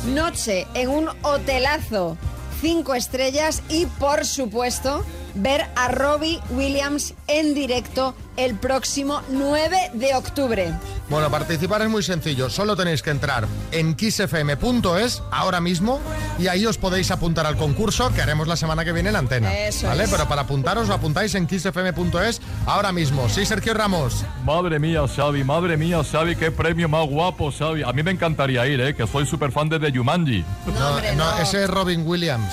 noche 0.06 0.66
en 0.74 0.88
un 0.88 1.08
hotelazo 1.22 2.16
cinco 2.60 2.94
estrellas 2.94 3.62
y, 3.68 3.86
por 3.86 4.24
supuesto, 4.24 5.04
ver 5.36 5.66
a 5.76 5.88
Robbie 5.88 6.40
Williams 6.50 7.14
en 7.28 7.54
directo 7.54 8.14
el 8.36 8.54
próximo 8.54 9.22
9 9.30 9.92
de 9.94 10.14
octubre. 10.14 10.72
Bueno, 11.08 11.30
participar 11.30 11.82
es 11.82 11.88
muy 11.88 12.02
sencillo. 12.02 12.50
Solo 12.50 12.76
tenéis 12.76 13.02
que 13.02 13.10
entrar 13.10 13.46
en 13.72 13.94
kissfm.es 13.94 15.22
ahora 15.30 15.60
mismo 15.60 16.00
y 16.38 16.48
ahí 16.48 16.66
os 16.66 16.78
podéis 16.78 17.10
apuntar 17.10 17.46
al 17.46 17.56
concurso 17.56 18.12
que 18.12 18.20
haremos 18.22 18.48
la 18.48 18.56
semana 18.56 18.84
que 18.84 18.92
viene 18.92 19.10
en 19.10 19.16
antena. 19.16 19.54
Eso 19.54 19.86
¿Vale? 19.86 20.04
es. 20.04 20.10
Pero 20.10 20.26
para 20.28 20.42
apuntaros, 20.42 20.88
lo 20.88 20.94
apuntáis 20.94 21.34
en 21.34 21.46
kissfm.es 21.46 22.40
ahora 22.66 22.92
mismo. 22.92 23.28
Sí, 23.28 23.46
Sergio 23.46 23.74
Ramos. 23.74 24.24
Madre 24.44 24.78
mía, 24.78 25.02
Xavi, 25.06 25.44
madre 25.44 25.76
mía, 25.76 26.02
Xavi, 26.02 26.36
qué 26.36 26.50
premio 26.50 26.88
más 26.88 27.06
guapo, 27.08 27.52
Xavi. 27.52 27.82
A 27.82 27.92
mí 27.92 28.02
me 28.02 28.10
encantaría 28.10 28.66
ir, 28.66 28.80
¿eh? 28.80 28.94
Que 28.94 29.06
soy 29.06 29.26
súper 29.26 29.52
fan 29.52 29.68
de 29.68 29.78
The 29.78 29.96
Jumanji. 29.96 30.44
No, 30.66 31.14
no, 31.14 31.38
ese 31.38 31.64
es 31.64 31.70
Robin 31.70 32.06
Williams. 32.06 32.52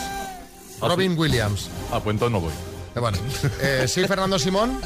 Robin 0.82 1.17
Williams. 1.17 1.69
Ah, 1.91 2.00
pues 2.04 2.13
entonces 2.15 2.32
no 2.32 2.41
voy. 2.41 2.73
Eh, 2.95 2.99
Bueno, 2.99 3.17
eh, 3.62 3.86
sí, 3.88 4.06
Fernando 4.08 4.38
Simón. 4.39 4.79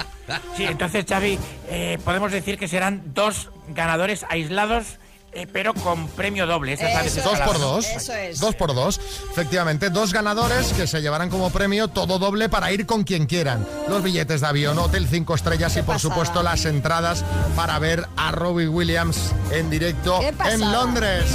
Sí, 0.56 0.64
entonces, 0.66 1.06
Xavi, 1.08 1.38
eh, 1.70 1.98
podemos 2.04 2.32
decir 2.32 2.58
que 2.58 2.68
serán 2.68 3.02
dos 3.14 3.50
ganadores 3.70 4.26
aislados, 4.30 4.86
eh, 5.34 5.46
pero 5.52 5.74
con 5.74 6.08
premio 6.10 6.48
doble. 6.48 6.74
Esa 6.74 6.92
sabes 6.92 7.16
esa 7.18 7.24
Dos 7.30 7.40
por 7.40 7.54
palabra. 7.58 7.68
dos. 7.68 8.40
Dos 8.40 8.56
por 8.56 8.74
dos. 8.74 9.00
Efectivamente, 9.32 9.90
dos 9.90 10.14
ganadores 10.14 10.72
que 10.74 10.88
se 10.88 11.02
llevarán 11.02 11.30
como 11.30 11.50
premio 11.50 11.90
todo 11.90 12.18
doble 12.18 12.48
para 12.50 12.72
ir 12.72 12.86
con 12.86 13.04
quien 13.04 13.26
quieran. 13.28 13.68
Los 13.90 14.02
billetes 14.04 14.42
de 14.42 14.48
avión, 14.48 14.80
hotel 14.80 15.06
5 15.08 15.36
estrellas 15.36 15.74
y 15.76 15.80
por 15.82 15.96
pasada. 15.96 16.00
supuesto 16.00 16.44
las 16.44 16.66
entradas 16.66 17.24
para 17.56 17.78
ver 17.80 18.08
a 18.16 18.32
Robbie 18.32 18.68
Williams 18.70 19.34
en 19.52 19.70
directo 19.70 20.22
en. 20.22 20.72
Londres. 20.72 21.26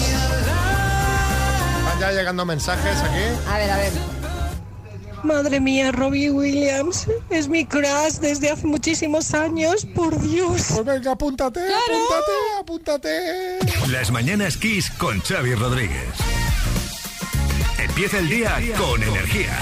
Van 1.85 2.01
ya 2.01 2.13
llegando 2.13 2.45
mensajes 2.47 2.97
aquí. 2.99 3.49
A 3.51 3.59
ver, 3.59 3.71
a 3.71 3.77
ver. 3.77 4.22
Madre 5.23 5.61
mía, 5.61 5.93
Robbie 5.93 6.31
Williams 6.31 7.07
es 7.31 7.49
mi 7.49 7.65
crush 7.65 8.19
desde 8.21 8.51
hace 8.51 8.67
muchísimos 8.67 9.35
años, 9.35 9.87
por 9.95 10.21
Dios. 10.21 10.67
Pues 10.75 10.85
venga, 10.85 11.13
apúntate, 11.13 11.61
apúntate, 11.61 12.33
apúntate. 12.61 13.59
Las 13.89 14.11
mañanas 14.11 14.57
Kiss 14.57 14.91
con 14.91 15.21
Xavi 15.21 15.55
Rodríguez. 15.55 16.09
Empieza 17.79 18.19
el 18.19 18.29
día 18.29 18.59
con 18.77 19.03
energía. 19.03 19.59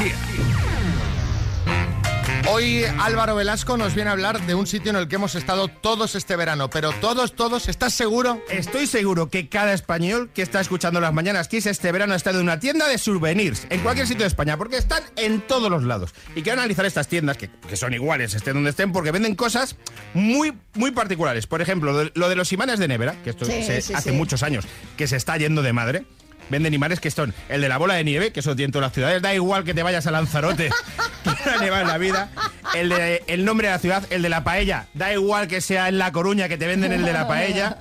Hoy 2.53 2.85
Álvaro 2.99 3.37
Velasco 3.37 3.77
nos 3.77 3.95
viene 3.95 4.11
a 4.11 4.13
hablar 4.13 4.45
de 4.45 4.55
un 4.55 4.67
sitio 4.67 4.91
en 4.91 4.97
el 4.97 5.07
que 5.09 5.15
hemos 5.17 5.35
estado 5.35 5.69
todos 5.69 6.15
este 6.17 6.35
verano, 6.37 6.69
pero 6.69 6.91
todos, 7.01 7.35
todos, 7.37 7.69
¿estás 7.69 7.95
seguro? 7.95 8.43
Estoy 8.51 8.87
seguro 8.87 9.31
que 9.31 9.49
cada 9.49 9.73
español 9.73 10.31
que 10.35 10.43
está 10.43 10.61
escuchando 10.61 11.01
las 11.01 11.13
mañanas 11.15 11.47
Kiss 11.49 11.67
este 11.67 11.93
verano 11.93 12.13
ha 12.13 12.17
estado 12.17 12.39
en 12.39 12.45
una 12.45 12.59
tienda 12.59 12.89
de 12.89 12.99
souvenirs, 12.99 13.67
en 13.71 13.81
cualquier 13.83 14.07
sitio 14.07 14.23
de 14.25 14.29
España, 14.29 14.57
porque 14.57 14.79
están 14.79 15.03
en 15.17 15.43
todos 15.47 15.71
los 15.71 15.85
lados. 15.85 16.13
Y 16.35 16.43
quiero 16.43 16.59
analizar 16.59 16.85
estas 16.87 17.07
tiendas, 17.09 17.37
que, 17.37 17.51
que 17.69 17.77
son 17.77 17.95
iguales, 17.95 18.35
estén 18.35 18.55
donde 18.55 18.71
estén, 18.71 18.91
porque 18.91 19.13
venden 19.13 19.37
cosas 19.37 19.77
muy, 20.15 20.53
muy 20.75 20.91
particulares. 20.91 21.47
Por 21.47 21.61
ejemplo, 21.63 21.97
de- 21.97 22.13
lo 22.15 22.29
de 22.29 22.35
los 22.37 22.53
imanes 22.53 22.79
de 22.81 22.89
nevera, 22.89 23.15
que 23.23 23.31
esto 23.31 23.45
Sí, 23.45 23.63
se- 23.63 23.81
sí, 23.81 23.95
hace 23.95 24.11
sí. 24.11 24.17
muchos 24.17 24.43
años 24.43 24.65
que 24.97 25.07
se 25.07 25.17
está 25.17 25.37
yendo 25.37 25.63
de 25.63 25.73
madre. 25.73 26.05
Venden 26.51 26.75
imanes 26.75 27.01
que 27.01 27.11
son 27.11 27.35
el 27.49 27.61
de 27.61 27.69
la 27.69 27.79
bola 27.79 27.95
de 27.95 28.05
nieve, 28.05 28.33
que 28.33 28.41
eso 28.41 28.55
tiene 28.57 28.67
en 28.67 28.73
todas 28.73 28.89
las 28.89 28.93
ciudades. 28.93 29.23
Da 29.23 29.35
igual 29.35 29.65
que 29.65 29.75
te 29.75 29.83
vayas 29.83 30.07
a 30.07 30.11
Lanzarote, 30.11 30.71
que 31.25 31.31
no 31.31 31.57
ha 31.57 31.59
nevado 31.59 31.83
en 31.83 31.89
la 31.89 31.99
vida. 31.99 32.31
El, 32.75 32.89
de, 32.91 33.23
el 33.27 33.45
nombre 33.45 33.69
de 33.69 33.75
la 33.75 33.79
ciudad, 33.79 34.07
el 34.11 34.23
de 34.23 34.29
la 34.29 34.45
paella. 34.45 34.87
Da 34.95 35.13
igual 35.13 35.49
que 35.49 35.61
sea 35.61 35.89
en 35.89 35.99
La 35.99 36.13
Coruña, 36.13 36.49
que 36.49 36.59
te 36.59 36.67
venden 36.67 36.93
el 36.93 37.05
de 37.05 37.13
la 37.13 37.27
paella. 37.27 37.79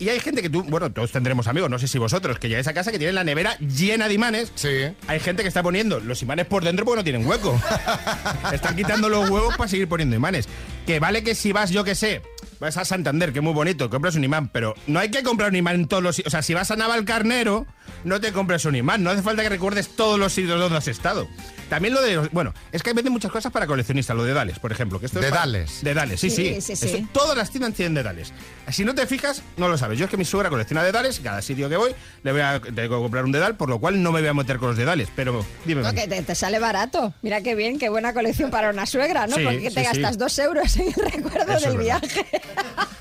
Y 0.00 0.10
hay 0.10 0.20
gente 0.20 0.42
que 0.42 0.50
tú, 0.50 0.62
bueno, 0.62 0.92
todos 0.92 1.10
tendremos 1.10 1.48
amigos, 1.48 1.68
no 1.68 1.78
sé 1.78 1.88
si 1.88 1.98
vosotros, 1.98 2.38
que 2.38 2.48
llegáis 2.48 2.68
a 2.68 2.72
casa 2.72 2.92
que 2.92 2.98
tienen 2.98 3.16
la 3.16 3.24
nevera 3.24 3.56
llena 3.58 4.06
de 4.06 4.14
imanes. 4.14 4.52
Sí. 4.54 4.68
Hay 5.08 5.18
gente 5.18 5.42
que 5.42 5.48
está 5.48 5.60
poniendo 5.60 5.98
los 5.98 6.22
imanes 6.22 6.46
por 6.46 6.62
dentro 6.62 6.84
porque 6.84 6.98
no 6.98 7.04
tienen 7.04 7.26
hueco. 7.26 7.60
Están 8.52 8.76
quitando 8.76 9.08
los 9.08 9.28
huevos 9.28 9.56
para 9.56 9.68
seguir 9.68 9.88
poniendo 9.88 10.14
imanes. 10.14 10.48
Que 10.86 11.00
vale 11.00 11.24
que 11.24 11.34
si 11.34 11.50
vas, 11.50 11.70
yo 11.70 11.82
que 11.82 11.96
sé, 11.96 12.22
vas 12.60 12.76
a 12.76 12.84
Santander, 12.84 13.32
que 13.32 13.40
es 13.40 13.44
muy 13.44 13.52
bonito, 13.52 13.90
compras 13.90 14.14
un 14.14 14.22
imán, 14.22 14.48
pero 14.48 14.74
no 14.86 15.00
hay 15.00 15.10
que 15.10 15.24
comprar 15.24 15.50
un 15.50 15.56
imán 15.56 15.74
en 15.74 15.88
todos 15.88 16.02
los. 16.02 16.22
O 16.24 16.30
sea, 16.30 16.42
si 16.42 16.54
vas 16.54 16.70
a 16.70 16.76
Navalcarnero, 16.76 17.66
no 18.04 18.20
te 18.20 18.32
compres 18.32 18.64
un 18.64 18.76
imán. 18.76 19.02
No 19.02 19.10
hace 19.10 19.22
falta 19.22 19.42
que 19.42 19.48
recuerdes 19.48 19.88
todos 19.96 20.18
los 20.18 20.32
sitios 20.32 20.58
donde 20.58 20.78
has 20.78 20.88
estado. 20.88 21.28
También 21.68 21.92
lo 21.94 22.00
de. 22.00 22.14
los- 22.16 22.30
Bueno, 22.30 22.54
es 22.72 22.82
que 22.82 22.92
venden 22.92 23.12
muchas 23.12 23.30
cosas 23.30 23.52
para 23.52 23.66
coleccionistas, 23.66 24.16
lo 24.16 24.24
de 24.24 24.32
Dales, 24.32 24.58
por 24.58 24.72
ejemplo. 24.72 24.98
Que 25.00 25.06
esto 25.06 25.20
es 25.20 25.26
para- 25.26 25.42
Dedales. 25.46 25.80
Dedales, 25.82 26.20
sí, 26.20 26.30
sí. 26.30 26.54
Sí, 26.60 26.60
sí, 26.60 26.76
sí. 26.76 26.96
Esto- 26.96 27.08
todas 27.12 27.36
las 27.36 27.50
tiendas 27.50 27.74
tienen 27.74 27.94
dedales. 27.94 28.32
Si 28.70 28.84
no 28.84 28.94
te 28.94 29.06
fijas, 29.06 29.42
no 29.56 29.68
lo 29.68 29.76
sabes. 29.76 29.98
Yo 29.98 30.06
es 30.06 30.10
que 30.10 30.16
mi 30.16 30.24
suegra 30.24 30.48
colecciona 30.50 30.82
dedales, 30.82 31.20
cada 31.20 31.42
sitio 31.42 31.68
que 31.68 31.76
voy 31.76 31.94
le 32.22 32.32
voy 32.32 32.40
a 32.40 32.60
tengo 32.60 32.74
que 32.96 33.02
comprar 33.02 33.24
un 33.24 33.32
dedal, 33.32 33.56
por 33.56 33.68
lo 33.68 33.78
cual 33.78 34.02
no 34.02 34.12
me 34.12 34.20
voy 34.20 34.28
a 34.28 34.34
meter 34.34 34.58
con 34.58 34.68
los 34.68 34.76
dedales. 34.78 35.08
Pero 35.14 35.44
dime. 35.64 35.82
No, 35.82 35.92
que 35.92 36.06
te, 36.08 36.22
te 36.22 36.34
sale 36.34 36.58
barato. 36.58 37.12
Mira 37.22 37.42
qué 37.42 37.54
bien, 37.54 37.78
qué 37.78 37.88
buena 37.90 38.14
colección 38.14 38.50
para 38.50 38.70
una 38.70 38.86
suegra, 38.86 39.26
¿no? 39.26 39.36
Sí, 39.36 39.44
Porque 39.44 39.70
te 39.70 39.70
sí, 39.70 39.76
sí. 39.76 39.82
gastas 39.84 40.16
dos 40.18 40.38
euros 40.38 40.76
en 40.76 40.88
el 40.88 40.94
recuerdo 41.12 41.52
Eso 41.52 41.56
es 41.56 41.62
del 41.64 41.76
verdad. 41.78 42.00
viaje. 42.02 42.26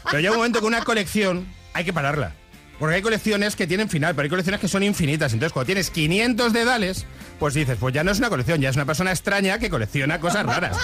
Pero 0.05 0.19
llega 0.19 0.31
un 0.31 0.37
momento 0.37 0.59
que 0.59 0.65
una 0.65 0.81
colección 0.83 1.47
hay 1.73 1.85
que 1.85 1.93
pararla. 1.93 2.33
Porque 2.79 2.95
hay 2.95 3.01
colecciones 3.01 3.55
que 3.55 3.65
tienen 3.65 3.89
final, 3.89 4.13
pero 4.15 4.25
hay 4.25 4.29
colecciones 4.29 4.61
que 4.61 4.67
son 4.67 4.83
infinitas. 4.83 5.33
Entonces, 5.33 5.53
cuando 5.53 5.65
tienes 5.65 5.89
500 5.89 6.53
dedales, 6.53 7.05
pues 7.39 7.53
dices, 7.53 7.77
pues 7.79 7.93
ya 7.93 8.03
no 8.03 8.11
es 8.11 8.19
una 8.19 8.29
colección, 8.29 8.59
ya 8.61 8.69
es 8.69 8.75
una 8.75 8.85
persona 8.85 9.11
extraña 9.11 9.59
que 9.59 9.69
colecciona 9.69 10.19
cosas 10.19 10.45
raras. 10.45 10.77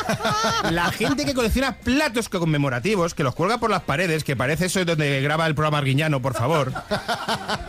La 0.72 0.92
gente 0.92 1.26
que 1.26 1.34
colecciona 1.34 1.78
platos 1.78 2.30
conmemorativos, 2.30 3.14
que 3.14 3.24
los 3.24 3.34
cuelga 3.36 3.58
por 3.58 3.70
las 3.70 3.82
paredes, 3.84 4.24
que 4.24 4.36
parece 4.36 4.66
eso 4.66 4.84
donde 4.86 5.22
graba 5.22 5.48
el 5.48 5.56
programa 5.56 5.80
Arguiñano, 5.80 6.22
por 6.22 6.36
favor. 6.36 6.72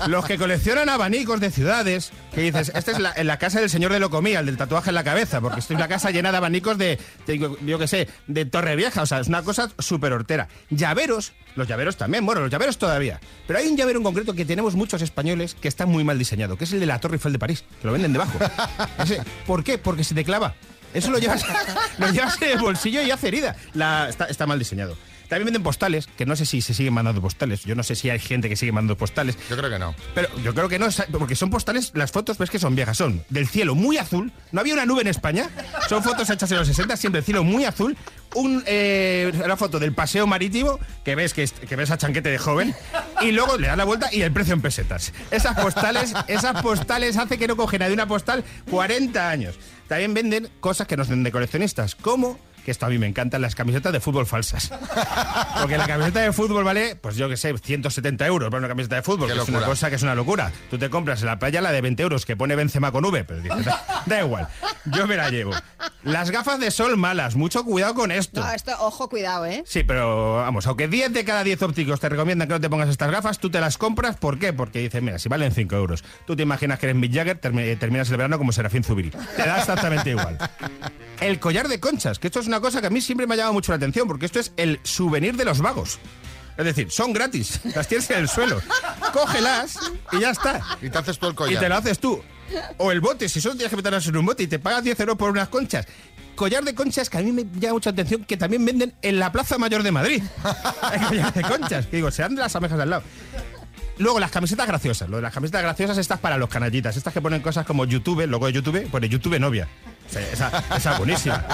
Los 0.07 0.25
que 0.27 0.38
coleccionan 0.38 0.88
abanicos 0.88 1.40
de 1.40 1.51
ciudades, 1.51 2.12
que 2.35 2.42
dices, 2.42 2.71
esta 2.75 2.92
es 2.92 2.98
la, 2.98 3.13
en 3.17 3.27
la 3.27 3.38
casa 3.38 3.61
del 3.61 3.71
señor 3.71 3.92
de 3.92 4.00
Locomía, 4.00 4.40
el 4.40 4.46
del 4.46 4.56
tatuaje 4.56 4.90
en 4.90 4.94
la 4.94 5.04
cabeza, 5.04 5.40
porque 5.40 5.61
esto 5.61 5.73
es 5.73 5.79
una 5.79 5.88
casa 5.88 6.11
llena 6.11 6.31
de 6.31 6.38
abanicos 6.38 6.77
de, 6.79 6.98
de- 7.27 7.56
yo 7.65 7.79
qué 7.79 7.87
sé, 7.88 8.08
de 8.27 8.44
Torrevieja, 8.44 9.02
o 9.02 9.06
sea, 9.06 9.21
es 9.21 9.29
una 9.29 9.42
cosa 9.42 9.71
súper 9.79 10.13
hortera. 10.13 10.48
Llaveros, 10.71 11.33
los 11.56 11.67
llaveros 11.69 11.96
también, 11.96 12.27
bueno, 12.27 12.42
los 12.42 12.50
llaveros 12.50 12.79
todavía. 12.79 13.21
Pero 13.46 13.58
hay 13.58 13.69
un 13.69 13.77
llavero 13.77 13.98
en 13.98 14.04
concreto 14.04 14.35
que 14.35 14.44
tenemos 14.44 14.75
muchos 14.75 15.00
españoles 15.02 15.54
que 15.61 15.69
está 15.69 15.87
muy 15.87 16.04
mal 16.04 16.19
diseñado, 16.19 16.56
que 16.58 16.65
es 16.65 16.73
el 16.73 16.81
de 16.81 16.87
la 16.87 16.98
Torre 16.98 17.15
Eiffel 17.17 17.33
de 17.33 17.38
París, 17.38 17.65
que 17.81 17.87
lo 17.87 17.92
venden 17.92 18.13
debajo. 18.13 18.38
¿Por 19.46 19.62
qué? 19.64 19.79
Porque 19.79 20.04
se 20.04 20.14
te 20.14 20.25
clava. 20.25 20.54
Eso 20.92 21.10
lo 21.10 21.18
llevas, 21.18 21.44
lo 21.98 22.08
llevas 22.10 22.40
en 22.42 22.50
el 22.50 22.58
bolsillo 22.58 23.02
y 23.02 23.10
hace 23.10 23.29
herida. 23.29 23.56
La- 23.75 24.08
está 24.08 24.46
mal 24.46 24.58
diseñado. 24.58 24.96
También 25.29 25.46
venden 25.46 25.62
postales, 25.62 26.06
que 26.06 26.27
no 26.27 26.37
sé 26.37 26.46
si 26.46 26.60
se 26.60 26.75
siguen 26.75 26.94
mandando 26.94 27.20
postales. 27.20 27.64
Yo 27.64 27.75
no 27.75 27.83
sé 27.83 27.94
si 27.94 28.10
hay 28.10 28.18
gente 28.18 28.48
que 28.48 28.56
sigue 28.56 28.72
mandando 28.72 28.96
postales. 28.96 29.37
Yo 29.50 29.56
creo 29.56 29.70
que 29.70 29.79
no. 29.79 29.94
Pero 30.14 30.29
yo 30.42 30.54
creo 30.54 30.68
que 30.68 30.79
no, 30.79 30.87
porque 31.18 31.35
son 31.37 31.50
postales, 31.50 31.92
las 31.94 32.12
fotos 32.12 32.38
ves 32.38 32.50
que 32.50 32.58
son 32.58 32.75
viejas, 32.75 32.96
son 32.96 33.25
del 33.31 33.48
cielo 33.48 33.75
muy 33.75 33.98
azul, 33.98 34.33
no 34.52 34.60
había 34.60 34.75
una 34.75 34.87
nube 34.87 35.00
en 35.02 35.08
España, 35.08 35.48
son 35.88 36.02
fotos 36.02 36.29
hechas 36.31 36.50
en 36.50 36.58
los 36.58 36.66
60, 36.68 36.96
siempre 36.96 37.20
el 37.20 37.25
cielo 37.25 37.42
muy 37.44 37.64
azul, 37.64 37.96
un, 38.35 38.62
eh, 38.66 39.33
una 39.44 39.56
foto 39.56 39.79
del 39.79 39.92
paseo 39.92 40.27
marítimo, 40.27 40.79
que 41.04 41.14
ves 41.14 41.35
que, 41.35 41.44
es- 41.44 41.52
que 41.52 41.77
ves 41.77 41.90
a 41.90 41.98
chanquete 41.98 42.29
de 42.31 42.38
joven, 42.38 42.75
y 43.20 43.31
luego 43.33 43.56
le 43.58 43.68
das 43.68 43.77
la 43.77 43.85
vuelta 43.85 44.08
y 44.12 44.22
el 44.22 44.33
precio 44.33 44.54
en 44.54 44.60
pesetas. 44.60 45.12
Esas 45.31 45.58
postales, 45.58 46.12
esas 46.29 46.60
postales 46.62 47.16
hace 47.16 47.38
que 47.38 47.46
no 47.48 47.56
coge 47.56 47.79
nadie 47.79 47.94
una 47.94 48.06
postal 48.06 48.44
40 48.70 49.31
años. 49.31 49.54
También 49.88 50.14
venden 50.14 50.48
cosas 50.60 50.87
que 50.87 50.96
nos 50.96 51.08
den 51.08 51.22
de 51.22 51.31
coleccionistas, 51.33 51.94
como 51.94 52.38
que 52.65 52.71
esto 52.71 52.87
a 52.87 52.88
mí 52.88 52.98
me 52.98 53.06
encantan, 53.06 53.42
las 53.42 53.54
camisetas 53.54 53.92
de 53.92 54.00
fútbol 54.00 54.27
falsas. 54.27 54.71
Porque 55.60 55.77
la 55.79 55.87
camiseta 55.87 56.21
de 56.21 56.33
fútbol 56.33 56.65
vale, 56.65 56.96
pues 56.96 57.17
yo 57.17 57.29
que 57.29 57.37
sé, 57.37 57.56
170 57.56 58.27
euros 58.27 58.48
para 58.50 58.58
una 58.58 58.69
camiseta 58.69 58.96
de 58.96 59.02
fútbol, 59.02 59.29
Qué 59.29 59.35
que 59.35 59.42
es 59.42 59.48
una 59.48 59.62
cosa 59.65 59.90
que 59.90 59.96
es 59.96 60.02
una 60.02 60.15
locura. 60.15 60.50
Tú 60.71 60.79
te 60.79 60.90
compras 60.90 61.21
en 61.21 61.27
la 61.27 61.38
playa 61.38 61.60
la 61.60 61.73
de 61.73 61.81
20 61.81 62.02
euros 62.02 62.25
que 62.27 62.37
pone 62.37 62.56
Benzema 62.56 62.90
con 62.92 63.04
V, 63.04 63.25
pero 63.25 63.40
dices, 63.40 63.65
da, 63.65 64.02
da 64.06 64.21
igual, 64.23 64.48
yo 64.87 65.06
me 65.06 65.17
la 65.17 65.31
llevo. 65.31 65.52
Las 66.02 66.31
gafas 66.31 66.60
de 66.60 66.71
sol 66.71 66.96
malas, 66.96 67.35
mucho 67.35 67.65
cuidado 67.65 67.94
con 67.94 68.10
esto. 68.10 68.40
No, 68.42 68.50
esto, 68.52 68.73
ojo, 68.81 69.08
cuidado, 69.08 69.46
¿eh? 69.46 69.62
Sí, 69.67 69.85
pero 69.85 70.37
vamos, 70.37 70.67
aunque 70.67 70.87
10 70.88 71.12
de 71.12 71.25
cada 71.25 71.42
10 71.44 71.62
ópticos 71.62 72.00
te 72.00 72.08
recomiendan 72.08 72.46
que 72.48 72.54
no 72.54 72.60
te 72.60 72.69
pongas 72.69 72.88
estas 72.88 73.10
gafas, 73.10 73.38
tú 73.38 73.50
te 73.50 73.60
las 73.60 73.79
compras, 73.79 74.17
¿por 74.17 74.38
qué? 74.38 74.52
Porque 74.52 74.81
dices, 74.81 75.02
mira, 75.02 75.19
si 75.19 75.29
valen 75.29 75.52
5 75.52 75.75
euros, 75.77 76.04
tú 76.27 76.37
te 76.37 76.42
imaginas 76.42 76.79
que 76.79 76.87
eres 76.87 76.96
Mick 76.96 77.12
Jagger, 77.15 77.40
termi- 77.40 77.79
terminas 77.79 78.10
el 78.10 78.17
verano 78.19 78.37
como 78.38 78.52
Serafín 78.52 78.85
Zubiri. 78.85 79.10
Te 79.10 79.46
da 79.46 79.58
exactamente 79.58 80.10
igual. 80.10 80.38
El 81.21 81.40
collar 81.40 81.69
de 81.69 81.81
conchas, 81.81 82.19
que 82.19 82.27
esto 82.27 82.40
es 82.40 82.46
una 82.46 82.54
cosa 82.61 82.81
que 82.81 82.87
a 82.88 82.90
mí 82.90 83.00
siempre 83.00 83.27
me 83.27 83.35
ha 83.35 83.37
llamado 83.37 83.55
mucho 83.55 83.73
la 83.73 83.77
atención, 83.77 84.07
porque 84.09 84.27
esto 84.27 84.40
es 84.40 84.52
el 84.57 84.81
souvenir 84.83 85.37
de 85.37 85.44
los 85.44 85.61
vagos. 85.61 85.98
Es 86.57 86.65
decir, 86.65 86.90
son 86.90 87.13
gratis, 87.13 87.61
las 87.75 87.88
tienes 87.88 88.09
en 88.11 88.19
el 88.21 88.29
suelo. 88.29 88.61
Cógelas 89.13 89.77
y 90.13 90.21
ya 90.21 90.31
está. 90.31 90.61
Y 90.81 90.88
te 90.88 90.98
haces 90.98 91.19
tú 91.19 91.27
el 91.27 91.33
Y 91.33 91.37
collar. 91.37 91.63
te 91.63 91.69
lo 91.69 91.77
haces 91.77 91.98
tú. 91.98 92.23
O 92.79 92.92
el 92.92 93.00
bote, 93.00 93.29
si 93.29 93.40
solo 93.40 93.55
tienes 93.55 93.71
que 93.71 93.77
meterlas 93.77 94.07
en 94.07 94.17
un 94.17 94.25
bote 94.27 94.42
y 94.44 94.46
te 94.46 94.59
pagas 94.59 94.85
10 94.85 95.00
euros 95.00 95.17
por 95.17 95.31
unas 95.31 95.48
conchas. 95.48 95.87
Collar 96.37 96.63
de 96.65 96.75
conchas 96.75 97.09
que 97.11 97.19
a 97.19 97.23
mí 97.23 97.33
me 97.33 97.44
llama 97.59 97.75
mucha 97.75 97.90
atención, 97.90 98.25
que 98.25 98.37
también 98.37 98.65
venden 98.65 98.92
en 99.02 99.19
la 99.19 99.33
Plaza 99.33 99.57
Mayor 99.59 99.83
de 99.83 99.92
Madrid. 99.92 100.23
Hay 100.83 101.00
collar 101.00 101.33
de 101.33 101.42
conchas, 101.42 101.87
que 101.87 101.96
digo, 101.96 102.11
serán 102.11 102.35
de 102.35 102.42
las 102.42 102.55
abejas 102.55 102.79
al 102.79 102.90
lado. 102.90 103.02
Luego, 103.99 104.19
las 104.19 104.31
camisetas 104.31 104.67
graciosas. 104.67 105.09
Lo 105.09 105.17
de 105.17 105.23
las 105.23 105.33
camisetas 105.33 105.63
graciosas, 105.63 105.99
estas 105.99 106.19
para 106.19 106.37
los 106.37 106.49
canallitas. 106.49 106.97
Estas 106.97 107.13
que 107.15 107.21
ponen 107.21 107.40
cosas 107.40 107.65
como 107.65 107.85
YouTube, 107.85 108.27
logo 108.27 108.47
de 108.47 108.53
YouTube, 108.53 108.88
pone 108.90 109.09
YouTube 109.09 109.38
novia. 109.38 109.69
Esa, 110.11 110.63
esa 110.77 110.92
es 110.92 110.99
buenísima. 110.99 111.45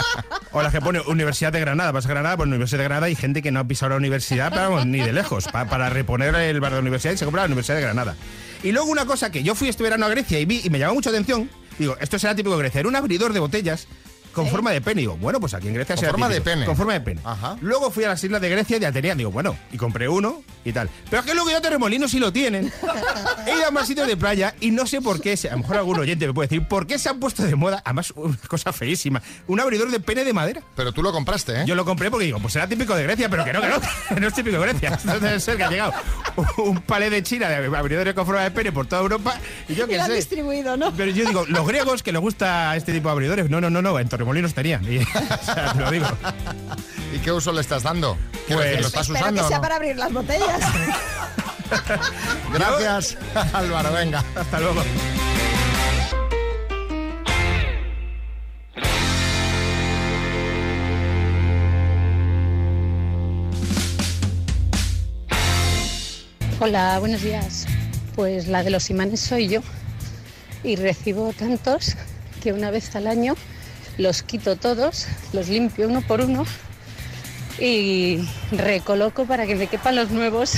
O 0.53 0.62
las 0.62 0.72
que 0.72 0.80
pone 0.80 1.01
Universidad 1.01 1.53
de 1.53 1.61
Granada. 1.61 1.93
Vas 1.93 2.07
a 2.07 2.09
Granada, 2.09 2.36
por 2.36 2.47
Universidad 2.47 2.78
de 2.78 2.84
Granada 2.84 3.07
hay 3.07 3.14
gente 3.14 3.43
que 3.43 3.51
no 3.53 3.61
ha 3.61 3.64
pisado 3.64 3.91
la 3.91 3.97
universidad, 3.97 4.51
pero 4.51 4.70
vamos, 4.70 4.86
ni 4.86 5.01
de 5.01 5.12
lejos, 5.12 5.47
pa- 5.49 5.66
para 5.66 5.91
reponer 5.91 6.34
el 6.34 6.61
bar 6.61 6.70
de 6.72 6.76
la 6.76 6.80
universidad 6.80 7.12
y 7.12 7.16
se 7.18 7.24
compra 7.24 7.43
la 7.43 7.47
Universidad 7.47 7.76
de 7.76 7.82
Granada. 7.82 8.16
Y 8.62 8.72
luego 8.72 8.88
una 8.91 9.05
cosa 9.07 9.30
que 9.30 9.43
yo 9.43 9.55
fui 9.55 9.68
este 9.68 9.82
verano 9.82 10.07
a 10.07 10.09
Grecia 10.09 10.38
y 10.41 10.45
vi 10.47 10.61
y 10.64 10.70
me 10.70 10.78
llamó 10.78 10.95
mucha 10.95 11.11
atención, 11.11 11.49
digo, 11.78 11.97
esto 12.01 12.18
será 12.18 12.34
típico 12.34 12.57
de 12.57 12.62
Grecia, 12.62 12.80
era 12.80 12.88
un 12.88 12.97
abridor 12.97 13.32
de 13.32 13.41
botellas 13.41 13.86
con 14.32 14.48
forma 14.48 14.70
de 14.70 14.80
pene. 14.80 15.00
Digo, 15.02 15.16
bueno, 15.16 15.40
pues 15.40 15.54
aquí 15.54 15.68
en 15.68 15.74
Grecia 15.74 15.94
Con 15.96 16.00
será 16.00 16.12
forma 16.12 16.28
de 16.28 16.40
pene. 16.40 16.66
Con 16.66 16.76
forma 16.76 16.92
de 16.94 17.00
pene. 17.00 17.20
Luego 17.60 17.90
fui 17.90 18.04
a 18.04 18.08
las 18.08 18.22
islas 18.24 18.40
de 18.40 18.48
Grecia 18.48 18.76
y 18.76 18.80
ya 18.80 18.92
tenían, 18.92 19.18
digo, 19.18 19.30
bueno, 19.30 19.56
y 19.72 19.76
compré 19.76 20.08
uno 20.08 20.42
y 20.64 20.72
tal. 20.72 20.88
Pero 21.08 21.20
es 21.20 21.26
que 21.26 21.34
luego 21.34 21.50
yo 21.50 21.60
Torremolinos 21.60 22.10
sí 22.10 22.18
lo 22.18 22.32
tienen. 22.32 22.72
He 23.46 23.54
ido 23.56 23.66
a 23.66 23.70
más 23.70 23.86
sitios 23.86 24.06
de 24.06 24.16
playa 24.16 24.54
y 24.60 24.70
no 24.70 24.86
sé 24.86 25.00
por 25.00 25.20
qué, 25.20 25.38
a 25.48 25.52
lo 25.52 25.58
mejor 25.58 25.76
algún 25.78 25.98
oyente 25.98 26.26
me 26.26 26.34
puede 26.34 26.48
decir, 26.48 26.66
¿por 26.66 26.86
qué 26.86 26.98
se 26.98 27.08
han 27.08 27.18
puesto 27.18 27.42
de 27.42 27.54
moda? 27.56 27.82
Además, 27.84 28.12
una 28.16 28.36
cosa 28.48 28.72
feísima, 28.72 29.22
un 29.46 29.60
abridor 29.60 29.90
de 29.90 30.00
pene 30.00 30.24
de 30.24 30.32
madera. 30.32 30.62
Pero 30.76 30.92
tú 30.92 31.02
lo 31.02 31.12
compraste, 31.12 31.60
¿eh? 31.62 31.64
Yo 31.66 31.74
lo 31.74 31.84
compré 31.84 32.10
porque 32.10 32.26
digo, 32.26 32.38
pues 32.40 32.52
será 32.52 32.66
típico 32.66 32.94
de 32.94 33.04
Grecia, 33.04 33.28
pero 33.28 33.44
que 33.44 33.52
no, 33.52 33.60
que 33.60 33.68
no, 33.68 33.80
que 34.14 34.20
no 34.20 34.28
es 34.28 34.34
típico 34.34 34.58
de 34.60 34.66
Grecia. 34.66 34.90
Esto 34.94 35.20
debe 35.20 35.40
ser 35.40 35.56
que 35.56 35.64
ha 35.64 35.70
llegado 35.70 35.92
un 36.58 36.80
palé 36.82 37.10
de 37.10 37.22
China 37.22 37.48
de 37.48 37.56
abridores 37.76 38.14
con 38.14 38.26
forma 38.26 38.42
de 38.42 38.50
pene 38.50 38.72
por 38.72 38.86
toda 38.86 39.02
Europa 39.02 39.34
y 39.68 39.74
yo 39.74 39.86
qué 39.86 39.96
lo 39.96 40.02
han 40.02 40.08
sé. 40.10 40.16
distribuido, 40.16 40.76
¿no? 40.76 40.92
Pero 40.96 41.10
yo 41.10 41.24
digo, 41.26 41.44
los 41.48 41.66
griegos 41.66 42.02
que 42.02 42.12
les 42.12 42.20
gusta 42.20 42.76
este 42.76 42.92
tipo 42.92 43.08
de 43.08 43.12
abridores, 43.12 43.50
no, 43.50 43.60
no, 43.60 43.70
no, 43.70 43.80
no, 43.82 43.98
en 43.98 44.08
Torremolinos 44.20 44.52
tenían. 44.52 44.84
Y, 44.84 44.98
o 44.98 45.04
sea, 45.44 45.72
te 45.72 45.78
lo 45.80 45.90
digo. 45.90 46.06
¿Y 47.14 47.18
qué 47.20 47.32
uso 47.32 47.52
le 47.52 47.62
estás 47.62 47.82
dando? 47.82 48.18
Quiero 48.46 48.60
Pues- 48.60 48.64
decir, 48.66 48.80
¿Lo 48.82 48.86
estás 48.88 49.06
Espero 49.06 49.18
usando 49.20 49.40
que 49.40 49.44
o 49.46 49.48
sea 49.48 49.56
no? 49.56 49.62
para 49.62 49.76
abrir 49.76 49.96
las 49.96 50.12
botellas. 50.12 50.60
Gracias, 52.52 53.16
Álvaro, 53.54 53.92
venga. 53.94 54.22
Hasta 54.36 54.60
luego. 54.60 54.82
Hola, 66.60 66.98
buenos 66.98 67.22
días. 67.22 67.66
Pues 68.14 68.48
la 68.48 68.62
de 68.62 68.70
los 68.70 68.90
imanes 68.90 69.20
soy 69.20 69.48
yo. 69.48 69.60
Y 70.62 70.76
recibo 70.76 71.32
tantos 71.32 71.96
que 72.42 72.52
una 72.52 72.70
vez 72.70 72.94
al 72.96 73.06
año 73.06 73.34
los 74.01 74.22
quito 74.22 74.57
todos, 74.57 75.07
los 75.32 75.48
limpio 75.48 75.88
uno 75.88 76.01
por 76.03 76.20
uno 76.20 76.44
y 77.59 78.18
recoloco 78.53 79.26
para 79.26 79.46
que 79.46 79.55
me 79.55 79.66
quepan 79.66 79.96
los 79.96 80.11
nuevos. 80.11 80.55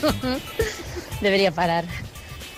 Debería 1.20 1.50
parar. 1.50 1.84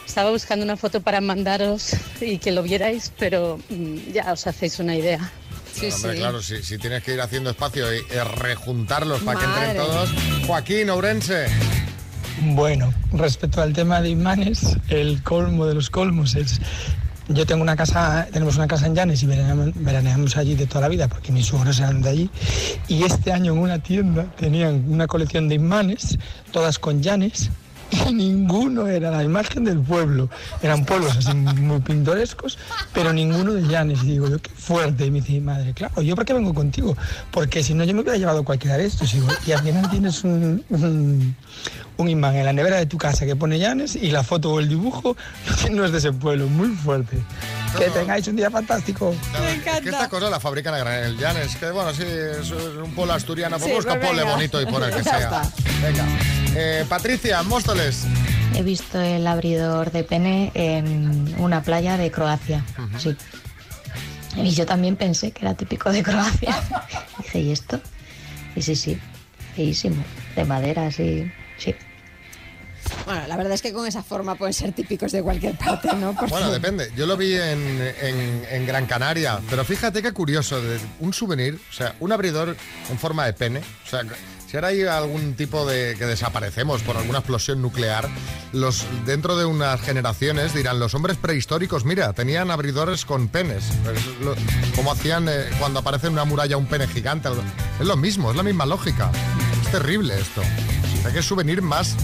Estaba 0.06 0.30
buscando 0.30 0.64
una 0.64 0.76
foto 0.76 1.00
para 1.00 1.20
mandaros 1.20 1.96
y 2.20 2.38
que 2.38 2.52
lo 2.52 2.62
vierais, 2.62 3.12
pero 3.18 3.58
mm, 3.70 4.12
ya 4.12 4.32
os 4.32 4.46
hacéis 4.46 4.78
una 4.78 4.94
idea. 4.94 5.32
Pero, 5.80 5.96
hombre, 5.96 6.16
claro, 6.16 6.42
si, 6.42 6.62
si 6.62 6.76
tienes 6.76 7.02
que 7.02 7.14
ir 7.14 7.20
haciendo 7.20 7.50
espacio 7.50 7.92
y 7.94 7.98
eh, 7.98 8.24
rejuntarlos 8.24 9.22
para 9.22 9.40
que 9.40 9.46
entren 9.46 9.76
todos. 9.76 10.10
Joaquín, 10.46 10.90
Ourense. 10.90 11.46
Bueno, 12.42 12.92
respecto 13.12 13.62
al 13.62 13.72
tema 13.72 14.02
de 14.02 14.10
imanes, 14.10 14.76
el 14.88 15.22
colmo 15.22 15.66
de 15.66 15.74
los 15.74 15.88
colmos 15.88 16.34
es. 16.34 16.60
Yo 17.34 17.46
tengo 17.46 17.62
una 17.62 17.76
casa, 17.76 18.26
tenemos 18.30 18.56
una 18.56 18.66
casa 18.66 18.86
en 18.86 18.94
Llanes 18.94 19.22
y 19.22 19.26
veraneamos, 19.26 20.36
allí 20.36 20.54
de 20.54 20.66
toda 20.66 20.82
la 20.82 20.88
vida 20.88 21.08
porque 21.08 21.32
mis 21.32 21.46
suegros 21.46 21.78
eran 21.78 22.02
de 22.02 22.10
allí. 22.10 22.30
Y 22.88 23.04
este 23.04 23.32
año 23.32 23.52
en 23.52 23.58
una 23.58 23.78
tienda 23.78 24.26
tenían 24.36 24.84
una 24.88 25.06
colección 25.06 25.48
de 25.48 25.54
imanes, 25.54 26.18
todas 26.50 26.78
con 26.78 27.02
Llanes, 27.02 27.50
y 27.92 28.12
ninguno 28.14 28.86
era 28.86 29.10
la 29.10 29.22
imagen 29.22 29.64
del 29.64 29.80
pueblo. 29.80 30.28
Eran 30.62 30.84
pueblos 30.84 31.16
así 31.16 31.34
muy 31.34 31.80
pintorescos, 31.80 32.58
pero 32.92 33.12
ninguno 33.12 33.52
de 33.52 33.62
Llanes. 33.66 34.02
Y 34.02 34.12
digo, 34.12 34.28
yo 34.28 34.38
qué 34.40 34.50
fuerte. 34.50 35.06
Y 35.06 35.10
me 35.10 35.20
dice, 35.20 35.40
madre, 35.40 35.72
claro, 35.74 36.02
¿yo 36.02 36.14
por 36.16 36.24
qué 36.24 36.32
vengo 36.34 36.54
contigo? 36.54 36.96
Porque 37.30 37.62
si 37.62 37.74
no, 37.74 37.84
yo 37.84 37.94
me 37.94 38.00
hubiera 38.00 38.18
llevado 38.18 38.44
cualquiera 38.44 38.76
de 38.76 38.86
estos. 38.86 39.12
Y, 39.14 39.20
digo, 39.20 39.28
y 39.46 39.52
al 39.52 39.62
final 39.62 39.90
tienes 39.90 40.24
un, 40.24 40.64
un, 40.70 41.36
un 41.98 42.08
imán 42.08 42.34
en 42.36 42.46
la 42.46 42.52
nevera 42.52 42.76
de 42.78 42.86
tu 42.86 42.98
casa 42.98 43.26
que 43.26 43.36
pone 43.36 43.58
Llanes 43.58 43.96
y 43.96 44.10
la 44.10 44.22
foto 44.22 44.52
o 44.52 44.60
el 44.60 44.68
dibujo 44.68 45.16
no 45.70 45.84
es 45.84 45.92
de 45.92 45.98
ese 45.98 46.12
pueblo. 46.12 46.46
Muy 46.46 46.68
fuerte. 46.68 47.18
Que 47.78 47.86
tengáis 47.90 48.26
un 48.28 48.36
día 48.36 48.50
fantástico. 48.50 49.14
Es 49.48 49.62
que 49.62 49.88
esta 49.88 50.08
cosa 50.08 50.28
la 50.28 50.38
fabrican 50.38 50.74
a 50.74 50.78
granel. 50.78 51.16
Llanes, 51.16 51.56
que 51.56 51.70
bueno, 51.70 51.92
sí, 51.94 52.02
es 52.04 52.50
un 52.50 52.92
pueblo 52.94 53.14
asturiano. 53.14 53.56
Pues 53.56 53.70
Sí, 53.70 53.74
busca 53.76 53.94
un 53.94 53.98
pues 53.98 54.08
pueblo 54.10 54.22
venga. 54.24 54.36
bonito 54.36 54.60
y 54.60 54.66
por 54.66 54.82
el 54.82 54.90
que 54.94 55.02
Ya 55.04 55.18
sea. 55.18 55.42
Venga. 55.82 56.04
Eh, 56.54 56.84
Patricia, 56.88 57.42
Móstoles. 57.42 58.04
He 58.54 58.62
visto 58.62 59.00
el 59.00 59.26
abridor 59.26 59.90
de 59.92 60.04
pene 60.04 60.50
en 60.54 61.34
una 61.38 61.62
playa 61.62 61.96
de 61.96 62.10
Croacia. 62.10 62.64
Sí. 62.98 63.16
Y 64.36 64.50
yo 64.50 64.66
también 64.66 64.96
pensé 64.96 65.30
que 65.32 65.42
era 65.42 65.54
típico 65.54 65.90
de 65.90 66.02
Croacia. 66.02 66.54
Dije, 67.22 67.38
¿y 67.40 67.52
esto? 67.52 67.80
Y 68.54 68.62
sí, 68.62 68.76
sí, 68.76 68.98
feísimo. 69.56 70.04
De 70.36 70.44
madera, 70.44 70.90
sí. 70.90 71.30
Sí. 71.58 71.74
Bueno, 73.06 73.26
la 73.26 73.36
verdad 73.36 73.52
es 73.54 73.62
que 73.62 73.72
con 73.72 73.86
esa 73.86 74.02
forma 74.02 74.34
pueden 74.34 74.52
ser 74.52 74.72
típicos 74.72 75.12
de 75.12 75.22
cualquier 75.22 75.56
parte, 75.56 75.88
¿no? 75.94 76.12
Porque- 76.14 76.30
Bueno, 76.30 76.50
depende. 76.50 76.90
Yo 76.96 77.06
lo 77.06 77.16
vi 77.16 77.34
en, 77.34 77.80
en- 78.02 78.44
en 78.50 78.66
Gran 78.66 78.86
Canaria, 78.86 79.40
pero 79.48 79.64
fíjate 79.64 80.02
qué 80.02 80.12
curioso, 80.12 80.60
de 80.60 80.78
un 81.00 81.12
souvenir, 81.14 81.58
o 81.70 81.72
sea, 81.72 81.94
un 82.00 82.12
abridor 82.12 82.56
en 82.90 82.98
forma 82.98 83.24
de 83.24 83.32
pene. 83.32 83.60
O 83.86 83.88
sea, 83.88 84.02
ahora 84.56 84.68
hay 84.68 84.82
algún 84.82 85.34
tipo 85.34 85.64
de 85.66 85.94
que 85.98 86.04
desaparecemos 86.06 86.82
por 86.82 86.96
alguna 86.96 87.18
explosión 87.18 87.62
nuclear, 87.62 88.08
los 88.52 88.84
dentro 89.06 89.36
de 89.36 89.44
unas 89.44 89.80
generaciones 89.80 90.54
dirán 90.54 90.78
los 90.78 90.94
hombres 90.94 91.16
prehistóricos, 91.16 91.84
mira, 91.84 92.12
tenían 92.12 92.50
abridores 92.50 93.04
con 93.04 93.28
penes, 93.28 93.64
Pues 93.84 93.98
lo- 94.20 94.34
como 94.76 94.92
hacían 94.92 95.28
eh, 95.28 95.44
cuando 95.58 95.80
aparece 95.80 96.06
en 96.08 96.14
una 96.14 96.24
muralla 96.24 96.56
un 96.56 96.66
pene 96.66 96.86
gigante. 96.86 97.28
Es 97.80 97.86
lo 97.86 97.96
mismo, 97.96 98.30
es 98.30 98.36
la 98.36 98.42
misma 98.42 98.66
lógica. 98.66 99.10
Es 99.64 99.70
terrible 99.70 100.18
esto. 100.18 100.42
Hay 101.06 101.12
que 101.12 101.22
souvenir 101.22 101.62
más. 101.62 101.94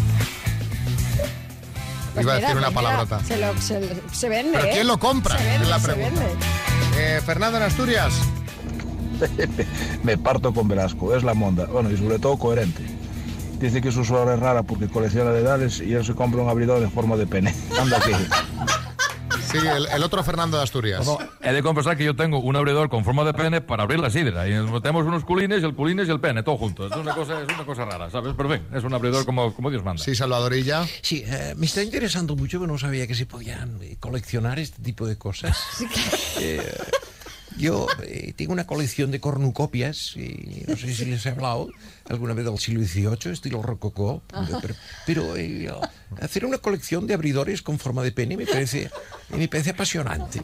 Pues 2.14 2.24
Iba 2.24 2.34
a 2.34 2.40
decir 2.40 2.56
una 2.56 2.70
palabrota. 2.70 3.22
Se, 3.24 3.36
lo- 3.36 3.60
se- 3.60 4.02
se 4.12 4.28
vende. 4.28 4.52
¿Pero 4.58 4.64
¿eh? 4.66 4.70
quién 4.74 4.86
lo 4.86 4.98
compra? 4.98 5.36
Se 5.38 5.44
vende, 5.44 5.62
Es 5.64 5.68
la 5.68 5.78
se 5.80 5.86
pregunta. 5.92 6.20
vende. 6.24 6.44
Eh, 7.16 7.20
Fernando 7.24 7.58
en 7.58 7.64
Asturias. 7.64 8.12
Me 10.02 10.18
parto 10.18 10.52
con 10.52 10.68
Velasco, 10.68 11.14
es 11.14 11.24
la 11.24 11.34
monda. 11.34 11.66
Bueno, 11.66 11.90
y 11.90 11.96
sobre 11.96 12.18
todo 12.18 12.36
coherente. 12.38 12.82
Dice 13.58 13.80
que 13.80 13.90
su 13.90 14.04
suegra 14.04 14.34
es 14.34 14.40
rara 14.40 14.62
porque 14.62 14.86
colecciona 14.88 15.30
dedales 15.30 15.80
y 15.80 15.92
él 15.92 16.04
se 16.04 16.14
compra 16.14 16.42
un 16.42 16.48
abridor 16.48 16.82
en 16.82 16.90
forma 16.92 17.16
de 17.16 17.26
pene. 17.26 17.54
Anda 17.78 18.00
que... 18.00 18.14
Sí, 19.50 19.56
el, 19.56 19.86
el 19.86 20.02
otro 20.02 20.22
Fernando 20.22 20.58
de 20.58 20.62
Asturias. 20.62 21.08
He 21.40 21.52
de 21.52 21.62
confesar 21.62 21.96
que 21.96 22.04
yo 22.04 22.14
tengo 22.14 22.38
un 22.38 22.54
abridor 22.54 22.90
con 22.90 23.02
forma 23.02 23.24
de 23.24 23.32
pene 23.32 23.62
para 23.62 23.84
abrir 23.84 23.98
la 23.98 24.10
sidra. 24.10 24.46
Y 24.46 24.52
nos 24.52 24.70
metemos 24.70 25.06
unos 25.06 25.24
culines, 25.24 25.64
el 25.64 25.74
culines 25.74 26.06
y 26.06 26.10
el 26.10 26.20
pene, 26.20 26.42
todo 26.42 26.58
junto. 26.58 26.86
Es 26.86 26.94
una 26.94 27.14
cosa, 27.14 27.40
es 27.40 27.48
una 27.48 27.64
cosa 27.64 27.86
rara, 27.86 28.10
¿sabes? 28.10 28.34
Pero 28.36 28.50
bien, 28.50 28.66
es 28.74 28.84
un 28.84 28.92
abridor 28.92 29.24
como, 29.24 29.54
como 29.54 29.70
Dios 29.70 29.82
manda. 29.82 30.04
Sí, 30.04 30.14
Salvadorilla. 30.14 30.86
Sí, 31.00 31.24
eh, 31.26 31.54
me 31.56 31.64
está 31.64 31.82
interesando 31.82 32.36
mucho, 32.36 32.60
pero 32.60 32.70
no 32.70 32.78
sabía 32.78 33.06
que 33.06 33.14
se 33.14 33.24
podían 33.24 33.78
eh, 33.80 33.96
coleccionar 33.98 34.58
este 34.58 34.82
tipo 34.82 35.06
de 35.06 35.16
cosas. 35.16 35.58
Eh, 36.40 36.62
yo 37.58 37.86
eh, 38.02 38.32
tengo 38.36 38.52
una 38.52 38.66
colección 38.66 39.10
de 39.10 39.20
cornucopias, 39.20 40.16
y 40.16 40.64
no 40.66 40.76
sé 40.76 40.94
si 40.94 41.04
les 41.04 41.26
he 41.26 41.30
hablado 41.30 41.68
alguna 42.08 42.34
vez 42.34 42.44
del 42.44 42.58
siglo 42.58 42.82
XVIII, 42.82 43.32
estilo 43.32 43.62
rococó, 43.62 44.22
pero, 44.62 44.74
pero, 45.06 45.36
eh, 45.36 45.70
hacer 46.20 46.44
una 46.44 46.58
colección 46.58 47.06
de 47.06 47.14
abridores 47.14 47.62
con 47.62 47.78
forma 47.78 48.02
de 48.02 48.12
pene 48.12 48.36
me 48.36 48.46
parece, 48.46 48.90
me 49.30 49.48
parece 49.48 49.70
apasionante. 49.70 50.40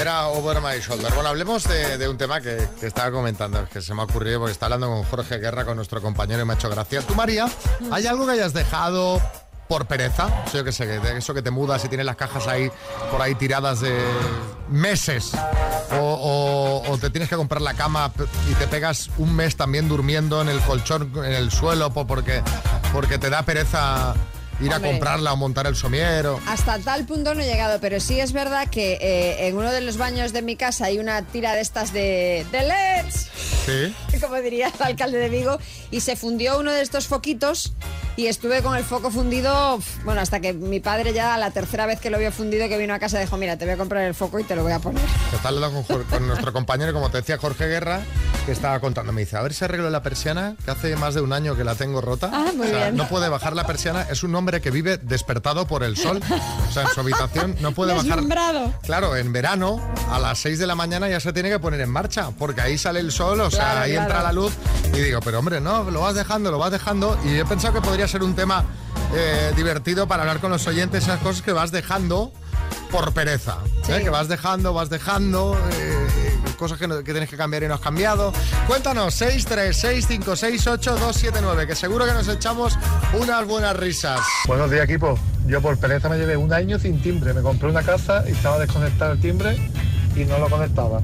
Era 0.00 0.28
Over 0.28 0.60
My 0.60 0.78
Shoulder. 0.78 1.12
Bueno, 1.14 1.30
hablemos 1.30 1.64
de, 1.64 1.96
de 1.96 2.08
un 2.08 2.18
tema 2.18 2.40
que, 2.40 2.58
que 2.78 2.86
estaba 2.86 3.10
comentando, 3.10 3.66
que 3.72 3.80
se 3.80 3.94
me 3.94 4.02
ha 4.02 4.04
ocurrido 4.04 4.40
porque 4.40 4.52
está 4.52 4.66
hablando 4.66 4.88
con 4.88 5.02
Jorge 5.04 5.38
Guerra, 5.38 5.64
con 5.64 5.76
nuestro 5.76 6.02
compañero 6.02 6.42
y 6.42 6.44
me 6.44 6.52
ha 6.52 6.56
hecho 6.56 6.68
gracia. 6.68 7.00
Tú, 7.00 7.14
María, 7.14 7.48
¿hay 7.90 8.06
algo 8.06 8.26
que 8.26 8.32
hayas 8.32 8.52
dejado 8.52 9.22
por 9.68 9.86
pereza? 9.86 10.26
O 10.46 10.50
sea, 10.50 10.60
yo 10.60 10.64
qué 10.64 10.72
sé, 10.72 10.86
que 10.86 10.98
de 11.00 11.18
eso 11.18 11.34
que 11.34 11.42
te 11.42 11.50
mudas 11.50 11.84
y 11.84 11.88
tienes 11.88 12.06
las 12.06 12.16
cajas 12.16 12.46
ahí 12.46 12.70
por 13.10 13.20
ahí 13.22 13.34
tiradas 13.34 13.80
de 13.80 13.96
meses. 14.68 15.32
O, 15.92 15.96
o- 15.98 16.90
o 16.92 16.98
te 16.98 17.10
tienes 17.10 17.28
que 17.28 17.36
comprar 17.36 17.62
la 17.62 17.74
cama 17.74 18.12
y 18.50 18.54
te 18.54 18.66
pegas 18.66 19.10
un 19.18 19.34
mes 19.34 19.56
también 19.56 19.88
durmiendo 19.88 20.42
en 20.42 20.48
el 20.48 20.60
colchón, 20.60 21.12
en 21.16 21.32
el 21.32 21.50
suelo, 21.50 21.90
po- 21.92 22.06
porque, 22.06 22.42
porque 22.92 23.18
te 23.18 23.30
da 23.30 23.42
pereza 23.42 24.14
ir 24.60 24.72
a 24.72 24.80
comprarla 24.80 25.32
o 25.34 25.36
montar 25.36 25.66
el 25.66 25.76
somiero. 25.76 26.40
Hasta 26.46 26.78
tal 26.78 27.04
punto 27.04 27.34
no 27.34 27.42
he 27.42 27.46
llegado, 27.46 27.78
pero 27.80 28.00
sí 28.00 28.18
es 28.20 28.32
verdad 28.32 28.68
que 28.68 28.94
eh, 29.00 29.48
en 29.48 29.56
uno 29.56 29.70
de 29.70 29.82
los 29.82 29.96
baños 29.98 30.32
de 30.32 30.40
mi 30.42 30.56
casa 30.56 30.86
hay 30.86 30.98
una 30.98 31.22
tira 31.22 31.54
de 31.54 31.60
estas 31.60 31.92
de, 31.92 32.46
de 32.52 32.62
LEDs, 32.62 33.28
Sí. 33.66 33.94
como 34.20 34.36
diría 34.36 34.68
el 34.68 34.82
alcalde 34.82 35.18
de 35.18 35.28
Vigo, 35.28 35.58
y 35.90 36.00
se 36.00 36.16
fundió 36.16 36.58
uno 36.58 36.72
de 36.72 36.80
estos 36.80 37.06
foquitos 37.06 37.74
y 38.16 38.26
estuve 38.26 38.62
con 38.62 38.76
el 38.76 38.84
foco 38.84 39.10
fundido, 39.10 39.78
bueno, 40.04 40.20
hasta 40.20 40.40
que 40.40 40.52
mi 40.52 40.80
padre 40.80 41.12
ya 41.12 41.36
la 41.36 41.50
tercera 41.50 41.86
vez 41.86 42.00
que 42.00 42.10
lo 42.10 42.18
vio 42.18 42.32
fundido 42.32 42.66
que 42.68 42.78
vino 42.78 42.94
a 42.94 42.98
casa 42.98 43.18
dijo, 43.18 43.36
mira, 43.36 43.56
te 43.56 43.64
voy 43.64 43.74
a 43.74 43.76
comprar 43.76 44.04
el 44.04 44.14
foco 44.14 44.38
y 44.38 44.44
te 44.44 44.56
lo 44.56 44.62
voy 44.62 44.72
a 44.72 44.78
poner. 44.78 45.02
Está 45.34 45.48
hablando 45.48 45.82
con, 45.82 46.26
nuestro 46.26 46.52
compañero, 46.52 46.92
como 46.92 47.10
te 47.10 47.18
decía 47.18 47.36
Jorge 47.38 47.66
Guerra, 47.66 48.00
que 48.46 48.52
estaba 48.52 48.80
contando. 48.80 49.12
Me 49.12 49.20
dice, 49.22 49.36
a 49.36 49.42
ver 49.42 49.52
si 49.52 49.64
arreglo 49.64 49.90
la 49.90 50.02
persiana, 50.02 50.56
que 50.64 50.70
hace 50.70 50.96
más 50.96 51.14
de 51.14 51.20
un 51.20 51.32
año 51.32 51.56
que 51.56 51.64
la 51.64 51.74
tengo 51.74 52.00
rota. 52.00 52.30
Ah, 52.32 52.52
muy 52.54 52.66
O 52.66 52.70
sea, 52.70 52.84
bien. 52.84 52.96
No 52.96 53.08
puede 53.08 53.28
bajar 53.28 53.54
la 53.54 53.66
persiana. 53.66 54.06
Es 54.10 54.22
un 54.22 54.34
hombre 54.34 54.60
que 54.60 54.70
vive 54.70 54.96
despertado 54.98 55.66
por 55.66 55.82
el 55.82 55.96
sol. 55.96 56.20
O 56.68 56.72
sea, 56.72 56.82
en 56.84 56.88
su 56.88 57.00
habitación 57.00 57.56
no 57.60 57.72
puede 57.72 57.92
bajar. 57.94 58.20
Claro, 58.82 59.16
en 59.16 59.32
verano, 59.32 59.80
a 60.10 60.18
las 60.18 60.38
6 60.38 60.58
de 60.58 60.66
la 60.66 60.74
mañana 60.74 61.08
ya 61.08 61.20
se 61.20 61.32
tiene 61.32 61.50
que 61.50 61.58
poner 61.58 61.80
en 61.80 61.90
marcha, 61.90 62.30
porque 62.38 62.60
ahí 62.60 62.78
sale 62.78 63.00
el 63.00 63.12
sol, 63.12 63.40
o 63.40 63.50
sea, 63.50 63.64
Claro, 63.64 63.80
ahí 63.80 63.92
claro. 63.92 64.06
entra 64.06 64.22
la 64.22 64.32
luz. 64.32 64.52
Y 64.92 64.98
digo, 65.00 65.20
pero 65.20 65.38
hombre, 65.40 65.60
no, 65.60 65.90
lo 65.90 66.00
vas 66.00 66.14
dejando, 66.14 66.50
lo 66.50 66.58
vas 66.58 66.70
dejando. 66.70 67.18
Y 67.24 67.38
he 67.38 67.44
pensado 67.44 67.74
que 67.74 67.80
podría 67.80 68.05
ser 68.08 68.22
un 68.22 68.34
tema 68.34 68.64
eh, 69.14 69.52
divertido 69.56 70.06
para 70.08 70.22
hablar 70.22 70.40
con 70.40 70.50
los 70.50 70.66
oyentes, 70.66 71.04
esas 71.04 71.20
cosas 71.20 71.42
que 71.42 71.52
vas 71.52 71.70
dejando 71.70 72.32
por 72.90 73.12
pereza. 73.12 73.58
¿eh? 73.88 74.00
Que 74.02 74.10
vas 74.10 74.28
dejando, 74.28 74.72
vas 74.72 74.88
dejando, 74.90 75.56
eh, 75.72 76.06
cosas 76.56 76.78
que, 76.78 76.88
no- 76.88 77.02
que 77.04 77.12
tienes 77.12 77.28
que 77.28 77.36
cambiar 77.36 77.62
y 77.64 77.68
no 77.68 77.74
has 77.74 77.80
cambiado. 77.80 78.32
Cuéntanos, 78.66 79.14
636568279, 79.20 81.66
que 81.66 81.74
seguro 81.74 82.06
que 82.06 82.12
nos 82.12 82.26
echamos 82.28 82.78
unas 83.20 83.46
buenas 83.46 83.76
risas. 83.76 84.20
Buenos 84.46 84.70
días, 84.70 84.84
equipo. 84.84 85.18
Yo 85.46 85.60
por 85.60 85.76
pereza 85.78 86.08
me 86.08 86.16
llevé 86.18 86.36
un 86.36 86.52
año 86.52 86.78
sin 86.78 87.00
timbre. 87.02 87.34
Me 87.34 87.42
compré 87.42 87.68
una 87.68 87.82
casa 87.82 88.24
y 88.26 88.30
estaba 88.32 88.58
desconectado 88.58 89.12
el 89.12 89.20
timbre 89.20 89.56
y 90.16 90.24
no 90.24 90.38
lo 90.38 90.48
conectaba. 90.48 91.00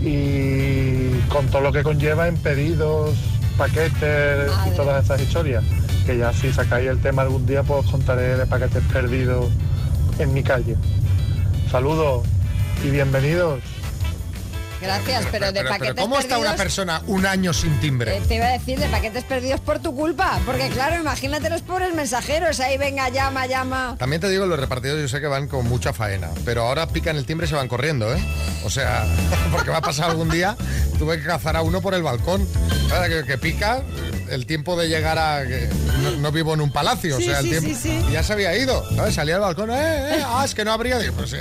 Y 0.00 1.18
con 1.28 1.46
todo 1.48 1.62
lo 1.62 1.72
que 1.72 1.82
conlleva 1.82 2.28
en 2.28 2.36
pedidos, 2.36 3.14
paquetes 3.56 4.50
y 4.66 4.70
todas 4.76 5.04
esas 5.04 5.20
historias. 5.20 5.64
Que 6.08 6.16
ya 6.16 6.32
si 6.32 6.50
sacáis 6.50 6.88
el 6.88 6.98
tema 7.02 7.20
algún 7.20 7.44
día, 7.44 7.62
pues 7.62 7.84
os 7.84 7.90
contaré 7.90 8.38
de 8.38 8.46
paquetes 8.46 8.82
perdidos 8.90 9.50
en 10.18 10.32
mi 10.32 10.42
calle. 10.42 10.74
Saludos 11.70 12.26
y 12.82 12.88
bienvenidos. 12.88 13.60
Gracias, 14.80 15.26
pero 15.30 15.46
de 15.46 15.52
Pero, 15.60 15.68
paquetes 15.70 15.94
pero 15.94 16.02
¿cómo 16.04 16.18
está 16.20 16.38
una 16.38 16.54
persona 16.56 17.02
un 17.06 17.26
año 17.26 17.52
sin 17.52 17.78
timbre? 17.80 18.16
eh, 18.16 18.22
te 18.26 18.36
iba 18.36 18.46
a 18.46 18.52
decir 18.52 18.78
de 18.78 18.88
paquetes 18.88 19.24
perdidos 19.24 19.60
por 19.60 19.80
tu 19.80 19.94
culpa, 19.94 20.38
porque 20.46 20.68
claro, 20.68 21.00
imagínate 21.00 21.50
los 21.50 21.62
pobres 21.62 21.94
mensajeros, 21.94 22.60
ahí 22.60 22.78
venga, 22.78 23.08
llama, 23.08 23.46
llama. 23.46 23.96
También 23.98 24.20
te 24.20 24.28
digo, 24.28 24.46
los 24.46 24.58
repartidores 24.58 25.02
yo 25.02 25.08
sé 25.08 25.20
que 25.20 25.26
van 25.26 25.48
con 25.48 25.66
mucha 25.68 25.92
faena, 25.92 26.28
pero 26.44 26.62
ahora 26.66 26.86
pican 26.88 27.16
el 27.16 27.26
timbre 27.26 27.46
y 27.46 27.50
se 27.50 27.56
van 27.56 27.68
corriendo, 27.68 28.14
¿eh? 28.14 28.20
O 28.64 28.70
sea, 28.70 29.04
porque 29.52 29.70
va 29.70 29.78
a 29.78 29.82
pasar 29.82 30.10
algún 30.10 30.28
día, 30.30 30.56
tuve 30.98 31.18
que 31.18 31.24
cazar 31.24 31.56
a 31.56 31.62
uno 31.62 31.80
por 31.80 31.94
el 31.94 32.02
balcón. 32.02 32.46
Que, 33.08 33.22
que 33.24 33.36
pica, 33.36 33.82
el 34.30 34.46
tiempo 34.46 34.74
de 34.74 34.88
llegar 34.88 35.18
a... 35.18 35.46
que 35.46 35.68
no, 36.02 36.10
no 36.12 36.32
vivo 36.32 36.54
en 36.54 36.62
un 36.62 36.72
palacio, 36.72 37.18
Sí, 37.18 37.24
o 37.24 37.30
sea, 37.30 37.40
el 37.40 37.44
sí, 37.44 37.50
tiempo... 37.50 37.78
sí, 37.80 38.12
ya 38.12 38.22
se 38.22 38.32
había 38.32 38.56
ido, 38.56 38.82
¿sabes? 38.96 39.14
Salía 39.14 39.34
al 39.36 39.42
balcón, 39.42 39.70
¡eh, 39.70 40.16
eh! 40.16 40.22
¡Ah, 40.26 40.42
es 40.44 40.54
que 40.54 40.64
no 40.64 40.72
habría! 40.72 40.98
Digo, 40.98 41.12
pues, 41.14 41.34
eh, 41.34 41.38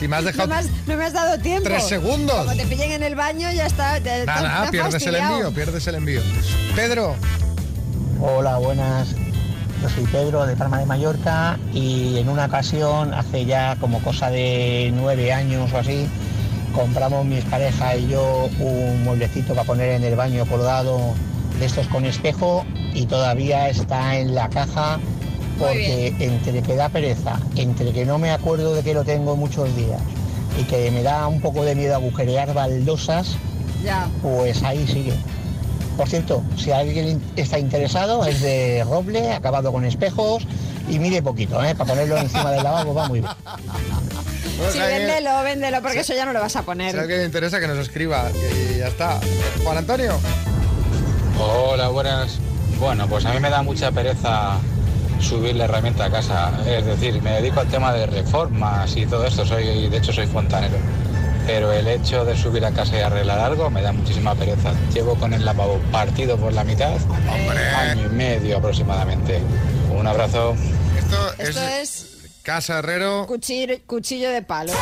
si 0.00 0.08
me 0.08 0.16
has 0.16 0.22
No 0.24 0.30
dejado... 0.30 0.48
me, 0.48 0.54
has, 0.56 0.66
no 0.86 0.96
me 0.96 1.04
has 1.04 1.12
dado 1.12 1.38
tiempo. 1.38 1.64
Tres 1.68 1.86
segundos. 1.86 2.46
Como 2.46 2.56
te 2.56 2.66
pillen 2.66 2.90
en 2.92 3.02
el 3.02 3.14
baño, 3.14 3.52
ya 3.52 3.66
está. 3.66 3.94
te- 3.94 4.00
te- 4.00 4.26
Nada, 4.26 4.40
te 4.40 4.46
nada, 4.48 4.62
has 4.64 4.70
pierdes 4.70 5.06
el 5.06 5.14
envío, 5.14 5.52
pierdes 5.52 5.86
el 5.86 5.94
envío. 5.94 6.20
Pedro. 6.74 7.14
Hola, 8.20 8.56
buenas. 8.58 9.08
Yo 9.82 9.88
soy 9.88 10.04
Pedro 10.06 10.46
de 10.46 10.56
Palma 10.56 10.78
de 10.78 10.86
Mallorca 10.86 11.58
y 11.72 12.18
en 12.18 12.28
una 12.28 12.46
ocasión, 12.46 13.14
hace 13.14 13.44
ya 13.46 13.76
como 13.80 14.02
cosa 14.02 14.28
de 14.30 14.90
nueve 14.94 15.32
años 15.32 15.72
o 15.72 15.78
así, 15.78 16.06
compramos 16.74 17.24
mis 17.24 17.44
pareja 17.44 17.96
y 17.96 18.08
yo 18.08 18.50
un 18.58 19.04
mueblecito 19.04 19.54
para 19.54 19.64
poner 19.66 19.90
en 19.90 20.04
el 20.04 20.16
baño 20.16 20.44
colgado 20.46 21.14
de 21.58 21.64
estos 21.66 21.86
con 21.88 22.04
espejo 22.04 22.66
y 22.92 23.06
todavía 23.06 23.68
está 23.70 24.16
en 24.16 24.34
la 24.34 24.48
caja 24.50 24.98
porque 25.60 26.14
entre 26.18 26.62
que 26.62 26.74
da 26.74 26.88
pereza, 26.88 27.38
entre 27.54 27.92
que 27.92 28.04
no 28.04 28.18
me 28.18 28.30
acuerdo 28.30 28.74
de 28.74 28.82
que 28.82 28.94
lo 28.94 29.04
tengo 29.04 29.36
muchos 29.36 29.74
días 29.76 30.00
y 30.58 30.64
que 30.64 30.90
me 30.90 31.02
da 31.02 31.28
un 31.28 31.40
poco 31.40 31.64
de 31.64 31.74
miedo 31.74 31.94
agujerear 31.94 32.52
baldosas, 32.54 33.36
Ya. 33.84 34.08
pues 34.22 34.62
ahí 34.64 34.86
sigue. 34.88 35.14
Por 35.96 36.08
cierto, 36.08 36.42
si 36.56 36.72
alguien 36.72 37.22
está 37.36 37.58
interesado, 37.58 38.24
es 38.24 38.40
de 38.40 38.84
roble, 38.88 39.32
acabado 39.32 39.70
con 39.70 39.84
espejos 39.84 40.44
y 40.88 40.98
mide 40.98 41.20
poquito, 41.22 41.62
¿eh? 41.62 41.74
para 41.74 41.90
ponerlo 41.92 42.16
encima 42.16 42.50
del 42.50 42.64
lavabo 42.64 42.94
va 42.94 43.06
muy 43.06 43.20
bien. 43.20 43.32
Sí, 44.72 44.78
véndelo, 44.78 45.42
véndelo, 45.42 45.82
porque 45.82 46.00
eso 46.00 46.14
ya 46.14 46.24
no 46.24 46.32
lo 46.32 46.40
vas 46.40 46.56
a 46.56 46.62
poner. 46.62 46.92
Si 46.92 46.98
a 46.98 47.02
alguien 47.02 47.20
le 47.20 47.26
interesa 47.26 47.60
que 47.60 47.66
nos 47.68 47.78
escriba 47.78 48.30
y 48.74 48.78
ya 48.78 48.88
está. 48.88 49.20
Juan 49.62 49.78
Antonio. 49.78 50.18
Hola, 51.38 51.88
buenas. 51.88 52.38
Bueno, 52.78 53.06
pues 53.08 53.24
a 53.26 53.32
mí 53.32 53.40
me 53.40 53.50
da 53.50 53.62
mucha 53.62 53.90
pereza 53.90 54.56
subir 55.20 55.56
la 55.56 55.64
herramienta 55.64 56.06
a 56.06 56.10
casa. 56.10 56.52
Es 56.66 56.84
decir, 56.86 57.20
me 57.22 57.32
dedico 57.32 57.60
al 57.60 57.68
tema 57.68 57.92
de 57.92 58.06
reformas 58.06 58.96
y 58.96 59.06
todo 59.06 59.26
esto. 59.26 59.44
Soy, 59.46 59.88
de 59.88 59.96
hecho, 59.96 60.12
soy 60.12 60.26
fontanero. 60.26 60.76
Pero 61.46 61.72
el 61.72 61.86
hecho 61.88 62.24
de 62.24 62.36
subir 62.36 62.64
a 62.64 62.70
casa 62.70 62.96
y 62.96 63.00
arreglar 63.00 63.38
algo 63.40 63.70
me 63.70 63.82
da 63.82 63.92
muchísima 63.92 64.34
pereza. 64.34 64.72
Llevo 64.92 65.14
con 65.16 65.32
el 65.32 65.44
lavabo 65.44 65.78
partido 65.90 66.36
por 66.36 66.52
la 66.52 66.64
mitad, 66.64 66.92
año 67.76 68.06
y 68.06 68.14
medio 68.14 68.58
aproximadamente. 68.58 69.40
Un 69.96 70.06
abrazo. 70.06 70.54
Esto, 70.98 71.34
Esto 71.38 71.60
es 71.60 72.06
Casa 72.42 72.78
Herrero. 72.78 73.26
cuchillo, 73.26 73.74
cuchillo 73.86 74.30
de 74.30 74.42
palo. 74.42 74.72